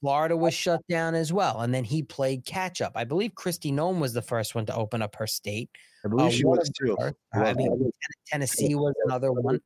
[0.00, 1.62] Florida was shut down as well.
[1.62, 2.92] And then he played catch up.
[2.94, 5.70] I believe Kristi Noem was the first one to open up her state.
[6.04, 6.96] I believe Uh, she was too.
[6.98, 7.16] first.
[7.32, 7.90] I mean,
[8.28, 9.60] Tennessee was another one.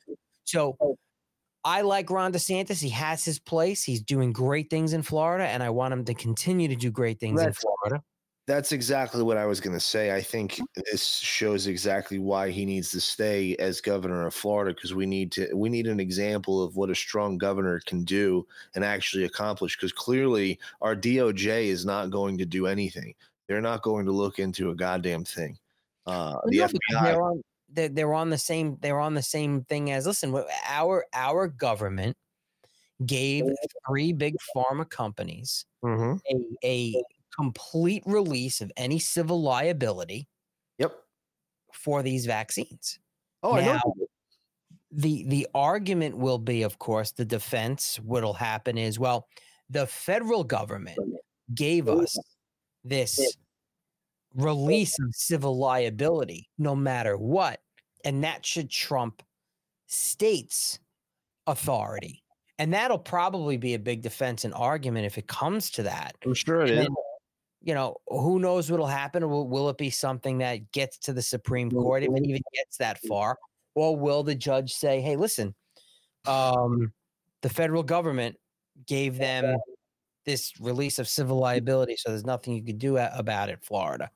[0.45, 0.97] So
[1.65, 2.81] I like Ron DeSantis.
[2.81, 3.85] He has his place.
[3.85, 7.21] He's doing great things in Florida, and I want him to continue to do great
[7.21, 8.03] things in Florida.
[8.51, 10.13] That's exactly what I was going to say.
[10.13, 10.59] I think
[10.91, 15.31] this shows exactly why he needs to stay as governor of Florida because we need
[15.33, 18.45] to we need an example of what a strong governor can do
[18.75, 23.15] and actually accomplish because clearly our DOJ is not going to do anything.
[23.47, 25.57] They're not going to look into a goddamn thing.
[26.05, 29.23] Uh, Well, the no, FBI they're on they're, they're on the same they're on the
[29.23, 30.35] same thing as listen
[30.69, 32.17] our our government
[33.07, 33.45] gave
[33.87, 36.21] three big pharma companies Mhm.
[36.65, 37.05] a, a
[37.41, 40.29] complete release of any civil liability
[40.79, 40.93] yep.
[41.73, 42.99] for these vaccines.
[43.43, 43.95] Oh, I know
[44.93, 49.29] the the argument will be of course the defense what'll happen is well
[49.69, 50.99] the federal government
[51.55, 52.19] gave us
[52.83, 53.37] this
[54.35, 57.61] release of civil liability no matter what
[58.05, 59.23] and that should trump
[59.87, 60.79] states
[61.47, 62.23] authority.
[62.59, 66.15] And that'll probably be a big defense and argument if it comes to that.
[66.25, 66.89] I'm sure it And is.
[67.63, 71.23] You know who knows what'll happen will, will it be something that gets to the
[71.23, 73.37] supreme court if it even gets that far?
[73.75, 75.55] Or will the judge say hey listen
[76.27, 76.93] um
[77.43, 78.37] the federal government
[78.87, 79.57] gave them
[80.25, 84.11] this release of civil liability so there's nothing you could do about it florida.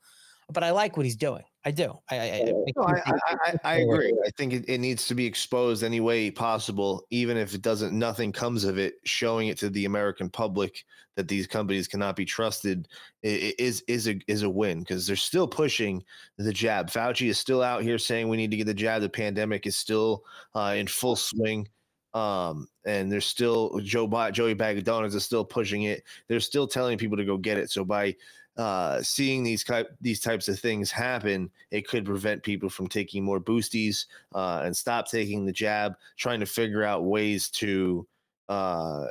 [0.51, 3.75] But i like what he's doing i do i, I, I, No, I, I, I,
[3.77, 4.13] agree.
[4.25, 7.97] I think it, it needs to be exposed any way possible, even if it doesn't,
[7.97, 8.95] nothing comes of it.
[9.05, 10.83] Showing it to the American public
[11.15, 12.87] that these companies cannot be trusted
[13.23, 16.03] is is a is a win because they're still pushing
[16.37, 16.89] the jab.
[16.89, 19.01] Fauci is still out here saying we need to get the jab.
[19.01, 20.23] The pandemic is still
[20.53, 21.67] uh, in full swing.
[22.13, 26.03] Um, and there's still Joe Joey Bag of Donuts is still pushing it.
[26.27, 27.71] They're still telling people to go get it.
[27.71, 28.15] So by
[28.57, 33.23] uh, seeing these type these types of things happen, it could prevent people from taking
[33.23, 35.95] more boosties uh, and stop taking the jab.
[36.17, 38.07] Trying to figure out ways to
[38.47, 39.07] uh,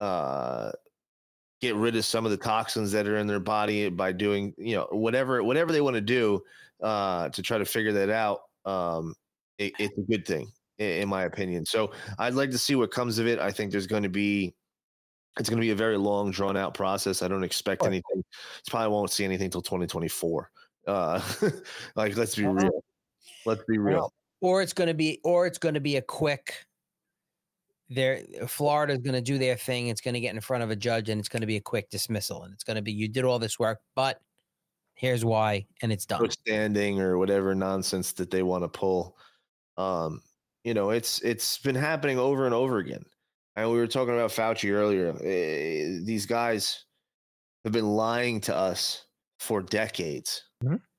[0.00, 0.72] uh,
[1.60, 4.74] get rid of some of the toxins that are in their body by doing you
[4.74, 6.42] know whatever whatever they want to do
[6.82, 8.40] uh, to try to figure that out.
[8.64, 9.14] Um,
[9.58, 11.66] it, it's a good thing in my opinion.
[11.66, 13.38] So I'd like to see what comes of it.
[13.38, 14.54] I think there's going to be
[15.38, 17.22] it's going to be a very long, drawn out process.
[17.22, 18.24] I don't expect anything.
[18.58, 20.50] It's probably won't see anything till 2024.
[20.86, 21.20] Uh,
[21.96, 22.84] like, let's be real.
[23.44, 24.12] Let's be real.
[24.40, 26.64] or it's going to be or it's going to be a quick
[27.90, 30.76] there florida's going to do their thing it's going to get in front of a
[30.76, 33.08] judge and it's going to be a quick dismissal and it's going to be you
[33.08, 34.20] did all this work but
[34.98, 39.16] here's why and it's done standing or whatever nonsense that they want to pull.
[39.76, 40.20] Um,
[40.64, 43.04] you know, it's it's been happening over and over again.
[43.58, 45.08] And we were talking about Fauci earlier.
[45.20, 46.84] Eh, These guys
[47.64, 49.04] have been lying to us
[49.40, 50.44] for decades.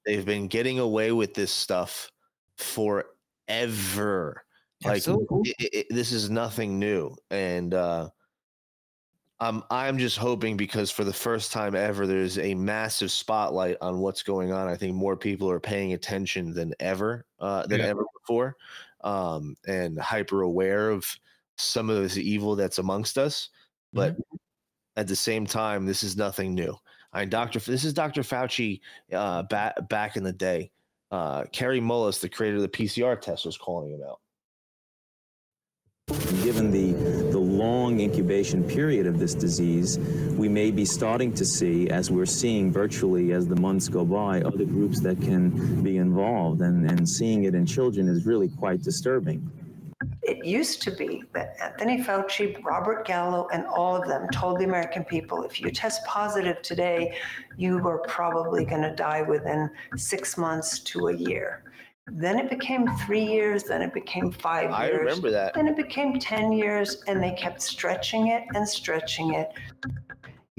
[0.06, 2.12] They've been getting away with this stuff
[2.58, 4.44] forever.
[4.84, 5.56] Like Absolutely.
[5.62, 8.10] i- i- this is nothing new, and uh,
[9.40, 14.00] I'm I'm just hoping because for the first time ever, there's a massive spotlight on
[14.00, 14.68] what's going on.
[14.68, 17.88] I think more people are paying attention than ever uh, than Yeah.
[17.88, 18.58] ever before,
[19.02, 21.06] um, and hyper aware of
[21.60, 23.50] some of this evil that's amongst us.
[23.94, 24.16] But
[24.96, 26.76] at the same time, this is nothing new.
[27.12, 28.82] I Doctor, this is Doctor Fauci
[29.14, 30.72] uh, back back in the day.
[31.12, 34.20] Uh, Kary Mullis, the creator of the PCR test, was calling him out.
[36.44, 36.94] Given the,
[37.32, 40.00] the long incubation period of this disease,
[40.38, 44.42] we may be starting to see, as we're seeing virtually as the months go by,
[44.42, 46.62] other groups that can be involved.
[46.62, 49.52] And, and seeing it in children is really quite disturbing.
[50.22, 54.64] It used to be that Anthony Fauci, Robert Gallo, and all of them told the
[54.64, 57.18] American people if you test positive today,
[57.58, 61.64] you are probably going to die within six months to a year.
[62.12, 65.00] Then it became three years, then it became five I years.
[65.00, 65.54] remember that.
[65.54, 69.52] Then it became 10 years, and they kept stretching it and stretching it.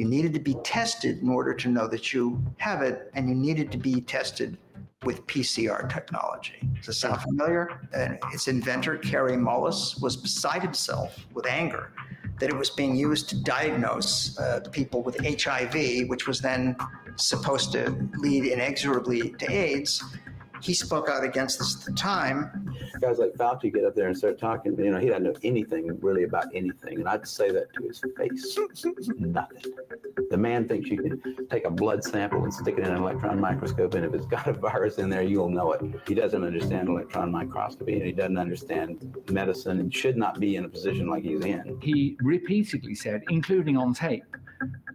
[0.00, 3.34] You needed to be tested in order to know that you have it, and you
[3.34, 4.56] needed to be tested
[5.04, 6.54] with PCR technology.
[6.76, 7.86] Does this sound familiar?
[7.92, 11.92] And its inventor, Kary Mullis, was beside himself with anger
[12.38, 16.76] that it was being used to diagnose uh, people with HIV, which was then
[17.16, 20.02] supposed to lead inexorably to AIDS.
[20.60, 22.74] He spoke out against this at the time.
[23.00, 25.98] guys like Fauci get up there and start talking, you know, he doesn't know anything
[26.00, 26.98] really about anything.
[26.98, 28.58] And I'd say that to his face.
[29.18, 29.72] Nothing.
[30.30, 33.40] The man thinks you can take a blood sample and stick it in an electron
[33.40, 35.82] microscope, and if it's got a virus in there, you'll know it.
[36.06, 40.64] He doesn't understand electron microscopy, and he doesn't understand medicine, and should not be in
[40.64, 41.78] a position like he's in.
[41.82, 44.24] He repeatedly said, including on tape,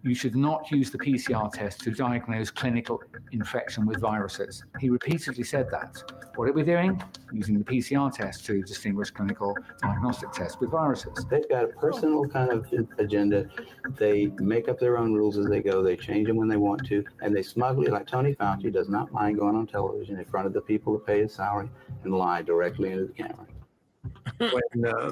[0.03, 3.01] you should not use the PCR test to diagnose clinical
[3.31, 4.63] infection with viruses.
[4.79, 6.03] He repeatedly said that.
[6.35, 7.01] What are we doing?
[7.31, 11.25] Using the PCR test to distinguish clinical diagnostic tests with viruses.
[11.29, 13.45] They've got a personal kind of agenda.
[13.97, 15.81] They make up their own rules as they go.
[15.81, 19.11] They change them when they want to, and they smugly, like Tony Fauci, does not
[19.11, 21.69] mind going on television in front of the people who pay his salary
[22.03, 23.47] and lie directly into the camera.
[24.37, 25.11] When uh,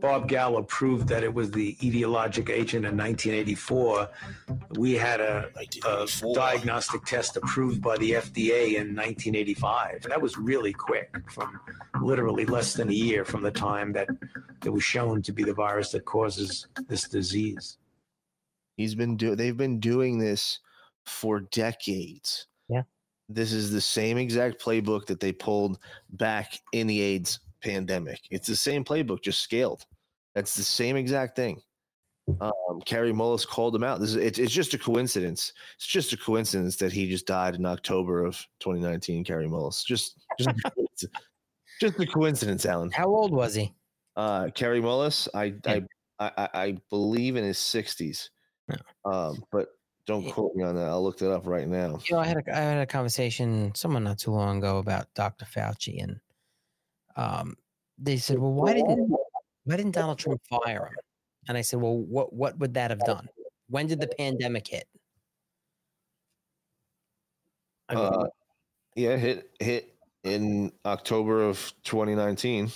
[0.00, 4.08] Bob Gallo proved that it was the etiologic agent in 1984,
[4.76, 5.50] we had a,
[5.86, 10.02] a diagnostic test approved by the FDA in 1985.
[10.02, 11.60] That was really quick, from
[12.02, 14.08] literally less than a year from the time that
[14.64, 17.78] it was shown to be the virus that causes this disease.
[18.76, 20.60] He's been do they've been doing this
[21.06, 22.46] for decades.
[22.68, 22.82] Yeah.
[23.28, 25.78] This is the same exact playbook that they pulled
[26.10, 28.20] back in the AIDS pandemic.
[28.30, 29.84] It's the same playbook, just scaled.
[30.34, 31.60] That's the same exact thing.
[32.40, 34.00] Um, Kary Mullis called him out.
[34.00, 35.52] This is it's, it's just a coincidence.
[35.76, 39.24] It's just a coincidence that he just died in October of 2019.
[39.24, 40.50] Kary Mullis, just just
[41.80, 42.90] just a coincidence, Alan.
[42.90, 43.74] How old was he?
[44.16, 45.82] Uh, Kary Mullis, I, I,
[46.18, 48.28] I, I believe in his 60s.
[49.04, 49.68] Um, but
[50.06, 50.88] don't quote me on that.
[50.88, 52.00] I'll look that up right now.
[52.08, 55.06] You know, I had a I had a conversation someone not too long ago about
[55.14, 55.44] Dr.
[55.44, 56.18] Fauci, and
[57.18, 57.56] um,
[57.98, 59.10] they said, "Well, why didn't
[59.64, 60.96] why didn't Donald Trump fire him?"
[61.48, 63.28] And I said, "Well, what what would that have done?
[63.68, 64.88] When did the pandemic hit?"
[67.88, 68.26] I mean, Uh,
[68.94, 72.70] yeah, hit hit in October of 2019.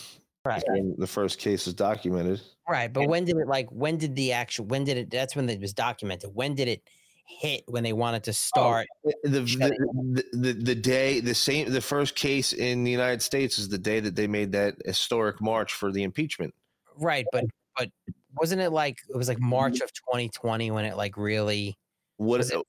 [0.44, 0.62] Right.
[0.98, 2.40] The first case was documented.
[2.68, 5.48] Right, but when did it like when did the actual when did it that's when
[5.48, 6.30] it was documented.
[6.34, 6.82] When did it
[7.26, 11.70] hit when they wanted to start Oh, the, the, the, the the day the same
[11.70, 15.40] the first case in the United States is the day that they made that historic
[15.40, 16.54] march for the impeachment.
[16.96, 17.44] Right, but
[17.76, 17.90] but
[18.36, 21.78] wasn't it like it was like March of 2020 when it like really
[22.16, 22.60] What is it?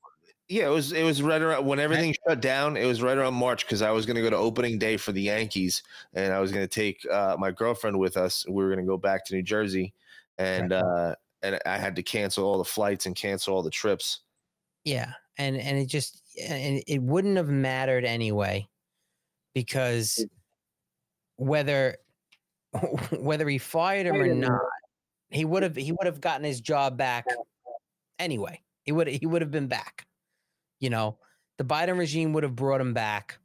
[0.50, 2.76] Yeah, it was it was right around when everything shut down.
[2.76, 5.12] It was right around March because I was going to go to opening day for
[5.12, 8.46] the Yankees, and I was going to take uh, my girlfriend with us.
[8.48, 9.94] We were going to go back to New Jersey,
[10.38, 14.20] and uh, and I had to cancel all the flights and cancel all the trips.
[14.84, 18.68] Yeah, and and it just and it wouldn't have mattered anyway
[19.54, 20.26] because
[21.38, 21.98] whether
[23.12, 24.62] whether he fired him or not,
[25.30, 27.26] he would have he would have gotten his job back
[28.20, 28.62] anyway.
[28.84, 30.06] He would he would have been back.
[30.80, 31.18] You know,
[31.58, 33.38] the Biden regime would have brought him back,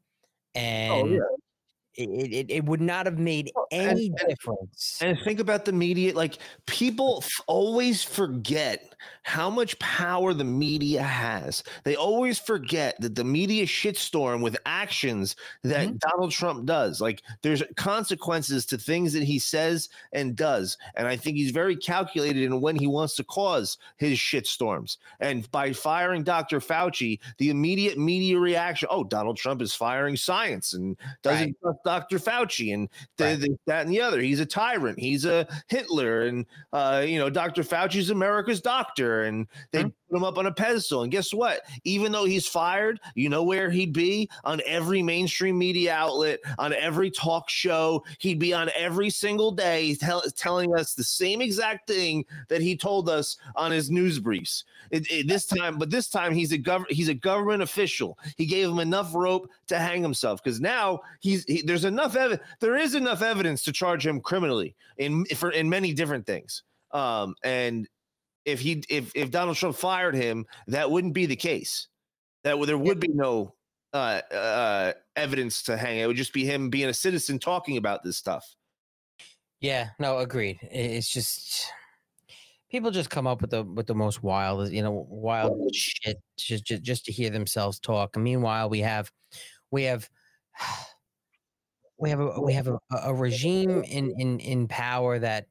[0.56, 1.19] oh, and yeah.
[1.94, 4.98] it, it it would not have made any difference.
[5.01, 6.15] And think about the media.
[6.15, 11.62] Like people f- always forget how much power the media has.
[11.84, 17.00] They always forget that the media shitstorm with actions that Donald Trump does.
[17.00, 20.76] Like there's consequences to things that he says and does.
[20.96, 24.96] And I think he's very calculated in when he wants to cause his shitstorms.
[25.20, 26.60] And by firing Dr.
[26.60, 32.18] Fauci, the immediate media reaction, oh, Donald Trump is firing science and doesn't trust Dr.
[32.18, 34.20] Fauci and the, the- that and the other.
[34.20, 34.98] He's a tyrant.
[34.98, 36.22] He's a Hitler.
[36.22, 37.62] And, uh, you know, Dr.
[37.62, 38.88] Fauci's America's doctor.
[38.98, 41.02] And they put him up on a pedestal.
[41.02, 41.62] And guess what?
[41.85, 44.28] Even though he's fired, you know where he'd be?
[44.44, 48.05] On every mainstream media outlet, on every talk show.
[48.19, 52.77] He'd be on every single day tell, telling us the same exact thing that he
[52.77, 54.65] told us on his news briefs.
[54.90, 58.19] It- it- this time, but this time he's a gov- he's a government official.
[58.36, 62.43] He gave him enough rope to hang himself because now he's he, there's enough evidence.
[62.60, 66.62] There is enough evidence to charge him criminally in for in many different things.
[66.93, 67.86] Um, and
[68.48, 71.88] if he if if Donald Trump fired him, that wouldn't be the case.
[72.44, 73.54] That there would be no
[73.92, 75.98] uh, uh, evidence to hang.
[75.98, 78.44] It would just be him being a citizen talking about this stuff.
[79.60, 80.58] Yeah, no, agreed.
[80.62, 81.70] It's just
[82.70, 86.64] people just come up with the with the most wild, you know, wild shit just
[86.64, 88.16] just, just to hear themselves talk.
[88.16, 89.10] And meanwhile, we have
[89.70, 90.08] we have
[91.98, 95.46] we have a we have a, a regime in in in power that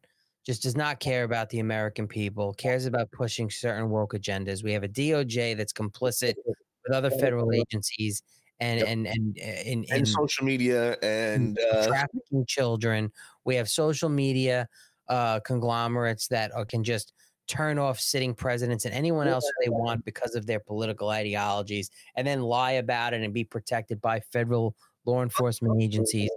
[0.47, 4.63] just does not care about the American people, cares about pushing certain woke agendas.
[4.63, 8.23] We have a DOJ that's complicit with other federal agencies
[8.61, 13.11] and and and uh, in, in And social media and uh, trafficking children.
[13.43, 14.69] We have social media
[15.09, 17.11] uh, conglomerates that are, can just
[17.47, 22.25] turn off sitting presidents and anyone else they want because of their political ideologies, and
[22.25, 24.75] then lie about it and be protected by federal
[25.05, 26.29] law enforcement agencies.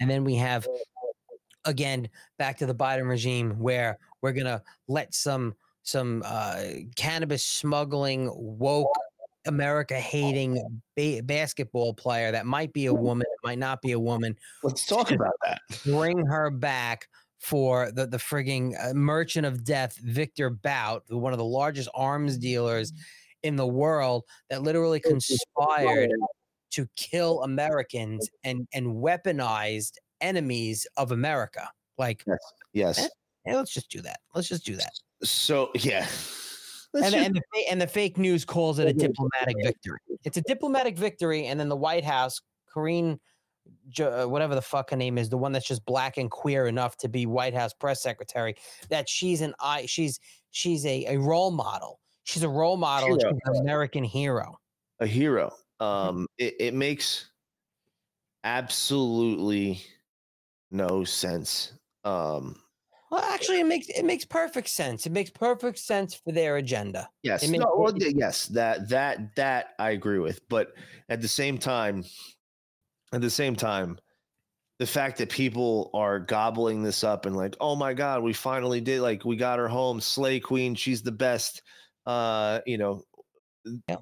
[0.00, 0.66] And then we have
[1.64, 2.08] again
[2.38, 6.62] back to the Biden regime where we're gonna let some some uh,
[6.96, 8.92] cannabis smuggling woke
[9.46, 13.98] America hating ba- basketball player that might be a woman, it might not be a
[13.98, 14.36] woman.
[14.62, 15.60] Let's talk about that.
[15.84, 17.08] Bring her back
[17.38, 22.36] for the the frigging uh, merchant of death, Victor Bout, one of the largest arms
[22.36, 22.92] dealers
[23.42, 26.10] in the world, that literally conspired
[26.70, 31.68] to kill Americans and and weaponized enemies of America.
[31.98, 32.24] Like,
[32.72, 33.08] yes, eh,
[33.48, 34.20] eh, let's just do that.
[34.34, 34.92] Let's just do that.
[35.22, 36.06] So yeah.
[36.94, 39.98] And, and, the, and the fake news calls it a diplomatic victory.
[40.24, 42.40] It's a diplomatic victory, and then the White House,
[43.90, 46.66] Jo- uh, whatever the fuck her name is, the one that's just black and queer
[46.66, 48.56] enough to be White House press secretary,
[48.88, 50.18] that she's an I, she's
[50.50, 52.00] she's a, a role model.
[52.24, 53.08] She's a role model.
[53.08, 53.18] Hero.
[53.18, 54.58] She's an American hero.
[55.00, 55.52] a hero.
[55.80, 57.30] Um, it, it makes
[58.44, 59.82] absolutely
[60.70, 61.72] no sense.
[62.04, 62.56] Um,
[63.10, 65.06] Well, actually, it makes it makes perfect sense.
[65.06, 67.08] It makes perfect sense for their agenda.
[67.22, 70.74] yes, makes- no, well, yes, that that that I agree with, but
[71.08, 72.04] at the same time,
[73.12, 73.98] at the same time,
[74.78, 78.80] the fact that people are gobbling this up and like, oh my god, we finally
[78.80, 81.62] did, like, we got her home, Slay Queen, she's the best.
[82.06, 83.02] Uh, you know,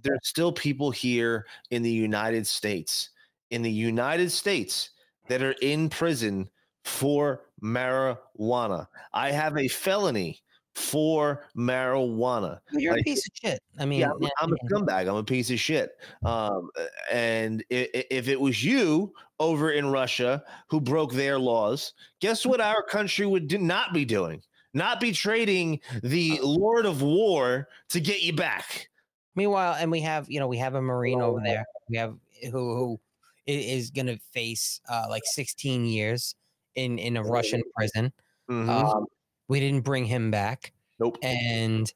[0.03, 3.11] there's still people here in the United States,
[3.51, 4.91] in the United States,
[5.29, 6.49] that are in prison
[6.87, 8.87] for marijuana.
[9.13, 10.41] I have a felony
[10.75, 12.61] for marijuana.
[12.73, 13.61] You're a piece of shit.
[13.79, 15.09] I mean, yeah, I'm, yeah, I'm a scumbag.
[15.09, 15.91] I'm a piece of shit.
[16.25, 16.71] Um,
[17.11, 22.45] and i- i- if it was you over in Russia who broke their laws, guess
[22.45, 24.43] what our country would do, not be doing?
[24.75, 28.89] Not be trading the Lord of War to get you back.
[29.35, 31.65] Meanwhile, and we have you know we have a Marine over there.
[31.89, 32.15] We have
[32.53, 33.01] who who
[33.47, 36.35] is going to face uh, like 16 years
[36.77, 38.13] in in a Russian prison.
[38.51, 38.69] Mhm.
[38.69, 39.07] Um,
[39.49, 40.73] we didn't bring him back.
[40.99, 41.19] Nope.
[41.23, 41.93] And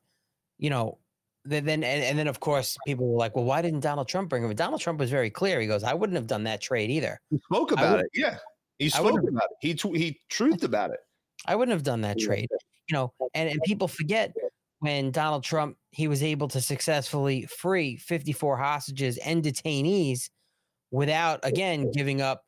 [0.58, 0.98] you know,
[1.44, 4.28] then then and, and then of course people were like, well, why didn't Donald Trump
[4.28, 4.54] bring him?
[4.54, 5.60] Donald Trump was very clear.
[5.60, 7.20] He goes, I wouldn't have done that trade either.
[7.30, 8.06] He spoke about it.
[8.14, 8.38] Yeah,
[8.78, 9.56] he spoke about it.
[9.60, 11.00] He tw- he truthed about it.
[11.46, 12.48] I wouldn't have done that trade.
[12.88, 14.34] You know, and, and people forget
[14.80, 20.30] when Donald Trump he was able to successfully free 54 hostages and detainees
[20.90, 22.44] without again giving up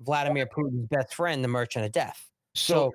[0.00, 2.28] Vladimir Putin's best friend, the merchant of death.
[2.54, 2.92] So,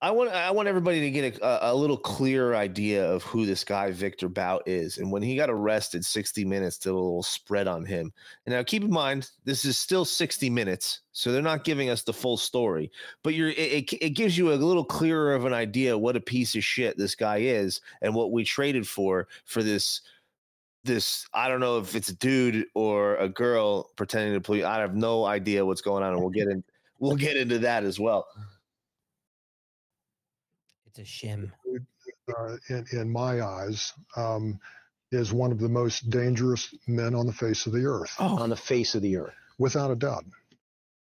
[0.00, 3.64] I want I want everybody to get a, a little clearer idea of who this
[3.64, 4.98] guy Victor Bout is.
[4.98, 8.12] And when he got arrested, 60 Minutes did a little spread on him.
[8.46, 12.04] And now keep in mind, this is still 60 minutes, so they're not giving us
[12.04, 12.92] the full story.
[13.24, 16.20] But you're it, it, it gives you a little clearer of an idea what a
[16.20, 20.02] piece of shit this guy is and what we traded for for this
[20.88, 24.64] this I don't know if it's a dude or a girl pretending to please.
[24.64, 26.64] I have no idea what's going on, and we'll get in
[26.98, 28.26] we'll get into that as well.
[30.86, 31.52] It's a shim.
[32.36, 34.58] uh, in, in my eyes, um,
[35.12, 38.14] is one of the most dangerous men on the face of the earth.
[38.18, 39.34] On the face of the earth.
[39.58, 40.24] Without a doubt.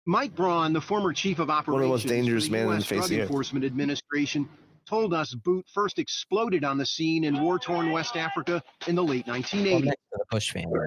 [0.06, 2.66] Mike Braun, the former chief of operations One operations of the most dangerous for men
[2.66, 2.88] the in the U.S.
[2.88, 3.30] face of Drug the earth.
[3.30, 4.50] Enforcement Administration,
[4.86, 9.26] told us Bout first exploded on the scene in war-torn West Africa in the late
[9.26, 10.00] 1980s, next
[10.30, 10.80] Bush family.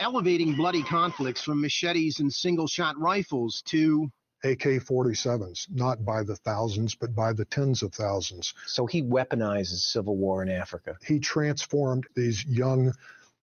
[0.00, 4.10] elevating bloody conflicts from machetes and single-shot rifles to
[4.44, 8.54] AK 47s, not by the thousands, but by the tens of thousands.
[8.66, 10.96] So he weaponizes civil war in Africa.
[11.04, 12.92] He transformed these young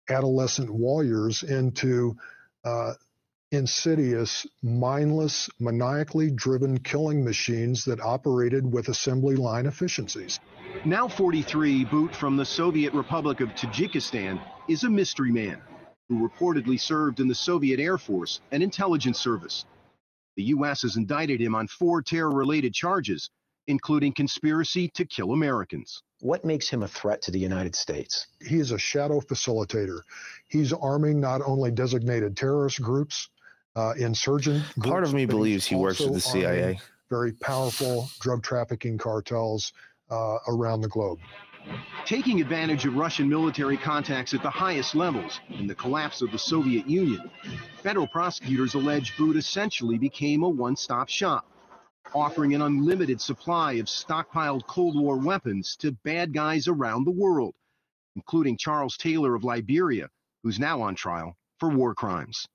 [0.08, 2.16] adolescent warriors into
[2.64, 2.94] uh,
[3.50, 10.40] insidious, mindless, maniacally driven killing machines that operated with assembly line efficiencies.
[10.84, 15.60] Now 43, Bout from the Soviet Republic of Tajikistan is a mystery man
[16.08, 19.64] who reportedly served in the Soviet Air Force and intelligence service.
[20.36, 20.82] The U.S.
[20.82, 23.30] has indicted him on four terror-related charges,
[23.66, 26.02] including conspiracy to kill Americans.
[26.20, 28.26] What makes him a threat to the United States?
[28.46, 30.00] He is a shadow facilitator.
[30.48, 33.28] He's arming not only designated terrorist groups,
[33.76, 36.78] uh, insurgent Part of me believes he works with the CIA.
[37.10, 39.72] Very powerful drug trafficking cartels
[40.10, 41.18] uh, around the globe.
[42.04, 46.38] Taking advantage of Russian military contacts at the highest levels in the collapse of the
[46.38, 47.30] Soviet Union,
[47.82, 51.46] federal prosecutors allege Bout essentially became a one-stop shop,
[52.14, 57.54] offering an unlimited supply of stockpiled Cold War weapons to bad guys around the world,
[58.14, 60.10] including Charles Taylor of Liberia,
[60.42, 62.46] who's now on trial for war crimes.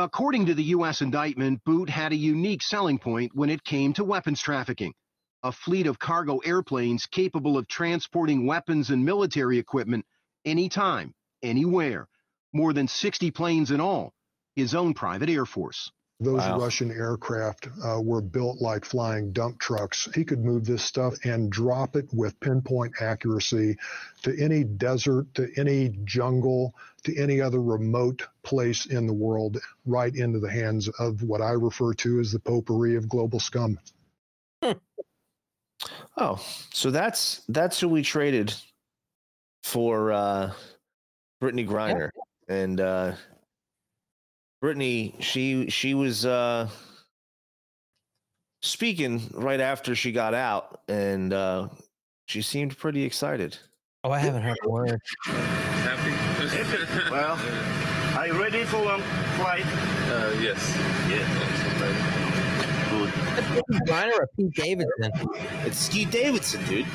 [0.00, 1.02] According to the U.S.
[1.02, 4.94] indictment, Bout had a unique selling point when it came to weapons trafficking
[5.42, 10.04] a fleet of cargo airplanes capable of transporting weapons and military equipment
[10.44, 11.12] anytime,
[11.42, 12.08] anywhere.
[12.52, 14.12] More than 60 planes in all,
[14.54, 15.90] his own private air force.
[16.20, 16.58] Those Wow.
[16.58, 20.08] Russian aircraft uh, were built like flying dump trucks.
[20.16, 23.76] He could move this stuff and drop it with pinpoint accuracy
[24.22, 26.74] to any desert, to any jungle,
[27.04, 31.50] to any other remote place in the world, right into the hands of what I
[31.50, 33.78] refer to as the potpourri of global scum.
[36.16, 38.52] Oh, so that's that's who we traded
[39.62, 40.52] for uh
[41.40, 42.10] Brittney Griner.
[42.48, 43.12] And uh
[44.62, 46.68] Brittney, she she was uh,
[48.62, 51.68] speaking right after she got out, and uh,
[52.26, 53.56] she seemed pretty excited.
[54.04, 55.00] Oh, I haven't heard a word.
[55.24, 57.10] Happy?
[57.10, 57.38] well,
[58.16, 59.02] are you ready for um,
[59.36, 59.64] flight?
[59.64, 60.76] Uh, yes.
[61.08, 61.48] Yeah.
[61.78, 61.96] Good.
[64.18, 65.12] Or Pete Davidson?
[65.64, 66.86] It's Steve Davidson, dude.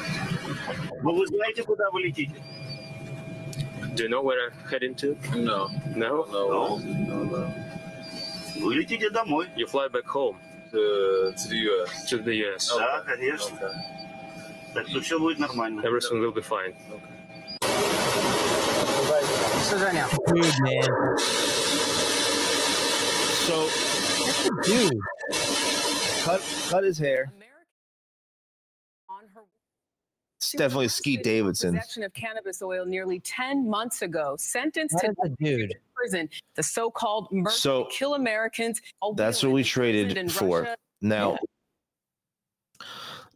[1.01, 2.03] What was later for double
[3.94, 5.16] Do you know where I'm heading to?
[5.34, 5.68] No.
[5.94, 6.24] No?
[6.30, 6.78] No.
[6.78, 7.54] No, no.
[8.60, 9.48] Вы летите домой.
[9.56, 10.36] You fly back home.
[10.72, 12.10] To, to the US.
[12.10, 12.70] To the US.
[12.76, 13.58] Да, конечно.
[14.74, 15.80] Так что все будет нормально.
[15.80, 16.74] Everything will be fine.
[20.26, 21.18] Dude, man.
[23.46, 23.68] So
[24.64, 24.92] dude.
[26.24, 27.32] Cut cut his hair.
[30.43, 31.75] It's definitely Skeet Davidson.
[31.75, 35.75] possession of cannabis oil nearly 10 months ago, sentenced That to is dude.
[35.95, 36.29] prison.
[36.55, 38.81] The so-called murder So, to kill Americans.
[39.01, 40.61] all That's what we traded for.
[40.61, 40.77] Russia.
[41.01, 41.37] Now,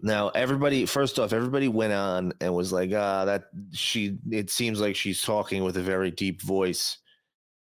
[0.02, 0.86] now everybody.
[0.86, 5.22] First off, everybody went on and was like, "Ah, that she." It seems like she's
[5.22, 6.98] talking with a very deep voice.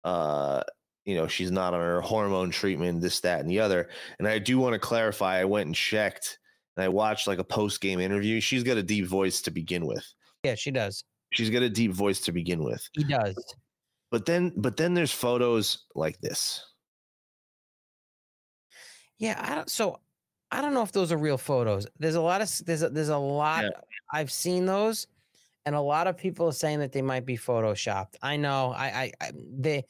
[0.04, 0.62] Uh,
[1.04, 3.88] you know, she's not on her hormone treatment, this, that, and the other.
[4.18, 5.38] And I do want to clarify.
[5.40, 6.37] I went and checked,
[6.78, 8.40] and I watched like a post game interview.
[8.40, 10.06] She's got a deep voice to begin with.
[10.44, 11.02] Yeah, she does.
[11.32, 12.88] She's got a deep voice to begin with.
[12.92, 13.34] He does.
[14.12, 16.64] But then, but then there's photos like this.
[19.18, 19.68] Yeah, I don't.
[19.68, 19.98] So
[20.52, 21.88] I don't know if those are real photos.
[21.98, 23.64] There's a lot of there's a, there's a lot.
[24.14, 25.08] I've seen those,
[25.66, 28.14] and a lot of people are saying that they might be photoshopped.
[28.22, 28.72] I know.
[28.72, 29.84] I I, I they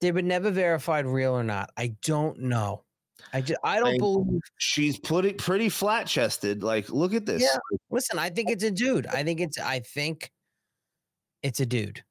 [0.00, 1.70] they were never verified real or not.
[1.76, 2.84] I don't know.
[3.32, 4.40] I just I don't I- believe.
[4.58, 6.62] She's pretty pretty flat chested.
[6.62, 7.42] Like, look at this.
[7.42, 7.56] Yeah.
[7.90, 9.06] Listen, I think it's a dude.
[9.06, 10.30] I think it's I think
[11.42, 12.02] it's a dude.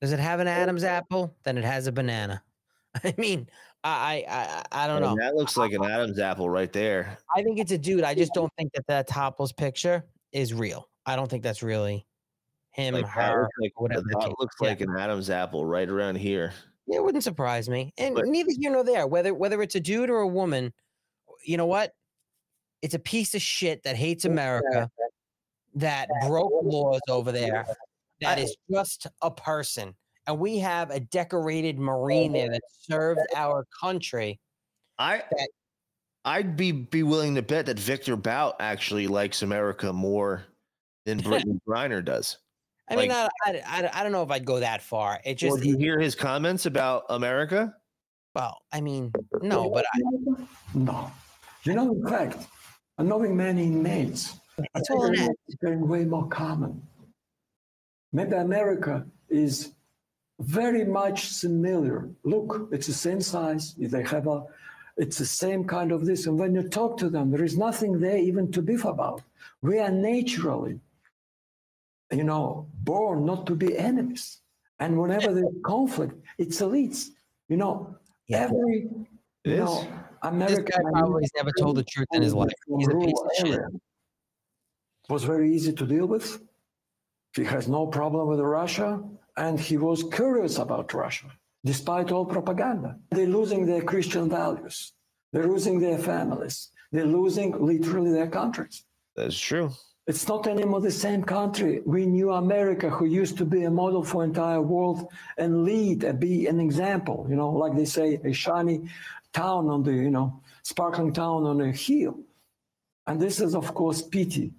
[0.00, 0.52] Does it have an oh.
[0.52, 1.36] Adam's apple?
[1.44, 2.42] Then it has a banana.
[3.04, 3.48] I mean,
[3.84, 5.08] I I I, I don't I know.
[5.10, 7.18] mean, that looks like an Adam's apple right there.
[7.34, 8.04] I think it's a dude.
[8.04, 10.88] I just don't think that that topless picture is real.
[11.06, 12.06] I don't think that's really
[12.72, 14.02] him, Like, that her, looks like, whatever.
[14.10, 14.68] that looks yeah.
[14.68, 16.52] like an Adam's apple right around here.
[16.90, 17.92] It wouldn't surprise me.
[17.98, 19.06] And neither here nor there.
[19.06, 20.72] Whether whether it's a dude or a woman,
[21.44, 21.92] you know what?
[22.82, 24.90] It's a piece of shit that hates America,
[25.74, 27.66] that broke laws over there,
[28.20, 29.94] that is just a person.
[30.26, 34.38] And we have a decorated Marine there that served our country.
[34.98, 35.22] I
[36.24, 40.44] I'd be be willing to bet that Victor Bout actually likes America more
[41.06, 42.38] than Brittney Griner does.
[42.90, 45.20] I mean, Like- I, I, I, I don't know if I'd go that far.
[45.24, 47.74] It Well, just, do you hear his comments about America?
[48.34, 49.12] well, I mean,
[49.42, 49.98] no, but I,
[50.74, 51.10] No.
[51.64, 52.46] You know, in fact,
[52.98, 55.38] knowing many inmates, I It's think all an it's act.
[55.48, 56.80] becoming way more common.
[58.12, 59.72] Maybe America is
[60.40, 62.08] very much similar.
[62.22, 63.74] Look, it's the same size.
[63.74, 64.44] They have a,
[64.96, 66.26] it's the same kind of this.
[66.26, 69.22] And when you talk to them, there is nothing there even to beef about.
[69.62, 70.78] We are naturally,
[72.12, 74.40] you know, born not to be enemies.
[74.80, 77.08] And whenever there's conflict, it's elites.
[77.48, 77.96] You know,
[78.30, 78.88] every,
[79.44, 79.86] you know, is.
[80.22, 80.64] American.
[80.64, 82.52] this guy probably has never told the truth in his life.
[82.78, 83.60] He's a piece of shit.
[85.08, 86.40] Was very easy to deal with.
[87.34, 89.02] He has no problem with Russia,
[89.36, 91.26] and he was curious about Russia,
[91.64, 92.98] despite all propaganda.
[93.10, 94.92] They're losing their Christian values.
[95.32, 96.70] They're losing their families.
[96.92, 98.84] They're losing literally their countries.
[99.16, 99.70] That's true.
[100.08, 101.82] It's not anymore the same country.
[101.84, 106.18] We knew America, who used to be a model for entire world and lead and
[106.18, 107.26] be an example.
[107.28, 108.88] You know, like they say, a shiny
[109.34, 112.18] town on the, you know, sparkling town on a hill.
[113.06, 114.54] And this is, of course, pity.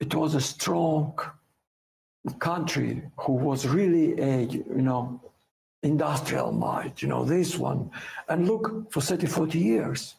[0.00, 1.14] It was a strong
[2.38, 5.20] country who was really a, you know,
[5.82, 7.90] industrial might, you know, this one.
[8.30, 10.14] And look, for 30, 40 years,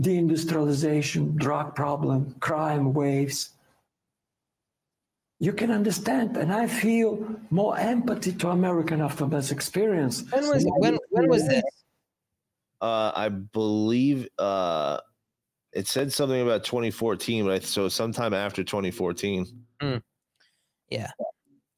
[0.00, 3.50] deindustrialization, drug problem, crime waves.
[5.38, 10.30] You can understand, and I feel more empathy to American after this experience.
[10.30, 11.64] When was when when was this?
[12.80, 14.98] Uh, I believe uh,
[15.72, 19.64] it said something about 2014, but I, so sometime after 2014.
[20.90, 21.10] Yeah.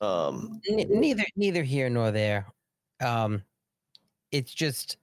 [0.01, 2.47] Um, N- neither neither here nor there.
[3.01, 3.43] Um,
[4.33, 4.97] it's just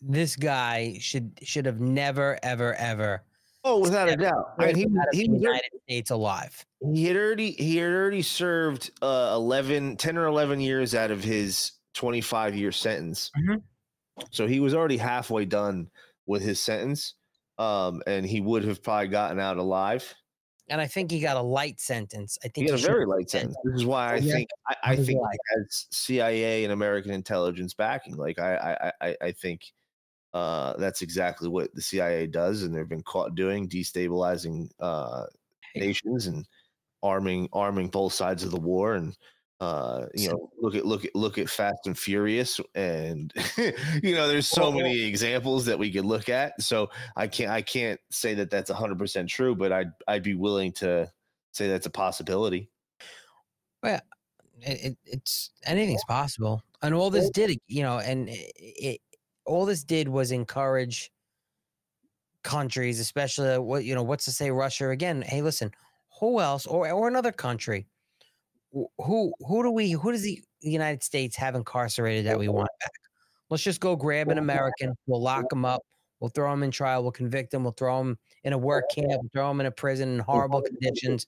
[0.00, 3.24] this guy should should have never ever ever.
[3.64, 4.52] Oh, without a doubt.
[4.60, 4.82] I mean, he,
[5.24, 6.64] he was United States alive.
[6.94, 11.24] he had already he had already served uh 11 10 or 11 years out of
[11.24, 13.62] his 25 year sentence Mhm.
[14.30, 15.90] so he was already halfway done
[16.26, 17.14] with his sentence
[17.58, 20.14] um and he would have probably gotten out alive
[20.68, 22.36] And I think he got a light sentence.
[22.44, 24.32] I think he got a very light sentence this is why i Yeah.
[24.34, 28.52] think i, I think he has cia and american intelligence backing like i
[29.00, 29.72] i i, I think
[30.36, 35.24] uh that's exactly what the cia does and they've been caught doing destabilizing uh
[35.74, 36.46] nations and
[37.02, 39.16] arming arming both sides of the war and
[39.60, 43.32] uh you know look at look at look at fast and furious and
[44.02, 47.62] you know there's so many examples that we could look at so i can't i
[47.62, 51.10] can't say that that's 100% true but i'd i'd be willing to
[51.56, 52.68] say that's a possibility.
[53.82, 54.00] Well,
[54.60, 59.00] it, it, it's anything's possible, and all this did, you know, and it, it
[59.46, 61.10] all this did was encourage
[62.42, 65.22] countries, especially uh, what you know, what's to say Russia again?
[65.22, 65.70] Hey, listen,
[66.20, 67.86] who else, or or another country,
[68.72, 72.92] who who do we who does the United States have incarcerated that we want back?
[73.50, 75.82] Let's just go grab an American, we'll lock him up,
[76.18, 79.22] we'll throw him in trial, we'll convict him, we'll throw him in a work camp,
[79.32, 81.26] throw him in a prison in horrible conditions,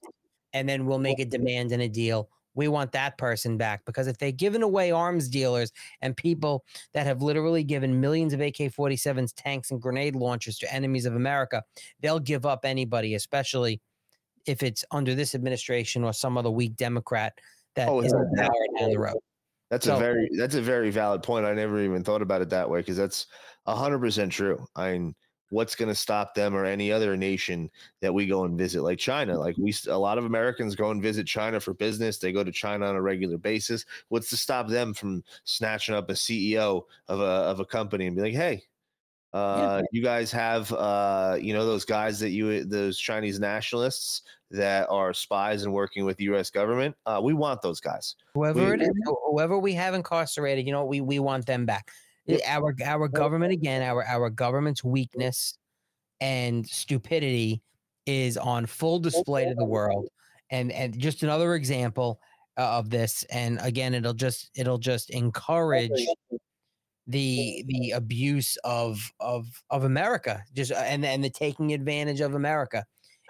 [0.53, 2.29] and then we'll make a demand and a deal.
[2.59, 5.71] We want that person back because if they've given away arms dealers
[6.03, 10.75] and people that have literally given millions of AK 47s, tanks, and grenade launchers to
[10.75, 11.63] enemies of America,
[12.01, 13.81] they'll give up anybody, especially
[14.45, 17.33] if it's under this administration or some other weak Democrat
[17.77, 18.51] that Oh, is in without a doubt.
[18.51, 19.19] power down the road.
[19.71, 21.47] That's So- a very that's a very valid point.
[21.47, 23.27] I never even thought about it that way because that's
[23.69, 24.67] hundred percent true.
[24.75, 25.15] I mean,
[25.51, 27.71] what's going to stop them or any other nation
[28.01, 29.39] that we go and visit, like China?
[29.39, 32.19] Like we, a lot of Americans go and visit China for business.
[32.19, 33.85] They go to China on a regular basis.
[34.09, 38.17] What's to stop them from snatching up a CEO of a of a company and
[38.17, 38.63] be like, hey?
[39.35, 44.89] Uh, you guys have uh, you know those guys that you those Chinese nationalists that
[44.89, 46.49] are spies and working with the U.S.
[46.49, 46.97] government.
[47.05, 48.17] Uh, we want those guys.
[48.33, 51.91] Whoever We- it is, whoever we have incarcerated, you know, we we want them back.
[52.47, 55.57] Our our government again, our our government's weakness
[56.21, 57.63] and stupidity
[58.07, 60.09] is on full display to the world.
[60.51, 62.21] And and just another example
[62.59, 63.25] uh, of this.
[63.25, 66.07] And again, it'll just it'll just encourage
[67.07, 72.35] the the abuse of of of America, just uh, and and the taking advantage of
[72.35, 72.85] America.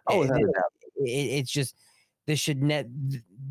[0.09, 0.73] Oh, without a th- doubt.
[0.97, 1.77] it, it's just
[2.27, 2.87] this should net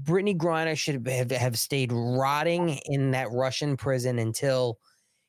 [0.03, 4.79] Brittney Griner should have have stayed rotting in that Russian prison until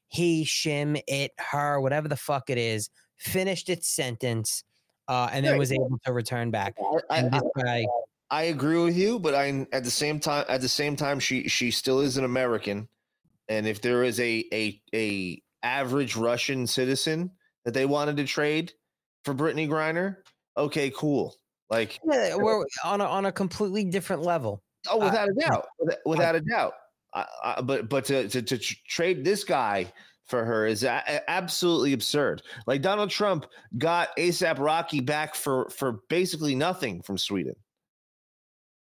[0.09, 4.65] he, shim, it, her, whatever the fuck it is, finished its sentence,
[5.07, 6.75] uh, and then was able to return back.
[7.11, 7.87] I, I, guy,
[8.31, 11.49] I agree with you, but I at the same time at the same time she
[11.49, 12.89] she still is an American,
[13.49, 17.31] and if there is a a a average Russian citizen
[17.65, 18.73] that they wanted to trade
[19.25, 20.17] for Brittney Griner,
[20.57, 21.35] okay, cool.
[21.71, 24.63] Like yeah, we're on a, on a completely different level.
[24.91, 26.73] oh, Uh, without a doubt, without, without a doubt.
[27.15, 29.93] I, I, but but to, to to trade this guy
[30.27, 32.43] for her is a, absolutely absurd.
[32.67, 33.47] Like Donald Trump
[33.79, 37.55] got ASAP Rocky back for for basically nothing from Sweden.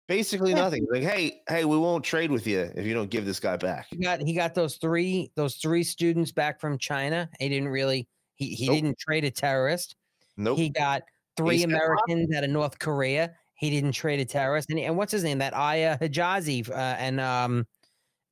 [0.07, 0.87] Basically nothing.
[0.89, 3.87] Like, hey, hey, we won't trade with you if you don't give this guy back.
[3.89, 7.29] He got he got those three those three students back from China.
[7.39, 8.75] He didn't really he he Nope.
[8.75, 9.95] didn't trade a terrorist.
[10.37, 10.57] Nope.
[10.57, 11.01] He got
[11.35, 11.73] three ASAP Rocky.
[11.73, 13.33] Americans out of North Korea.
[13.55, 14.69] He didn't trade a terrorist.
[14.69, 15.39] And, and what's his name?
[15.39, 17.67] That Aya Hijazi uh, and um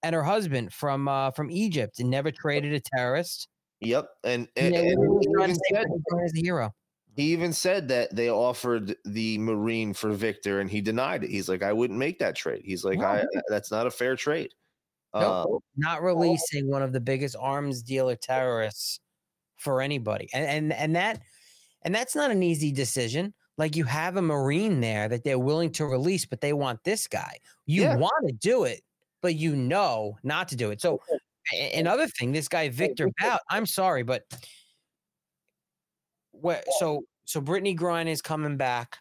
[0.05, 3.47] and her husband from uh from Egypt and never traded a terrorist.
[3.81, 6.71] Yep, and, And and, and he even said a hero.
[7.15, 11.29] he even said that they offered the Marine for Victor, and he denied it.
[11.29, 12.63] He's like, I wouldn't make that trade.
[12.65, 13.05] He's like, No.
[13.07, 14.53] I that's not a fair trade.
[15.13, 18.99] Nope, Um, not releasing one of the biggest arms dealer terrorists
[19.57, 20.29] for anybody.
[20.33, 21.21] And and and that
[21.83, 23.33] and that's not an easy decision.
[23.57, 27.07] Like you have a marine there that they're willing to release, but they want this
[27.07, 27.37] guy.
[27.65, 27.95] You Yeah.
[27.97, 28.81] want to do it,
[29.25, 30.79] but you know not to do it.
[30.79, 31.01] So
[31.73, 34.21] another thing, this guy Victor Bout, I'm sorry, but
[36.29, 38.99] what so so Brittney Griner is coming back.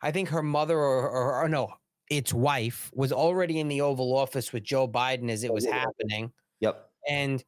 [0.00, 1.74] I think her mother or, or, or oh, no,
[2.08, 5.66] its wife was already in the Oval Office with Joe Biden as it oh, was
[5.66, 6.32] happening.
[6.60, 6.88] Yep.
[7.06, 7.44] And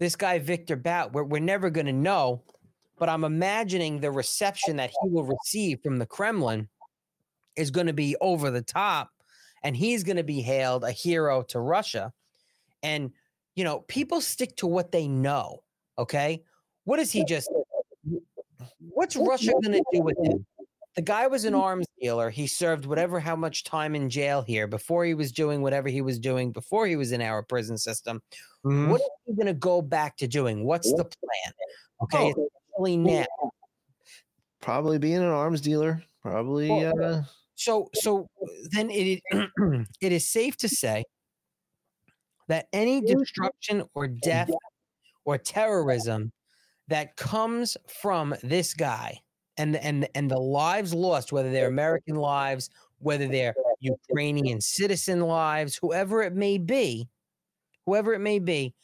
[0.00, 2.42] this guy, Victor Bout, we're, we're never going to know,
[2.98, 6.68] but I'm imagining the reception that he will receive from the Kremlin
[7.54, 9.10] is going to be over the top,
[9.62, 12.12] and he's going to be hailed a hero to Russia.
[12.82, 13.12] And,
[13.54, 15.62] you know, people stick to what they know.
[15.98, 16.42] Okay.
[16.84, 17.50] What is he just,
[18.78, 20.46] what's Russia going to do with him?
[20.96, 22.30] the guy was an arms dealer.
[22.30, 26.02] He served whatever how much time in jail here before he was doing whatever he
[26.02, 28.20] was doing before he was in our prison system.
[28.64, 28.90] Mm-hmm.
[28.90, 30.64] What is he going to go back to doing?
[30.64, 31.54] What's the plan?
[32.02, 32.84] Okay, Oh.
[32.96, 33.24] now.
[34.60, 36.02] Probably being an arms dealer.
[36.22, 36.68] Probably.
[36.68, 37.22] Well, uh,
[37.60, 39.20] So so uh, then it
[40.00, 41.04] it is safe to say
[42.48, 44.48] that any destruction or death
[45.26, 46.32] or terrorism
[46.88, 49.18] that comes from this guy
[49.58, 55.76] and and and the lives lost whether they're American lives whether they're Ukrainian citizen lives
[55.76, 57.10] whoever it may be
[57.84, 58.74] whoever it may be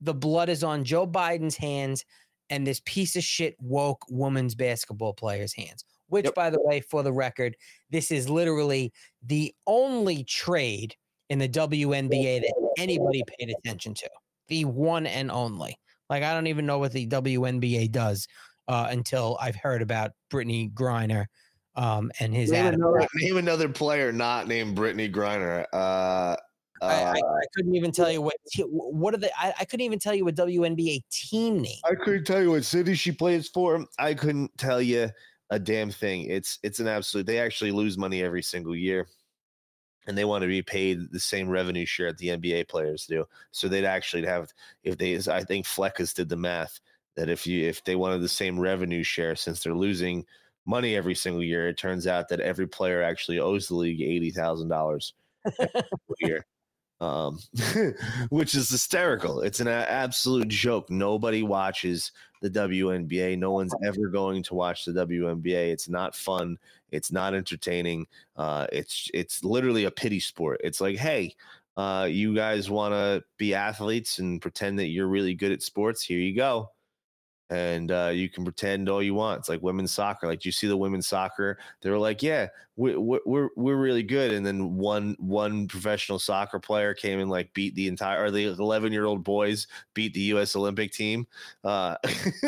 [0.00, 2.04] the blood is on Joe Biden's hands
[2.50, 7.02] and this piece of shit woke women's basketball players hands which by the way for
[7.02, 7.56] the record
[7.90, 8.92] this is literally
[9.26, 10.94] the only trade
[11.30, 14.08] in the WNBA that anybody paid attention to
[14.48, 15.78] the one and only
[16.10, 18.28] like I don't even know what the WNBA does
[18.68, 21.26] uh, until I've heard about Brittney Griner
[21.74, 25.64] um, and his name, another, name another player not named Brittney Griner.
[25.72, 26.36] Uh,
[26.82, 29.64] I, I, uh, I couldn't even tell you what te- what are the I, I
[29.64, 31.78] couldn't even tell you what WNBA team name.
[31.84, 33.86] I couldn't tell you what city she plays for.
[33.98, 35.08] I couldn't tell you
[35.52, 36.24] a damn thing.
[36.24, 37.26] It's it's an absolute.
[37.26, 39.06] They actually lose money every single year,
[40.06, 43.26] and they want to be paid the same revenue share that the NBA players do.
[43.50, 44.50] So they'd actually have
[44.82, 45.14] if they.
[45.30, 46.80] I think Fleckus did the math
[47.16, 50.24] that if you if they wanted the same revenue share since they're losing
[50.64, 54.30] money every single year, it turns out that every player actually owes the league eighty
[54.30, 55.12] thousand dollars
[55.60, 55.68] a
[56.20, 56.46] year
[57.02, 57.38] um,
[58.30, 59.40] which is hysterical.
[59.42, 60.88] It's an absolute joke.
[60.88, 63.36] Nobody watches the WNBA.
[63.38, 65.72] No one's ever going to watch the WNBA.
[65.72, 66.56] It's not fun.
[66.92, 68.06] It's not entertaining.
[68.36, 70.60] Uh, it's it's literally a pity sport.
[70.62, 71.34] It's like, hey,
[71.76, 76.02] uh, you guys want to be athletes and pretend that you're really good at sports?
[76.04, 76.70] Here you go
[77.52, 79.40] and uh, you can pretend all you want.
[79.40, 80.26] It's like women's soccer.
[80.26, 83.76] Like do you see the women's soccer, they were like, "Yeah, we, we, we're we're
[83.76, 88.24] really good." And then one one professional soccer player came and like beat the entire
[88.24, 90.56] or the eleven year old boys beat the U.S.
[90.56, 91.26] Olympic team.
[91.62, 91.96] Uh,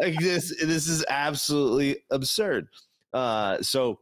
[0.00, 2.68] like this, this is absolutely absurd.
[3.12, 4.00] Uh, so.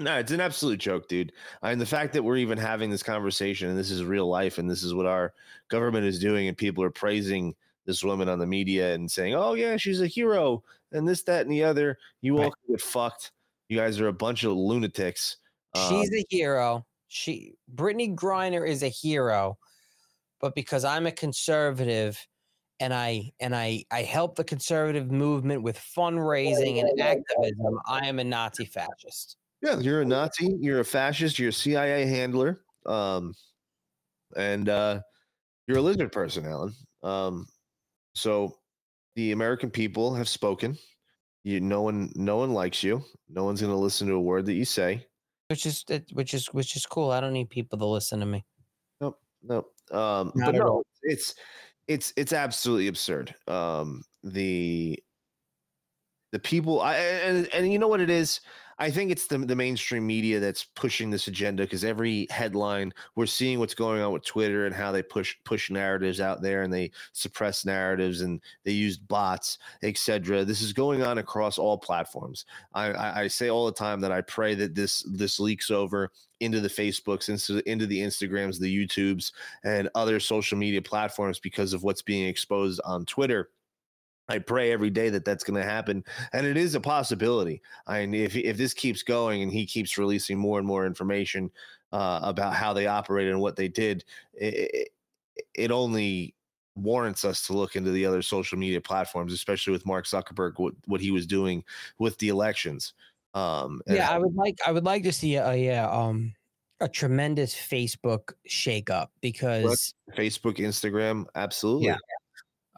[0.00, 1.32] No, it's an absolute joke, dude.
[1.60, 4.58] I mean, the fact that we're even having this conversation and this is real life
[4.58, 5.34] and this is what our
[5.66, 7.56] government is doing and people are praising
[7.88, 10.62] this woman on the media and saying, "Oh yeah, she's a hero,"
[10.92, 11.98] and this, that, and the other.
[12.20, 13.32] You all get fucked.
[13.70, 15.38] You guys are a bunch of lunatics.
[15.74, 16.86] She's Um, a hero.
[17.08, 19.58] She Brittney Griner is a hero,
[20.40, 22.18] but because I'm a conservative
[22.78, 28.18] and I and I I help the conservative movement with fundraising and activism, I am
[28.18, 29.38] a Nazi fascist.
[29.62, 30.54] yeah, you're a Nazi.
[30.60, 31.38] You're a fascist.
[31.38, 32.60] You're a CIA handler.
[32.84, 33.34] Um,
[34.36, 35.00] and uh,
[35.66, 36.74] you're a lizard person, Alan.
[37.02, 37.46] Um,
[38.14, 38.58] so
[39.16, 40.78] the American people have spoken.
[41.44, 43.02] You, no one, no one likes you.
[43.28, 45.06] No one's going to listen to a word that you say.
[45.48, 47.10] Which is which is which is cool.
[47.10, 48.44] I don't need people to listen to me.
[49.00, 49.72] Nope, nope.
[49.90, 50.82] Um, Not but at no, all.
[51.02, 51.34] it's
[51.86, 53.34] it's it's absolutely absurd.
[53.46, 55.02] Um, the
[56.32, 58.40] the people, I and and you know what it is.
[58.80, 63.26] I think it's the the mainstream media that's pushing this agenda because every headline we're
[63.26, 66.72] seeing what's going on with Twitter and how they push push narratives out there and
[66.72, 70.44] they suppress narratives and they use bots, etc.
[70.44, 72.44] This is going on across all platforms.
[72.72, 76.12] I, I, I say all the time that I pray that this this leaks over
[76.40, 79.32] into the Facebooks, into into the Instagrams, the YouTubes,
[79.64, 83.50] and other social media platforms because of what's being exposed on Twitter.
[84.28, 87.62] I pray every day that that's going to happen, and it is a possibility.
[87.86, 91.50] I mean, if if this keeps going and he keeps releasing more and more information
[91.92, 94.90] uh, about how they operated and what they did, it,
[95.54, 96.34] it only
[96.76, 100.74] warrants us to look into the other social media platforms, especially with Mark Zuckerberg, what,
[100.86, 101.64] what he was doing
[101.98, 102.94] with the elections.
[103.34, 106.34] Um, Yeah, I would like I would like to see a, yeah um
[106.80, 111.88] a tremendous Facebook shakeup because Facebook, Instagram, absolutely.
[111.88, 111.96] Yeah.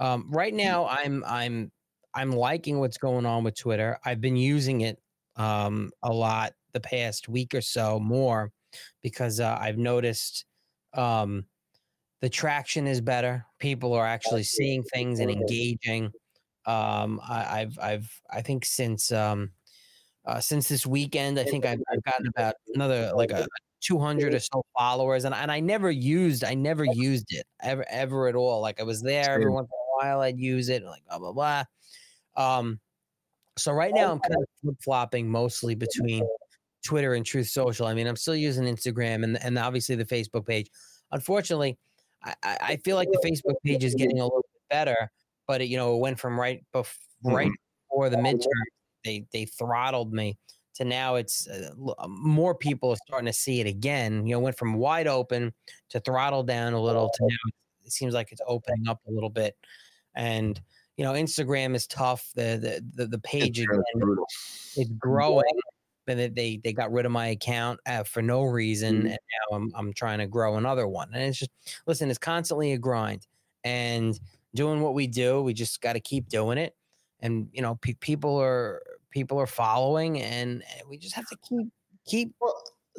[0.00, 1.70] Um, right now, I'm I'm
[2.14, 3.98] I'm liking what's going on with Twitter.
[4.04, 4.98] I've been using it
[5.36, 8.50] um, a lot the past week or so more
[9.02, 10.44] because uh, I've noticed
[10.94, 11.44] um,
[12.20, 13.44] the traction is better.
[13.58, 16.06] People are actually seeing things and engaging.
[16.66, 19.50] Um, I, I've I've I think since um,
[20.26, 23.46] uh, since this weekend, I think I've, I've gotten about another like a
[23.82, 28.28] 200 or so followers, and and I never used I never used it ever ever
[28.28, 28.60] at all.
[28.60, 31.32] Like I was there every once in a while, I'd use it, like blah blah
[31.32, 31.64] blah.
[32.36, 32.80] Um,
[33.56, 36.26] so right now I'm kind of flip flopping mostly between
[36.84, 37.86] Twitter and Truth Social.
[37.86, 40.70] I mean, I'm still using Instagram and and obviously the Facebook page.
[41.12, 41.78] Unfortunately,
[42.22, 45.10] I, I I feel like the Facebook page is getting a little bit better,
[45.46, 47.50] but it, you know it went from right bef- right
[47.88, 48.64] before the midterm
[49.04, 50.36] they they throttled me
[50.74, 51.72] to now it's uh,
[52.08, 54.26] more people are starting to see it again.
[54.26, 55.52] You know, went from wide open
[55.90, 57.52] to throttle down a little to now
[57.84, 59.56] it seems like it's opening up a little bit.
[60.14, 60.60] And
[60.96, 62.30] you know, Instagram is tough.
[62.34, 63.82] The the the, the page again
[64.76, 65.44] is growing.
[66.06, 69.10] But they, they they got rid of my account uh, for no reason, Mhm.
[69.10, 71.08] and now I'm I'm trying to grow another one.
[71.14, 71.50] And it's just
[71.86, 73.26] listen, it's constantly a grind,
[73.64, 74.18] and
[74.54, 76.74] doing what we do, we just got to keep doing it.
[77.20, 81.68] And you know, pe- people are people are following, and we just have to keep
[82.06, 82.34] keep.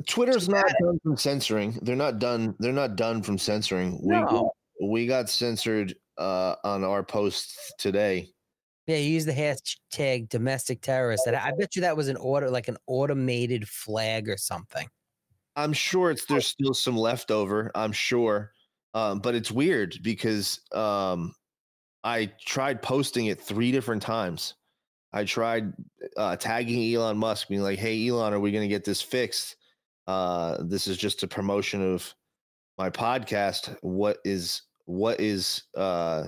[0.08, 1.78] Twitter's not done from censoring.
[1.82, 2.56] They're not done.
[2.60, 4.00] They're not done from censoring.
[4.02, 4.16] We
[4.88, 8.30] we got censored uh, on our post today.
[8.88, 11.28] Yeah, you use the hashtag domestic terrorist.
[11.28, 14.88] And I bet you that was an order, like an automated flag or something.
[15.56, 17.72] I'm sure it's there's still some leftover.
[17.76, 18.52] I'm sure,
[18.94, 21.34] um, but it's weird because um,
[22.04, 24.56] I tried posting it three different times.
[25.14, 25.74] I tried
[26.16, 29.58] uh, tagging Elon Musk, being like, "Hey, Elon, are we going to get this fixed?
[30.08, 32.14] Uh, this is just a promotion of
[32.78, 33.78] my podcast.
[33.82, 34.62] What is
[34.92, 36.26] what is uh,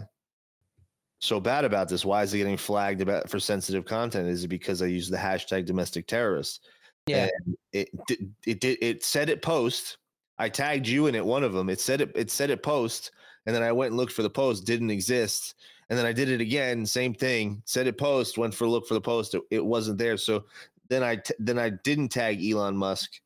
[1.19, 2.06] so bad about this?
[2.06, 4.30] Why is it getting flagged about for sensitive content?
[4.30, 6.65] Is it because I use the hashtag domestic terrorist?
[7.06, 7.27] Yeah.
[7.45, 9.98] And it did it did it said it post.
[10.40, 11.69] I tagged you in it one of them.
[11.69, 13.11] It said it it said it post,
[13.45, 15.56] and then I went and looked for the post, didn't exist.
[15.90, 17.61] And then I did it again, same thing.
[17.65, 20.15] Said it post, went for look for the post, it, it wasn't there.
[20.15, 20.45] So
[20.88, 23.19] then I t- then I didn't tag Elon Musk,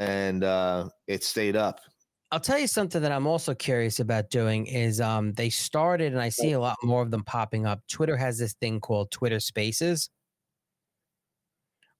[0.00, 1.80] and uh, it stayed up.
[2.30, 6.20] I'll tell you something that I'm also curious about doing is um they started and
[6.20, 7.80] I see a lot more of them popping up.
[7.88, 10.10] Twitter has this thing called Twitter Spaces.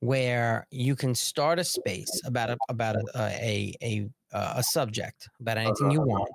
[0.01, 5.29] Where you can start a space about a about a a a, a, a subject
[5.41, 6.31] about anything you want.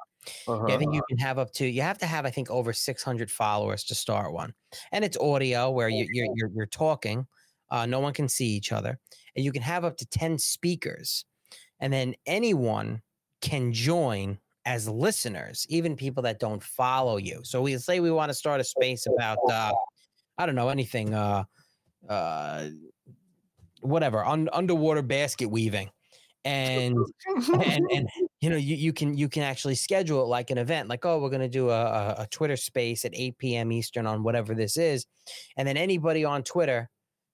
[0.47, 3.31] I think you can have up to you have to have I think over 600
[3.31, 4.53] followers to start one,
[4.91, 7.25] and it's audio where you, you're you're you're talking,
[7.69, 8.99] uh, no one can see each other,
[9.35, 11.23] and you can have up to 10 speakers,
[11.79, 13.01] and then anyone
[13.43, 17.41] can join as listeners, even people that don't follow you.
[17.43, 19.73] So we say we want to start a space about uh,
[20.37, 21.43] I don't know anything, uh,
[22.07, 22.69] uh,
[23.81, 25.89] whatever, un- underwater basket weaving,
[26.45, 26.97] and
[27.53, 28.09] and and
[28.41, 31.19] you know you, you can you can actually schedule it like an event like oh
[31.19, 34.53] we're going to do a, a, a twitter space at 8 p.m eastern on whatever
[34.53, 35.05] this is
[35.55, 36.89] and then anybody on twitter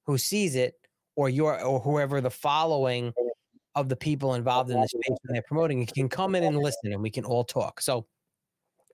[0.06, 0.76] who sees it
[1.16, 3.12] or your or whoever the following
[3.80, 6.58] of the people involved in the space when they're promoting it can come in and
[6.58, 7.82] listen and we can all talk.
[7.82, 8.06] So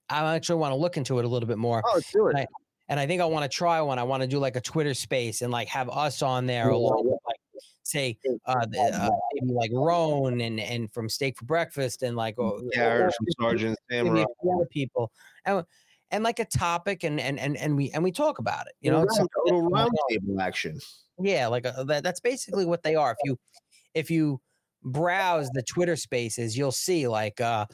[0.10, 2.46] i actually want to look into it a little bit more oh do and I,
[2.90, 3.98] and I think i want to try one.
[3.98, 7.06] I want to do like a twitter space and like have us on there along
[7.06, 7.40] with like
[7.82, 12.36] say uh, the, uh maybe like Roan and and from Steak for Breakfast and like
[12.40, 14.26] oh, Garrett from Sergeant maybe a Samurai.
[14.42, 15.12] few other people.
[15.46, 15.64] And
[16.12, 18.92] and like a topic and and and and we and we talk about it you
[18.92, 18.98] know?
[18.98, 20.10] Round- little that's going round on.
[20.10, 20.80] table action.
[21.20, 23.12] yeah like a, that, that's basically what they are.
[23.12, 23.40] If you
[23.94, 24.42] if you
[24.86, 27.66] browse the twitter spaces you'll see like uh,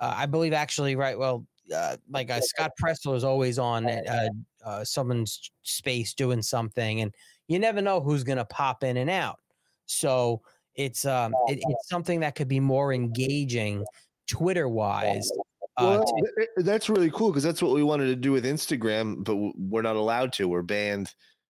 [0.00, 4.08] uh i believe actually right well uh, like uh, Scott Presler is always on at,
[4.08, 4.28] uh,
[4.64, 7.14] uh, someone's space doing something, and
[7.48, 9.38] you never know who's going to pop in and out.
[9.86, 10.42] So
[10.74, 13.84] it's um, it, it's something that could be more engaging,
[14.28, 15.30] Twitter wise.
[15.76, 18.32] Uh, Well, to- th- th- that's really cool because that's what we wanted to do
[18.32, 20.48] with Instagram, but we're not allowed to.
[20.48, 21.14] We're banned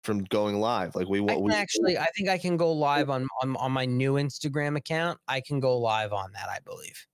[0.06, 0.94] from going live.
[0.94, 1.42] Like we I want.
[1.42, 5.18] We, actually, I think I can go live on, on on my new Instagram account.
[5.28, 6.48] I can go live on that.
[6.48, 7.06] I believe.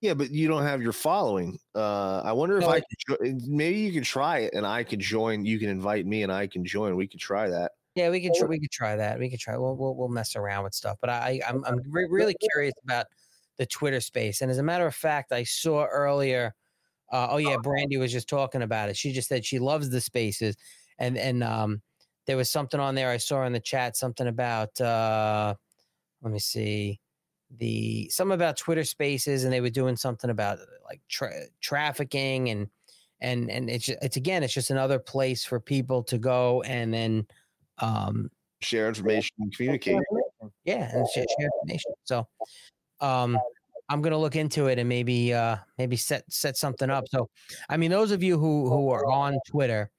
[0.00, 1.58] yeah, but you don't have your following.
[1.74, 5.00] Uh, I wonder if I I- could maybe you could try it and I could
[5.00, 5.44] join.
[5.44, 6.96] You can invite me and I can join.
[6.96, 7.72] We could try that.
[7.94, 9.18] Yeah, we could try, we could try that.
[9.18, 9.56] We could try.
[9.58, 10.96] We'll we'll, we'll mess around with stuff.
[11.00, 13.06] But I I'm I'm re- really curious about
[13.58, 14.40] the Twitter space.
[14.40, 16.54] And as a matter of fact, I saw earlier.
[17.12, 18.96] Uh, oh yeah, Brandy was just talking about it.
[18.96, 20.56] She just said she loves the spaces,
[20.98, 21.82] and and um,
[22.26, 23.96] there was something on there I saw in the chat.
[23.96, 25.54] Something about uh,
[26.22, 27.00] let me see
[27.58, 32.48] the some about Twitter Spaces, and they were doing something about uh, like tra- trafficking
[32.50, 32.68] and
[33.22, 37.26] and and it's it's again it's just another place for people to go and then
[37.78, 38.30] um
[38.60, 39.98] Share information, and communicate.
[40.64, 42.26] yeah and share, share information so
[43.00, 43.38] um
[43.88, 47.28] i'm gonna look into it and maybe uh maybe set set something up so
[47.68, 49.90] i mean those of you who who are on twitter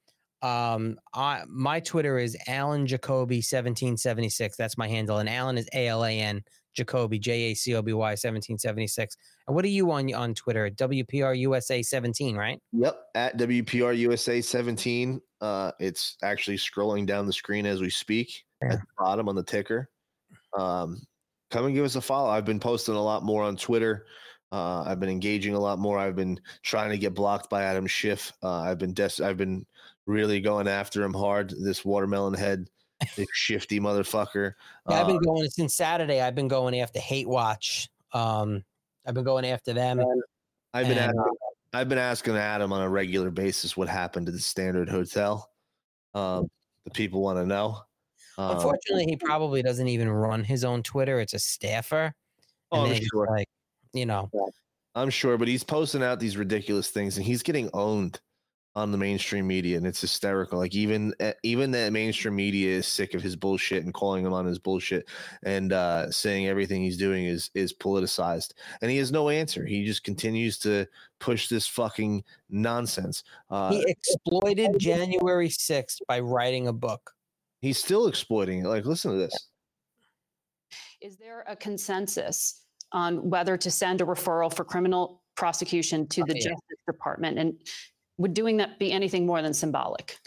[0.44, 6.42] um I, my twitter is alan jacoby 1776 that's my handle and alan is a-l-a-n
[6.74, 9.16] jacoby j-a-c-o-b-y 1776
[9.46, 15.20] and what are you on on twitter WPRUSA seventeen, right Yep, at WPRUSA seventeen.
[15.40, 19.42] Uh, it's actually scrolling down the screen as we speak at the bottom on the
[19.42, 19.90] ticker.
[20.58, 21.02] Um,
[21.50, 22.30] come and give us a follow.
[22.30, 24.06] I've been posting a lot more on Twitter.
[24.50, 25.98] Uh, I've been engaging a lot more.
[25.98, 28.32] I've been trying to get blocked by Adam Schiff.
[28.42, 29.66] Uh, I've been des- I've been
[30.06, 31.50] really going after him hard.
[31.58, 32.68] This watermelon head.
[33.16, 34.54] Big shifty motherfucker.
[34.88, 36.20] Yeah, I've been going since Saturday.
[36.20, 37.88] I've been going after Hate Watch.
[38.12, 38.64] Um,
[39.06, 40.00] I've been going after them.
[40.72, 44.26] I've been and, asking, uh, I've been asking Adam on a regular basis what happened
[44.26, 45.50] to the Standard Hotel.
[46.14, 46.48] Um,
[46.84, 47.78] the people want to know.
[48.38, 51.20] Um, Unfortunately, he probably doesn't even run his own Twitter.
[51.20, 52.14] It's a staffer.
[52.72, 53.28] Oh, I'm sure.
[53.30, 53.48] Like,
[53.92, 54.30] you know,
[54.94, 58.20] I'm sure, but he's posting out these ridiculous things, and he's getting owned
[58.76, 60.58] on the mainstream media, and it's hysterical.
[60.58, 64.32] Like even eh, even the mainstream media is sick of his bullshit and calling him
[64.32, 65.08] on his bullshit,
[65.44, 68.52] and uh, saying everything he's doing is is politicized,
[68.82, 69.64] and he has no answer.
[69.64, 70.86] He just continues to
[71.20, 73.22] push this fucking nonsense.
[73.48, 77.12] Uh, he exploited January 6th by writing a book.
[77.60, 78.66] he's still exploiting it.
[78.66, 79.48] Like, listen to this.
[81.00, 86.34] Is there a consensus on whether to send a referral for criminal prosecution to the
[86.34, 86.50] yeah.
[86.50, 87.38] Justice Department?
[87.38, 87.54] And
[88.18, 90.18] would doing that be anything more than symbolic?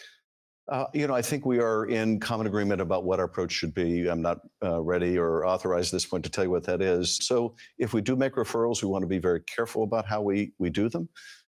[0.70, 3.74] Uh, you know, I think we are in common agreement about what our approach should
[3.74, 4.08] be.
[4.08, 7.18] I'm not uh, ready or authorized at this point to tell you what that is.
[7.22, 10.52] So, if we do make referrals, we want to be very careful about how we
[10.58, 11.08] we do them.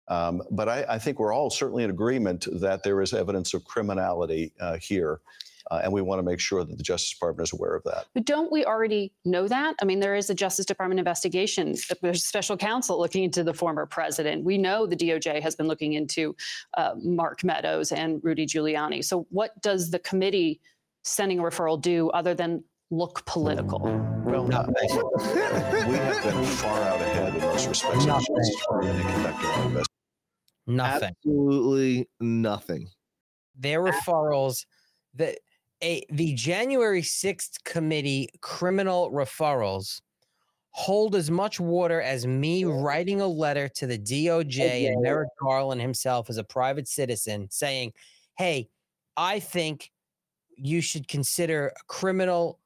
[0.08, 3.64] Um, but I, I think we're all certainly in agreement that there is evidence of
[3.64, 5.20] criminality uh, here,
[5.70, 8.06] uh, and we want to make sure that the Justice Department is aware of that.
[8.14, 9.74] But don't we already know that?
[9.80, 11.74] I mean, there is a Justice Department investigation.
[12.00, 14.44] There's a special counsel looking into the former president.
[14.44, 16.34] We know the DOJ has been looking into
[16.76, 19.04] uh, Mark Meadows and Rudy Giuliani.
[19.04, 20.60] So, what does the committee
[21.04, 23.80] sending a referral do other than look political?
[24.24, 28.06] Well, we have been far out ahead in those respects.
[28.06, 28.34] Nothing.
[28.34, 29.86] The Justice Department in conducting our investigation.
[30.66, 31.14] Nothing.
[31.24, 32.88] Absolutely nothing.
[33.58, 34.64] Their referrals,
[35.14, 35.36] the
[35.82, 40.00] a the January 6th committee criminal referrals
[40.70, 45.80] hold as much water as me writing a letter to the DOJ and Merrick Garland
[45.80, 47.92] himself as a private citizen saying,
[48.38, 48.68] "Hey,
[49.16, 49.90] I think
[50.56, 52.58] you should consider criminal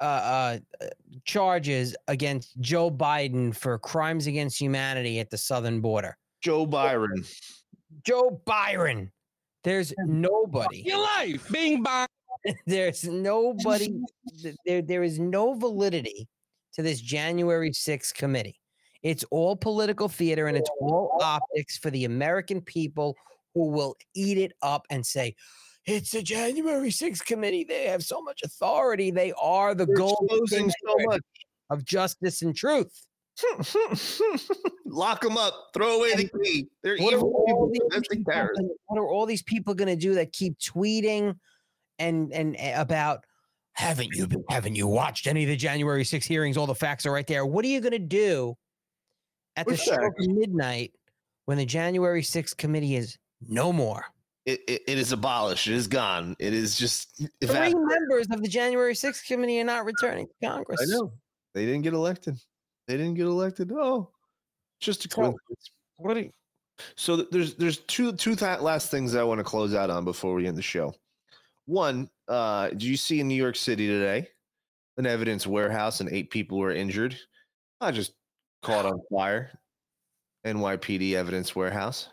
[0.00, 0.86] uh, uh, uh,
[1.24, 7.24] charges against Joe Biden for crimes against humanity at the southern border." Joe Byron.
[8.04, 9.12] Joe Byron.
[9.62, 10.82] There's nobody.
[10.82, 12.06] Your life, Bing Bong.
[12.66, 14.00] There's nobody.
[14.64, 16.28] There, there is no validity
[16.74, 18.60] to this January 6th committee.
[19.02, 23.16] It's all political theater and it's all optics for the American people
[23.54, 25.34] who will eat it up and say,
[25.86, 27.64] it's the January 6th committee.
[27.64, 29.10] They have so much authority.
[29.12, 30.68] They are the gold so
[31.06, 31.20] much.
[31.70, 32.90] of justice and truth.
[34.86, 35.54] Lock them up.
[35.74, 36.66] Throw away the key.
[36.82, 37.68] They're What evil people.
[37.70, 38.60] these Domestic people terrorists.
[38.60, 41.34] gonna- what are all these people going to do that keep tweeting
[41.98, 43.24] and and uh, about
[43.72, 47.04] haven't you been haven't you watched any of the January 6 hearings all the facts
[47.06, 48.56] are right there what are you going to do
[49.56, 50.92] at the show of midnight
[51.46, 53.16] when the January 6th committee is
[53.48, 54.04] no more
[54.46, 55.66] It, it, it is abolished.
[55.66, 56.36] It is gone.
[56.38, 57.76] It is just three evaporated.
[57.78, 61.12] members of the January 6th committee are not returning to Congress I know.
[61.54, 62.36] They didn't get elected.
[62.86, 63.72] They didn't get elected.
[63.72, 64.10] Oh,
[64.80, 65.70] just a coincidence.
[65.96, 66.30] What do you,
[66.96, 70.34] So there's there's two two th- last things I want to close out on before
[70.34, 70.94] we end the show.
[71.66, 74.28] One, uh, do you see in New York City today
[74.96, 77.16] an evidence warehouse and eight people were injured?
[77.80, 78.14] I just
[78.62, 79.58] caught on fire.
[80.46, 82.08] NYPD evidence warehouse.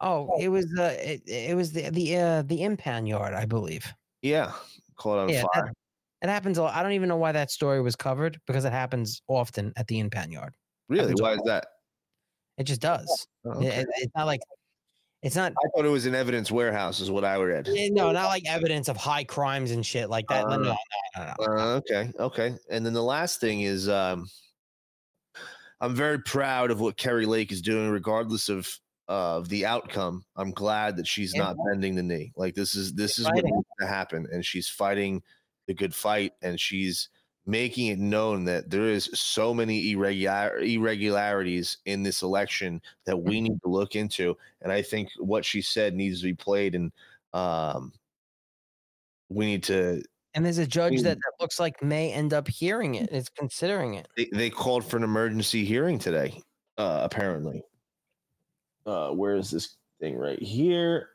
[0.00, 3.84] oh it was uh it, it was the the uh the impound yard I believe
[4.22, 4.52] Yeah,
[4.96, 5.72] caught on Yeah, that- fire.
[6.22, 6.74] it happens a lot.
[6.74, 9.98] I don't even know why that story was covered because it happens often at the
[9.98, 10.54] impound yard
[10.88, 11.12] Really?
[11.12, 11.66] Why all- is that?
[12.56, 13.26] It just does.
[13.44, 13.80] Oh, It- okay.
[13.82, 14.40] it- it's not like
[15.24, 17.68] it's not I thought it was an evidence warehouse, is what I read.
[17.68, 20.46] eh, no, not like evidence of high crimes and shit like that.
[20.48, 20.74] No, no, Uh,
[21.16, 21.62] no, no, no.
[21.62, 22.54] Uh, okay, okay.
[22.70, 24.28] And then the last thing is, um,
[25.80, 28.68] I'm very proud of what Kari Lake is doing, regardless of
[29.06, 30.24] of the outcome.
[30.36, 32.32] I'm glad that she's not bending the knee.
[32.36, 33.50] Like this is this is what fighting.
[33.54, 35.22] needs to happen, and she's fighting
[35.66, 37.08] the good fight, and she's
[37.46, 43.40] making it known that there is so many irregular irregularities in this election that we
[43.40, 44.36] need to look into.
[44.62, 46.90] And I think what she said needs to be played, and
[47.32, 47.92] um,
[49.28, 50.02] we need to
[50.34, 53.10] And there's a judge that, that looks like may end up hearing it.
[53.12, 54.08] It's considering it.
[54.16, 56.40] they, they called for an emergency hearing today
[56.76, 57.62] uh apparently
[58.86, 61.10] uh where is this thing right here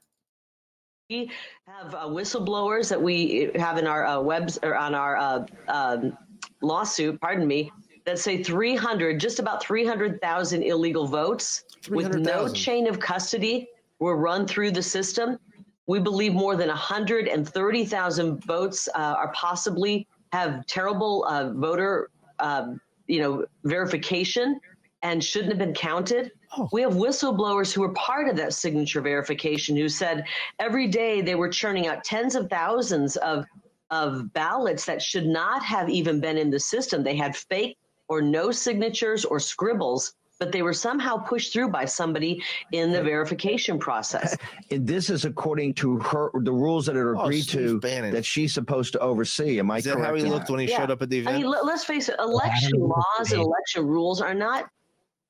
[1.09, 1.31] We
[1.65, 6.15] have uh, whistleblowers that we have in our uh, webs or on our uh, um,
[6.61, 7.71] lawsuit, pardon me,
[8.05, 12.55] that say 300, just about 300,000 illegal votes with no 300,000.
[12.55, 13.67] chain of custody
[13.97, 15.39] were run through the system.
[15.87, 23.19] We believe more than 130,000 votes uh, are possibly have terrible uh, voter, um, you
[23.19, 24.59] know, verification
[25.01, 26.31] and shouldn't have been counted.
[26.57, 26.67] Oh.
[26.71, 30.25] We have whistleblowers who were part of that signature verification who said
[30.59, 33.45] every day they were churning out tens of thousands of
[33.91, 37.03] of ballots that should not have even been in the system.
[37.03, 37.75] They had fake
[38.07, 42.39] or no signatures or scribbles, but they were somehow pushed through by somebody
[42.71, 44.37] in the verification process.
[44.71, 48.13] And this is according to her the rules that are Oh, agreed Steve to Bannon.
[48.13, 49.57] that she's supposed to oversee.
[49.57, 50.07] Am I Is that correct?
[50.09, 51.29] how he looked when he showed up at the event?
[51.35, 51.51] I event?
[51.55, 54.69] mean, let, us face it, election laws and election rules are not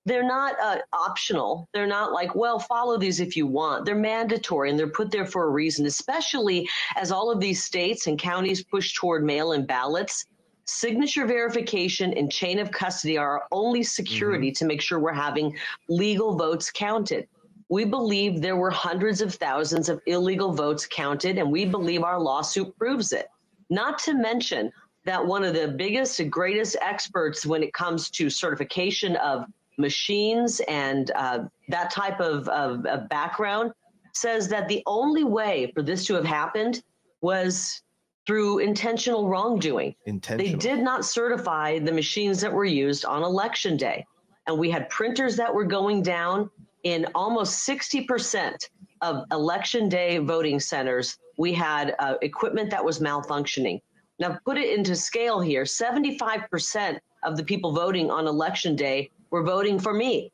[0.10, 1.70] they're not uh, optional.
[1.72, 3.86] They're not like, well, follow these if you want.
[3.86, 8.08] They're mandatory and they're put there for a reason, especially as all of these states
[8.08, 10.26] and counties push toward mail in ballots.
[10.66, 15.56] Signature verification and chain of custody are our only security to make sure we're having
[15.90, 17.28] legal votes counted.
[17.70, 22.20] We believe there were hundreds of thousands of illegal votes counted, and we believe our
[22.20, 23.28] lawsuit proves it.
[23.70, 24.72] Not to mention
[25.06, 29.46] that one of the biggest and greatest experts when it comes to certification of
[29.80, 31.40] machines and uh,
[31.70, 33.72] that type of, of, of background
[34.14, 36.84] says that the only way for this to have happened
[37.22, 37.82] was
[38.28, 39.96] through intentional wrongdoing.
[40.06, 40.46] Intentional.
[40.46, 44.06] They did not certify the machines that were used on election day.
[44.48, 46.50] And we had printers that were going down
[46.84, 48.56] in almost 60%
[49.02, 51.18] of election day voting centers.
[51.38, 53.82] We had uh, equipment that was malfunctioning.
[54.20, 59.44] Now, put it into scale here 75% of the people voting on election day were
[59.44, 60.32] voting for me.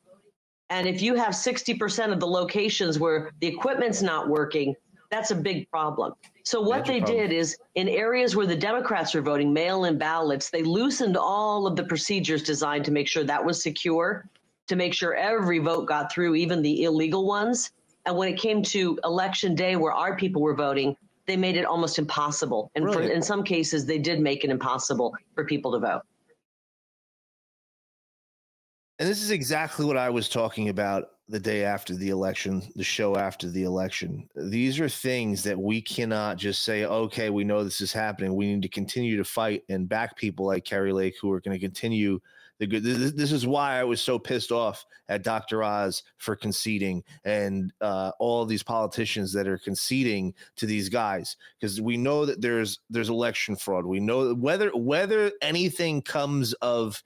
[0.70, 4.74] And if you have 60% of the locations where the equipment's not working,
[5.10, 6.14] that's a big problem.
[6.44, 7.18] So what Major they problem.
[7.18, 11.76] did is in areas where the Democrats were voting mail-in ballots, they loosened all of
[11.76, 14.28] the procedures designed to make sure that was secure,
[14.66, 17.70] to make sure every vote got through, even the illegal ones.
[18.04, 20.96] And when it came to election day where our people were voting,
[21.26, 22.70] they made it almost impossible.
[22.74, 26.02] And for, in some cases, they did make it impossible for people to vote.
[28.98, 32.84] And this is exactly what I was talking about the day after the election, the
[32.84, 34.28] show after the election.
[34.36, 38.34] These are things that we cannot just say, okay, we know this is happening.
[38.34, 41.58] We need to continue to fight and back people like Kari Lake who are going
[41.58, 42.20] to continue
[42.58, 42.84] the good.
[42.84, 45.62] This, is why I was so pissed off at Dr.
[45.62, 51.82] Oz for conceding and uh, all these politicians that are conceding to these guys because
[51.82, 53.84] we know that there's there's election fraud.
[53.84, 57.02] We know whether whether anything comes of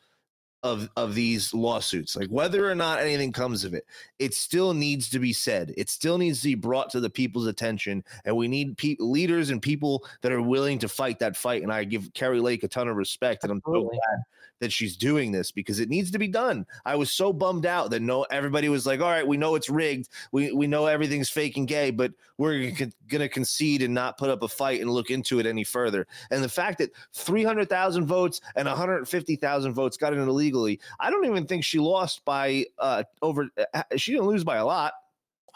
[0.63, 3.87] of of these lawsuits like whether or not anything comes of it
[4.19, 5.73] it still needs to be said.
[5.77, 9.51] It still needs to be brought to the people's attention and we need pe- leaders
[9.51, 12.69] and people that are willing to fight that fight and i give Kari Lake a
[12.69, 14.23] ton of respect and i'm so glad
[14.61, 17.91] that she's doing this because it needs to be done i was so bummed out
[17.91, 21.31] that no everybody was like all right we know it's rigged we we know everything's
[21.31, 24.91] fake and gay but we're going to concede and not put up a fight and
[24.91, 30.13] look into it any further and the fact that 300,000 votes and 150,000 votes got
[30.13, 34.45] in illegally, I don't even think she lost by uh over uh, she didn't lose
[34.45, 34.95] by a lot.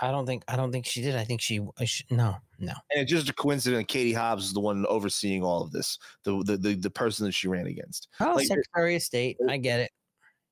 [0.01, 1.15] I don't think I don't think she did.
[1.15, 2.73] I think she, I sh- no no.
[2.91, 5.99] And it's just a coincidence Katie Hobbs is the one overseeing all of this.
[6.25, 8.09] The the the, the person that she ran against.
[8.21, 9.37] Oh, Like, Secretary of State.
[9.49, 9.91] I get it.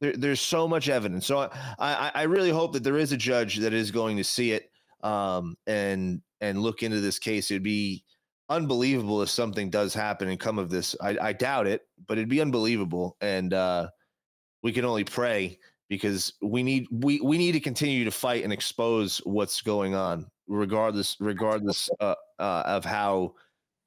[0.00, 1.26] there, there's so much evidence.
[1.26, 4.24] So I, I I really hope that there is a judge that is going to
[4.24, 4.70] see it
[5.02, 7.50] um and and look into this case.
[7.50, 8.04] It'd be
[8.48, 10.94] unbelievable if something does happen and come of this.
[11.00, 13.16] I, I doubt it, but it'd be unbelievable.
[13.20, 13.88] And uh
[14.62, 15.58] we can only pray
[15.88, 20.26] because we need we we need to continue to fight and expose what's going on,
[20.48, 23.34] regardless regardless uh, uh, of how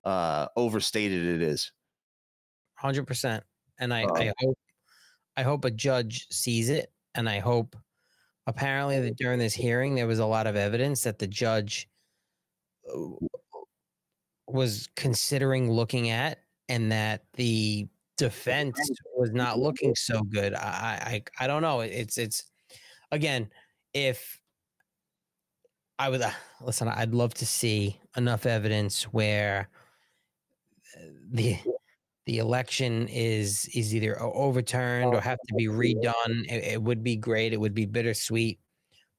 [0.03, 1.71] uh overstated it is.
[2.75, 3.43] Hundred percent.
[3.79, 4.57] And I, Um, I hope
[5.37, 6.91] I hope a judge sees it.
[7.15, 7.75] And I hope
[8.47, 11.89] apparently that during this hearing there was a lot of evidence that the judge
[14.47, 17.87] was considering looking at and that the
[18.17, 18.79] defense
[19.15, 20.53] was not looking so good.
[20.53, 21.81] I I I don't know.
[21.81, 22.43] It's it's
[23.11, 23.49] again,
[23.93, 24.39] if
[25.97, 26.31] I would uh,
[26.61, 29.69] listen, I'd love to see enough evidence where
[30.97, 31.57] uh, the
[32.25, 36.45] the election is is either overturned or have to be redone.
[36.49, 37.53] It, it would be great.
[37.53, 38.59] It would be bittersweet,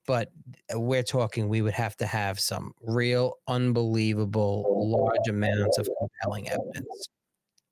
[0.06, 0.30] but
[0.74, 1.48] uh, we're talking.
[1.48, 7.08] We would have to have some real, unbelievable, large amounts of compelling evidence.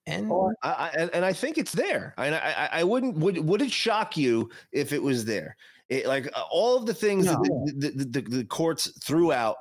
[0.07, 0.31] And
[0.63, 2.15] I, I and, and I think it's there.
[2.17, 5.57] I, I I wouldn't would would it shock you if it was there?
[5.89, 9.57] It, like uh, all of the things that the, the, the, the courts threw out,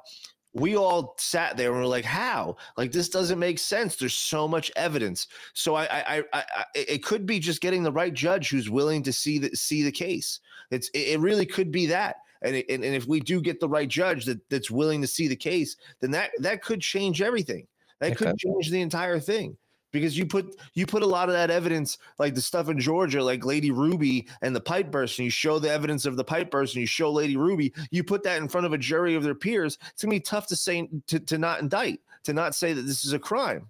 [0.54, 2.56] we all sat there and were like, "How?
[2.78, 5.28] Like this doesn't make sense." There's so much evidence.
[5.54, 9.04] So I, I, I, I it could be just getting the right judge who's willing
[9.04, 10.40] to see the see the case.
[10.72, 12.18] It's it really could be that.
[12.42, 15.08] And, it, and and if we do get the right judge that that's willing to
[15.08, 17.68] see the case, then that that could change everything.
[18.00, 18.38] That could.
[18.38, 19.58] change the entire thing
[19.94, 23.24] because you put you put a lot of that evidence like the stuff in Georgia
[23.24, 26.52] like Lady Ruby and the pipe burst and you show the evidence of the pipe
[26.52, 29.24] burst and you show Lady Ruby you put that in front of a jury of
[29.24, 32.54] their peers it's going to be tough to say to, to not indict to not
[32.56, 33.70] say that this is a crime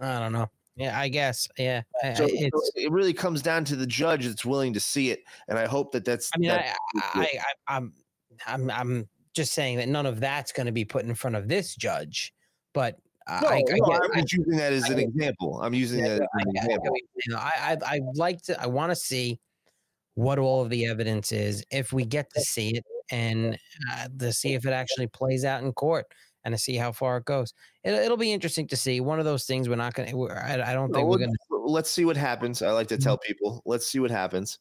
[0.00, 0.50] I don't know.
[0.74, 1.46] Yeah, I guess.
[1.58, 4.80] Yeah, I- So, I- so it really comes down to the judge that's willing to
[4.80, 6.30] see it, and I hope that that's.
[6.34, 7.20] I mean, that- I, I,
[7.68, 7.92] I, I'm,
[8.46, 11.46] I'm, I'm just saying that none of that's going to be put in front of
[11.46, 12.32] this judge,
[12.72, 12.98] but I,
[13.28, 15.60] No, I, I, no, I'm I- just using that as I an example.
[15.62, 16.96] I'm using Yeah, that as I- an I- I example.
[17.36, 17.52] I,
[17.90, 19.38] I, I like to, I want to see
[20.14, 23.56] what all of the evidence is if we get to see it and
[23.92, 26.06] uh, to see if it actually plays out in court
[26.44, 27.54] and to see how far it goes.
[27.84, 29.00] It, it'll be interesting to see.
[29.00, 31.56] One of those things we're not going to, I, I don't think we're going to.
[31.64, 32.60] let's see what happens.
[32.62, 34.58] I like to tell people, let's see what happens.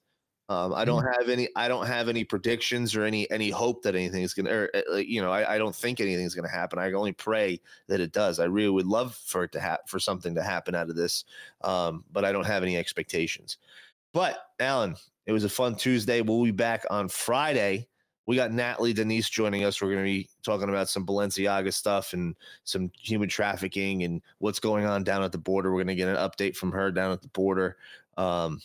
[0.49, 1.47] Um, I don't have any.
[1.55, 4.51] I don't have any predictions or any any hope that anything's gonna.
[4.51, 6.77] Or, uh, you know, I, I don't think anything's gonna happen.
[6.77, 8.39] I only pray that it does.
[8.39, 11.23] I really would love for it to happen, for something to happen out of this,
[11.61, 13.57] um, but I don't have any expectations.
[14.13, 14.95] But Alan,
[15.25, 16.21] it was a fun Tuesday.
[16.21, 17.87] We'll be back on Friday.
[18.25, 19.81] We got Natalie Denise joining us.
[19.81, 24.59] We're going to be talking about some Balenciaga stuff and some human trafficking and what's
[24.59, 25.71] going on down at the border.
[25.71, 27.77] We're going to get an update from her down at the border.
[28.17, 28.61] Um,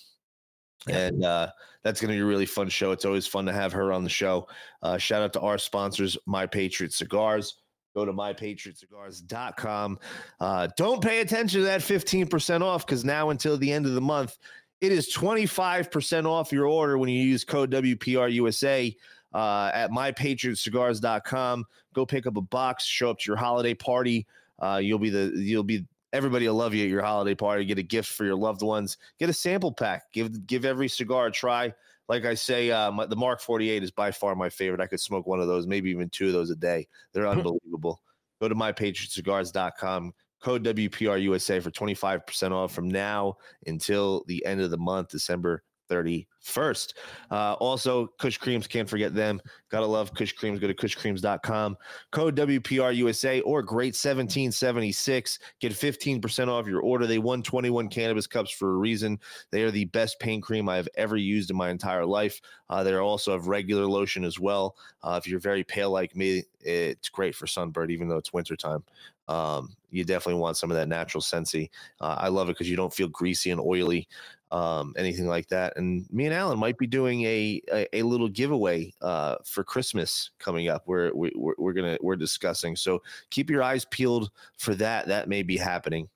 [0.89, 1.48] and uh,
[1.82, 2.93] that's going to be a really fun show.
[2.93, 4.48] It's always fun to have her on the show.
[4.82, 7.61] Uh, shout out to our sponsors, My Patriot Cigars.
[7.94, 9.98] Go to mypatriotcigars.com.
[10.39, 14.01] Uh, don't pay attention to that 15% off because now until the end of the
[14.01, 14.36] month,
[14.82, 18.94] it is 25% off your order when you use code WPRUSA
[19.32, 21.65] uh, at mypatriotcigars.com.
[21.94, 24.27] Go pick up a box, show up to your holiday party.
[24.59, 27.65] Uh, you'll be the you'll be everybody will love you at your holiday party.
[27.65, 28.97] Get a gift for your loved ones.
[29.19, 30.12] Get a sample pack.
[30.12, 31.74] Give give every cigar a try.
[32.09, 34.81] Like I say, uh, my, the Mark 48 is by far my favorite.
[34.81, 36.87] I could smoke one of those, maybe even two of those a day.
[37.12, 38.01] They're unbelievable.
[38.41, 40.12] Go to mypatriotcigars.com.
[40.41, 46.94] Code WPRUSA for 25% off from now until the end of the month, December 31st.
[47.30, 49.40] Uh, also, Kush Creams, can't forget them.
[49.68, 50.60] Gotta love Kush Creams.
[50.60, 51.76] Go to kushcreams.com.
[52.12, 55.38] Code WPRUSA or Great 1776.
[55.60, 57.06] Get 15% off your order.
[57.06, 59.18] They won 21 cannabis cups for a reason.
[59.50, 62.40] They are the best pain cream I've ever used in my entire life.
[62.68, 64.76] Uh, they also have regular lotion as well.
[65.02, 68.82] Uh, if you're very pale like me, it's great for sunburn, even though it's wintertime.
[69.28, 71.70] Um, you definitely want some of that natural sensei.
[72.00, 74.08] Uh, I love it because you don't feel greasy and oily,
[74.51, 75.77] um, anything like that.
[75.77, 80.31] And me and Alan might be doing a a, a little giveaway uh, for Christmas
[80.39, 80.85] coming up.
[80.86, 82.77] We're we, we're we're gonna we're discussing.
[82.77, 85.06] So keep your eyes peeled for that.
[85.09, 86.09] That may be happening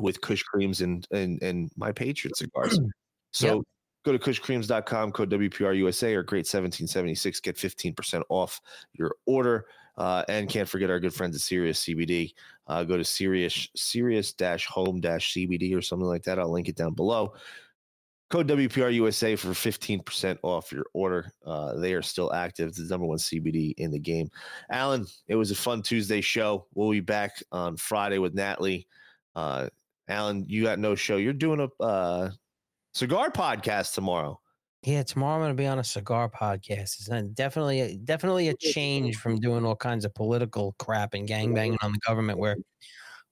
[0.00, 2.78] with Kush Creams and and and my Patriot cigars.
[3.30, 3.64] So Yep.
[4.06, 7.40] go to kushcreams.com, code WPRUSA or Great 1776.
[7.40, 8.58] Get 15% off
[8.94, 9.66] your order.
[9.98, 12.32] Uh, and can't forget our good friends at Sirius CBD.
[12.68, 14.32] Uh, go to Sirius Sirius
[14.66, 16.38] home CBD or something like that.
[16.38, 17.34] I'll link it down below.
[18.30, 21.32] Code WPRUSA for 15% off your order.
[21.44, 22.68] Uh, they are still active.
[22.68, 24.30] It's the number one CBD in the game.
[24.70, 26.66] Alan, it was a fun Tuesday show.
[26.74, 28.86] We'll be back on Friday with Natalie.
[29.34, 29.68] Uh,
[30.08, 31.16] Alan, you got no show.
[31.16, 32.30] You're doing a uh,
[32.92, 34.38] cigar podcast tomorrow.
[34.84, 37.00] Yeah, tomorrow I'm going to be on a cigar podcast.
[37.00, 41.28] It's uh, definitely, a- definitely a change from doing all kinds of political crap and
[41.28, 42.38] gangbanging on the government.
[42.38, 42.56] Where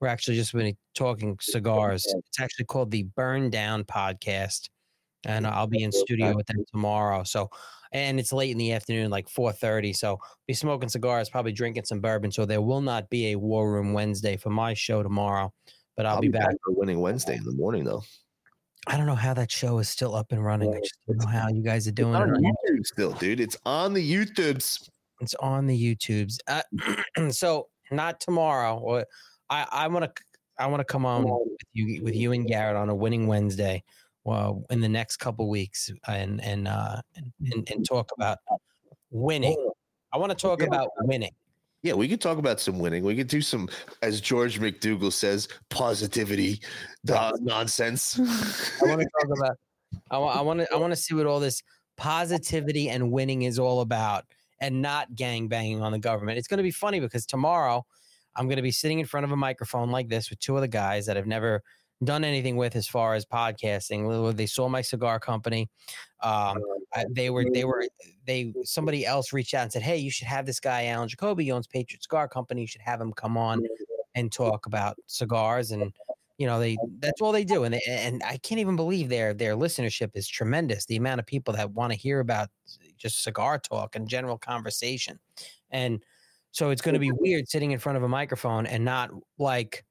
[0.01, 2.05] we're actually just really talking cigars.
[2.05, 4.69] It's actually called the Burn Down Podcast,
[5.25, 7.23] and I'll be in studio with them tomorrow.
[7.23, 7.49] So,
[7.93, 9.95] and it's late in the afternoon, like 4:30.
[9.95, 10.19] So,
[10.49, 12.33] be smoking cigars, probably drinking some bourbon.
[12.33, 15.53] So there will not be a War Room Wednesday for my show tomorrow,
[15.97, 16.57] but I'll, be back.
[16.65, 18.03] for winning Wednesday in the morning, though.
[18.87, 20.75] I don't know how that show is still up and running.
[20.75, 22.19] I just don't know how you guys are doing it.
[22.19, 22.43] on.
[22.43, 23.41] YouTube still, dude.
[23.41, 24.89] It's on the YouTubes.
[25.21, 26.39] It's on the YouTubes.
[26.47, 29.05] Uh, so not tomorrow.
[29.51, 30.23] I I want to
[30.59, 33.83] I want to come on with you with you and Garrett on a winning Wednesday.
[34.25, 38.39] Well, in the next couple weeks, and and uh and, and, and talk about
[39.11, 39.71] winning.
[40.13, 41.33] I want to talk about winning.
[41.87, 43.05] Yeah, we could talk about some winning.
[43.05, 43.69] We could do some,
[44.03, 46.61] as George McDougal says, positivity
[47.09, 48.19] uh, nonsense.
[48.83, 49.57] I want to talk about.
[50.11, 50.37] I want.
[50.37, 50.73] I want to.
[50.73, 51.63] I want to see what all this
[51.97, 54.25] positivity and winning is all about,
[54.61, 56.39] and not gang banging on the government.
[56.39, 57.87] It's going to be funny because tomorrow
[58.35, 60.67] I'm going to be sitting in front of a microphone like this with two other
[60.67, 61.63] guys that I've never
[62.05, 64.37] done anything with as far as podcasting.
[64.37, 65.69] They saw my cigar company.
[66.23, 66.59] Um,
[66.95, 67.45] I, they were.
[67.53, 67.87] They were.
[68.27, 68.53] They.
[68.65, 71.45] Somebody else reached out and said, "Hey, you should have this guy Alan Jacoby.
[71.45, 72.63] He owns Patriot Cigar Company.
[72.63, 73.67] You should have him come on
[74.15, 75.93] and talk about cigars and."
[76.39, 79.33] you know they that's all they do and they, and I can't even believe their
[79.33, 82.51] their listenership is tremendous the amount of people that want to hear about
[82.99, 85.19] just cigar talk and general conversation
[85.71, 86.03] and
[86.53, 89.85] so it's going to be weird sitting in front of a microphone and not like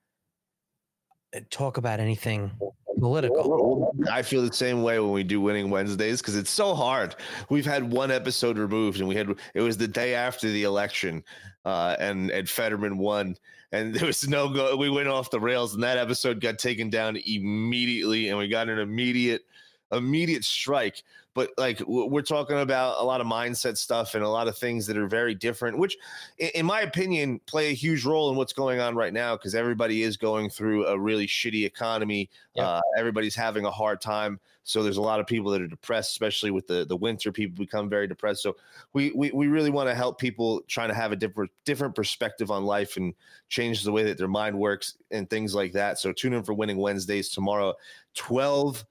[1.50, 2.52] talk about anything
[3.00, 3.94] political.
[4.12, 7.16] I feel the same way when we do winning Wednesdays because it's so hard.
[7.50, 11.24] We've had one episode removed, and we had it was the day after the election,
[11.66, 13.36] uh, and and Fetterman won,
[13.72, 14.76] and there was no go.
[14.76, 18.70] We went off the rails, and that episode got taken down immediately, and we got
[18.70, 19.46] an immediate
[19.92, 21.04] immediate strike
[21.36, 24.88] but like we're talking about a lot of mindset stuff and a lot of things
[24.88, 25.96] that are very different which
[26.40, 30.02] in my opinion play a huge role in what's going on right now because everybody
[30.02, 34.98] is going through a really shitty economy uh, everybody's having a hard time so there's
[34.98, 38.08] a lot of people that are depressed especially with the the winter people become very
[38.08, 38.56] depressed so
[38.94, 42.50] we we, we really want to help people trying to have a different different perspective
[42.50, 43.14] on life and
[43.50, 46.54] change the way that their mind works and things like that so tune in for
[46.54, 47.74] winning wednesdays tomorrow
[48.16, 48.86] 12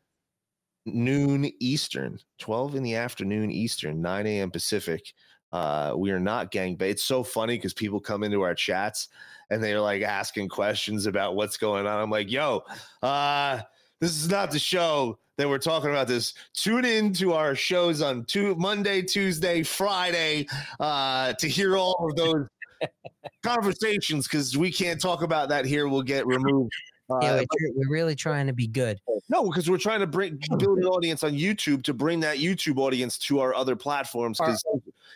[0.87, 4.51] noon Eastern, 12 in the afternoon Eastern, 9 a.m.
[4.51, 5.13] Pacific.
[5.53, 9.09] Uh, we are not gang It's so funny because people come into our chats
[9.51, 12.01] and they're like asking questions about what's going on.
[12.01, 12.65] I'm like, yo,
[13.03, 13.61] uh,
[14.01, 16.35] this is not the show that we're talking about this.
[16.55, 20.47] Tune in to our shows on two, Monday, Tuesday, Friday
[20.81, 22.47] uh, to hear all of those
[23.43, 25.89] conversations because we can't talk about that here.
[25.89, 26.73] We'll get removed.
[27.11, 28.99] Uh, yeah, we're, we're really trying to be good.
[29.29, 32.79] no, because we're trying to bring build an audience on YouTube to bring that YouTube
[32.79, 34.39] audience to our other platforms.
[34.39, 34.65] Because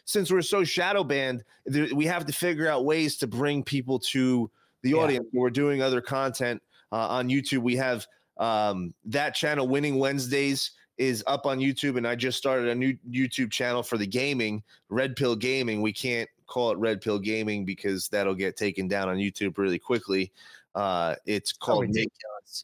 [0.05, 3.99] since we're so shadow banned, there, we have to figure out ways to bring people
[3.99, 4.51] to
[4.83, 5.27] the audience.
[5.33, 6.63] We're doing other content
[6.93, 7.59] uh, on YouTube.
[7.59, 8.07] We have
[8.39, 12.97] um, that channel, Winning Wednesdays, is up on YouTube, and I just started a new
[13.11, 15.81] YouTube channel for the gaming, Red Pill Gaming.
[15.81, 19.79] We can't call it Red Pill Gaming because that'll get taken down on YouTube really
[19.79, 20.33] quickly.
[20.79, 22.13] Uh, it's called Make.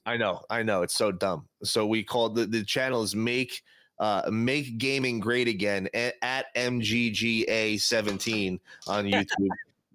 [0.07, 1.49] I know, I know, it's so dumb.
[1.65, 3.65] So we called the, the channel is Make
[3.99, 9.49] uh, Make Gaming Great Again at, at MGGA17 on YouTube.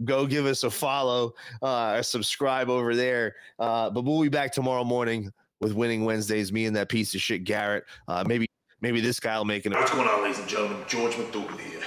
[0.04, 3.38] Go give us a follow, uh, subscribe over there.
[3.58, 5.32] Uh, but we'll be back tomorrow morning
[5.62, 6.52] with Winning Wednesdays.
[6.52, 7.86] Me and that piece of shit Garrett.
[8.10, 8.50] Uh, maybe
[8.82, 9.72] maybe this guy will make an.
[9.72, 10.84] What's going on, ladies and gentlemen?
[10.88, 11.84] George McDougal here,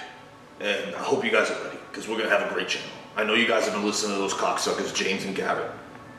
[0.60, 2.88] and I hope you guys are ready because we're gonna have a great channel.
[3.16, 5.70] I know you guys have been listening to those cocksuckers, James and Garrett,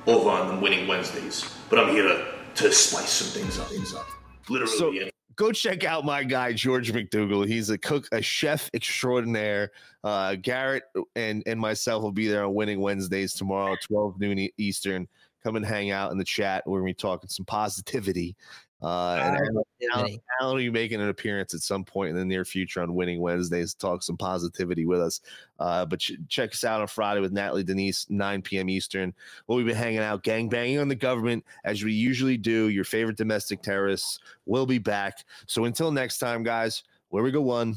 [0.07, 3.67] over on the Winning Wednesdays, but I'm here to to spice some things up.
[3.67, 4.07] Things up.
[4.49, 4.77] Literally.
[4.77, 5.09] So yeah.
[5.35, 7.47] go check out my guy George McDougal.
[7.47, 9.71] He's a cook, a chef extraordinaire.
[10.03, 10.83] Uh, Garrett
[11.15, 15.07] and and myself will be there on Winning Wednesdays tomorrow, 12 noon Eastern.
[15.43, 16.63] Come and hang out in the chat.
[16.65, 18.35] We're gonna be talking some positivity.
[18.83, 22.25] Uh, and Alan, Alan, Alan will be making an appearance at some point in the
[22.25, 23.73] near future on Winning Wednesdays.
[23.73, 25.21] to Talk some positivity with us.
[25.57, 28.69] Uh, but ch- check us out on Friday with Natalie Denise, 9 p.m.
[28.69, 29.13] Eastern.
[29.47, 32.67] We'll be hanging out, gang banging on the government as we usually do.
[32.67, 35.23] Your favorite domestic terrorists will be back.
[35.47, 37.75] So until next time, guys, where we go one,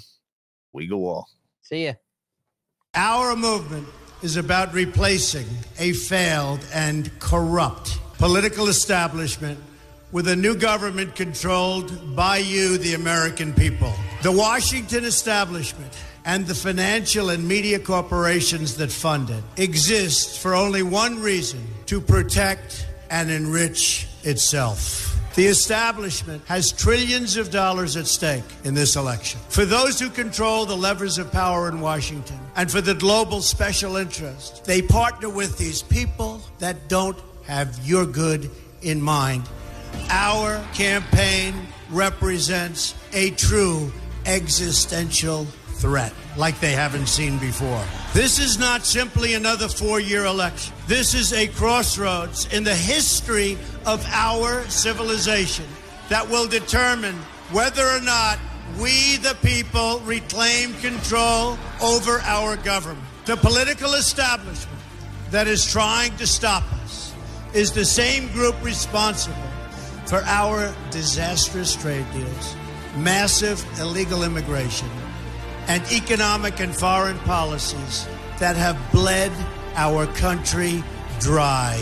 [0.72, 1.28] we go all.
[1.62, 1.92] See ya.
[2.94, 3.86] Our movement
[4.22, 5.46] is about replacing
[5.78, 9.60] a failed and corrupt political establishment
[10.16, 13.92] with a new government controlled by you, the American people.
[14.22, 15.92] The Washington establishment
[16.24, 22.00] and the financial and media corporations that fund it exist for only one reason to
[22.00, 25.20] protect and enrich itself.
[25.34, 29.38] The establishment has trillions of dollars at stake in this election.
[29.50, 33.96] For those who control the levers of power in Washington and for the global special
[33.96, 39.46] interest, they partner with these people that don't have your good in mind.
[40.10, 41.54] Our campaign
[41.90, 43.92] represents a true
[44.24, 45.46] existential
[45.78, 47.84] threat like they haven't seen before.
[48.12, 50.74] This is not simply another four year election.
[50.86, 55.66] This is a crossroads in the history of our civilization
[56.08, 57.14] that will determine
[57.52, 58.38] whether or not
[58.80, 63.06] we, the people, reclaim control over our government.
[63.24, 64.80] The political establishment
[65.30, 67.14] that is trying to stop us
[67.54, 69.36] is the same group responsible
[70.06, 72.56] for our disastrous trade deals,
[72.96, 74.88] massive illegal immigration,
[75.68, 78.06] and economic and foreign policies
[78.38, 79.32] that have bled
[79.74, 80.82] our country
[81.20, 81.80] dry.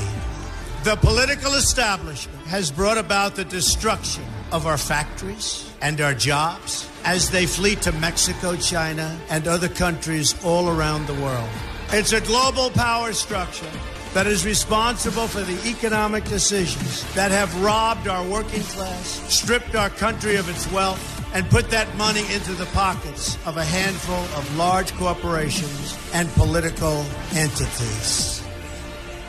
[0.85, 7.31] The political establishment has brought about the destruction of our factories and our jobs as
[7.31, 11.49] they flee to Mexico, China, and other countries all around the world.
[11.91, 13.71] It's a global power structure
[14.15, 19.91] that is responsible for the economic decisions that have robbed our working class, stripped our
[19.91, 24.57] country of its wealth, and put that money into the pockets of a handful of
[24.57, 27.05] large corporations and political
[27.35, 28.41] entities.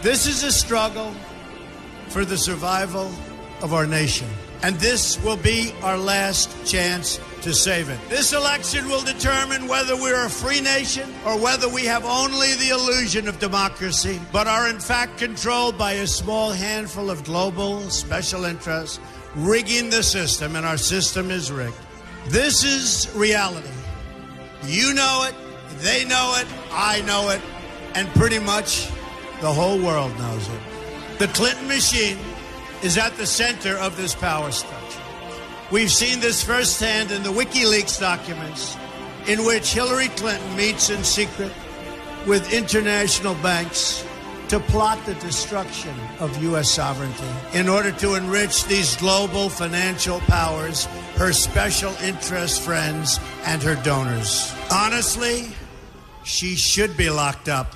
[0.03, 1.15] This is a struggle
[2.09, 3.11] for the survival
[3.63, 4.29] of our nation.
[4.65, 7.99] And this will be our last chance to save it.
[8.09, 12.69] This election will determine whether we're a free nation or whether we have only the
[12.69, 18.45] illusion of democracy, but are in fact controlled by a small handful of global special
[18.45, 18.99] interests
[19.35, 21.77] rigging the system, and our system is rigged.
[22.29, 23.69] This is reality.
[24.63, 25.35] You know it,
[25.83, 27.41] they know it, I know it,
[27.93, 28.87] and pretty much
[29.41, 30.59] the whole world knows it.
[31.19, 32.17] The Clinton machine
[32.83, 35.01] is at the center of this power structure.
[35.71, 38.77] We've seen this firsthand in the WikiLeaks documents,
[39.27, 41.51] in which Hillary Clinton meets in secret
[42.27, 44.05] with international banks
[44.49, 46.69] to plot the destruction of U.S.
[46.69, 47.23] sovereignty
[47.53, 50.85] in order to enrich these global financial powers,
[51.15, 54.53] her special interest friends, and her donors.
[54.71, 55.47] Honestly,
[56.23, 57.75] she should be locked up.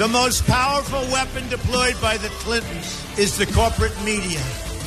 [0.00, 4.40] The most powerful weapon deployed by the Clintons is the corporate media,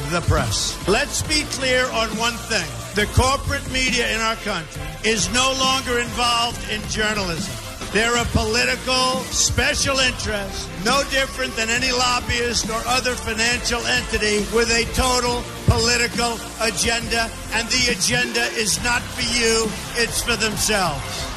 [0.10, 0.74] the press.
[0.88, 2.66] Let's be clear on one thing
[2.96, 7.54] the corporate media in our country is no longer involved in journalism.
[7.94, 14.72] They're a political special interest, no different than any lobbyist or other financial entity with
[14.72, 17.30] a total political agenda.
[17.54, 21.33] And the agenda is not for you, it's for themselves.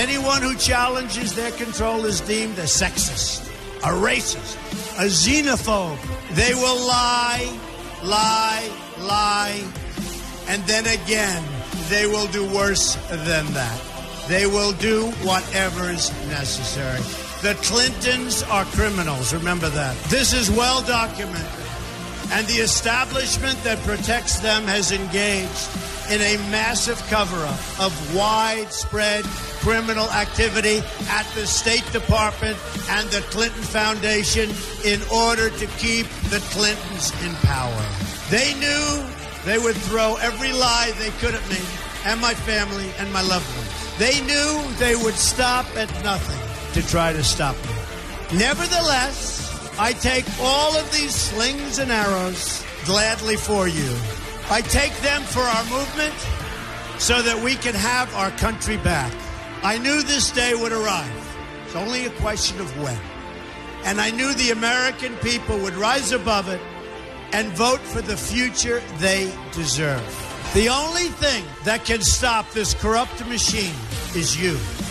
[0.00, 3.46] Anyone who challenges their control is deemed a sexist,
[3.80, 4.56] a racist,
[4.98, 5.98] a xenophobe.
[6.34, 7.46] They will lie,
[8.02, 9.62] lie, lie,
[10.48, 11.44] and then again,
[11.90, 13.80] they will do worse than that.
[14.26, 17.02] They will do whatever is necessary.
[17.42, 19.94] The Clintons are criminals, remember that.
[20.04, 21.66] This is well documented.
[22.32, 25.68] And the establishment that protects them has engaged
[26.10, 29.24] in a massive cover up of widespread
[29.62, 30.78] criminal activity
[31.08, 32.58] at the State Department
[32.90, 34.50] and the Clinton Foundation
[34.84, 37.84] in order to keep the Clintons in power.
[38.28, 39.06] They knew
[39.44, 41.60] they would throw every lie they could at me
[42.04, 43.98] and my family and my loved ones.
[43.98, 46.40] They knew they would stop at nothing
[46.74, 48.38] to try to stop me.
[48.38, 53.96] Nevertheless, I take all of these slings and arrows gladly for you.
[54.50, 56.14] I take them for our movement
[56.98, 59.12] so that we can have our country back.
[59.62, 61.36] I knew this day would arrive.
[61.64, 62.98] It's only a question of when.
[63.84, 66.60] And I knew the American people would rise above it
[67.32, 70.02] and vote for the future they deserve.
[70.52, 73.74] The only thing that can stop this corrupt machine
[74.16, 74.58] is you.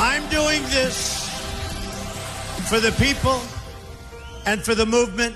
[0.00, 1.28] I'm doing this
[2.68, 3.40] for the people
[4.46, 5.34] and for the movement,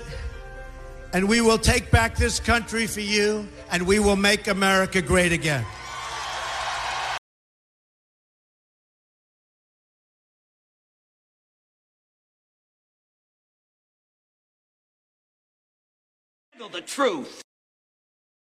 [1.11, 5.33] and we will take back this country for you, and we will make America great
[5.33, 5.65] again.
[16.71, 17.43] The truth.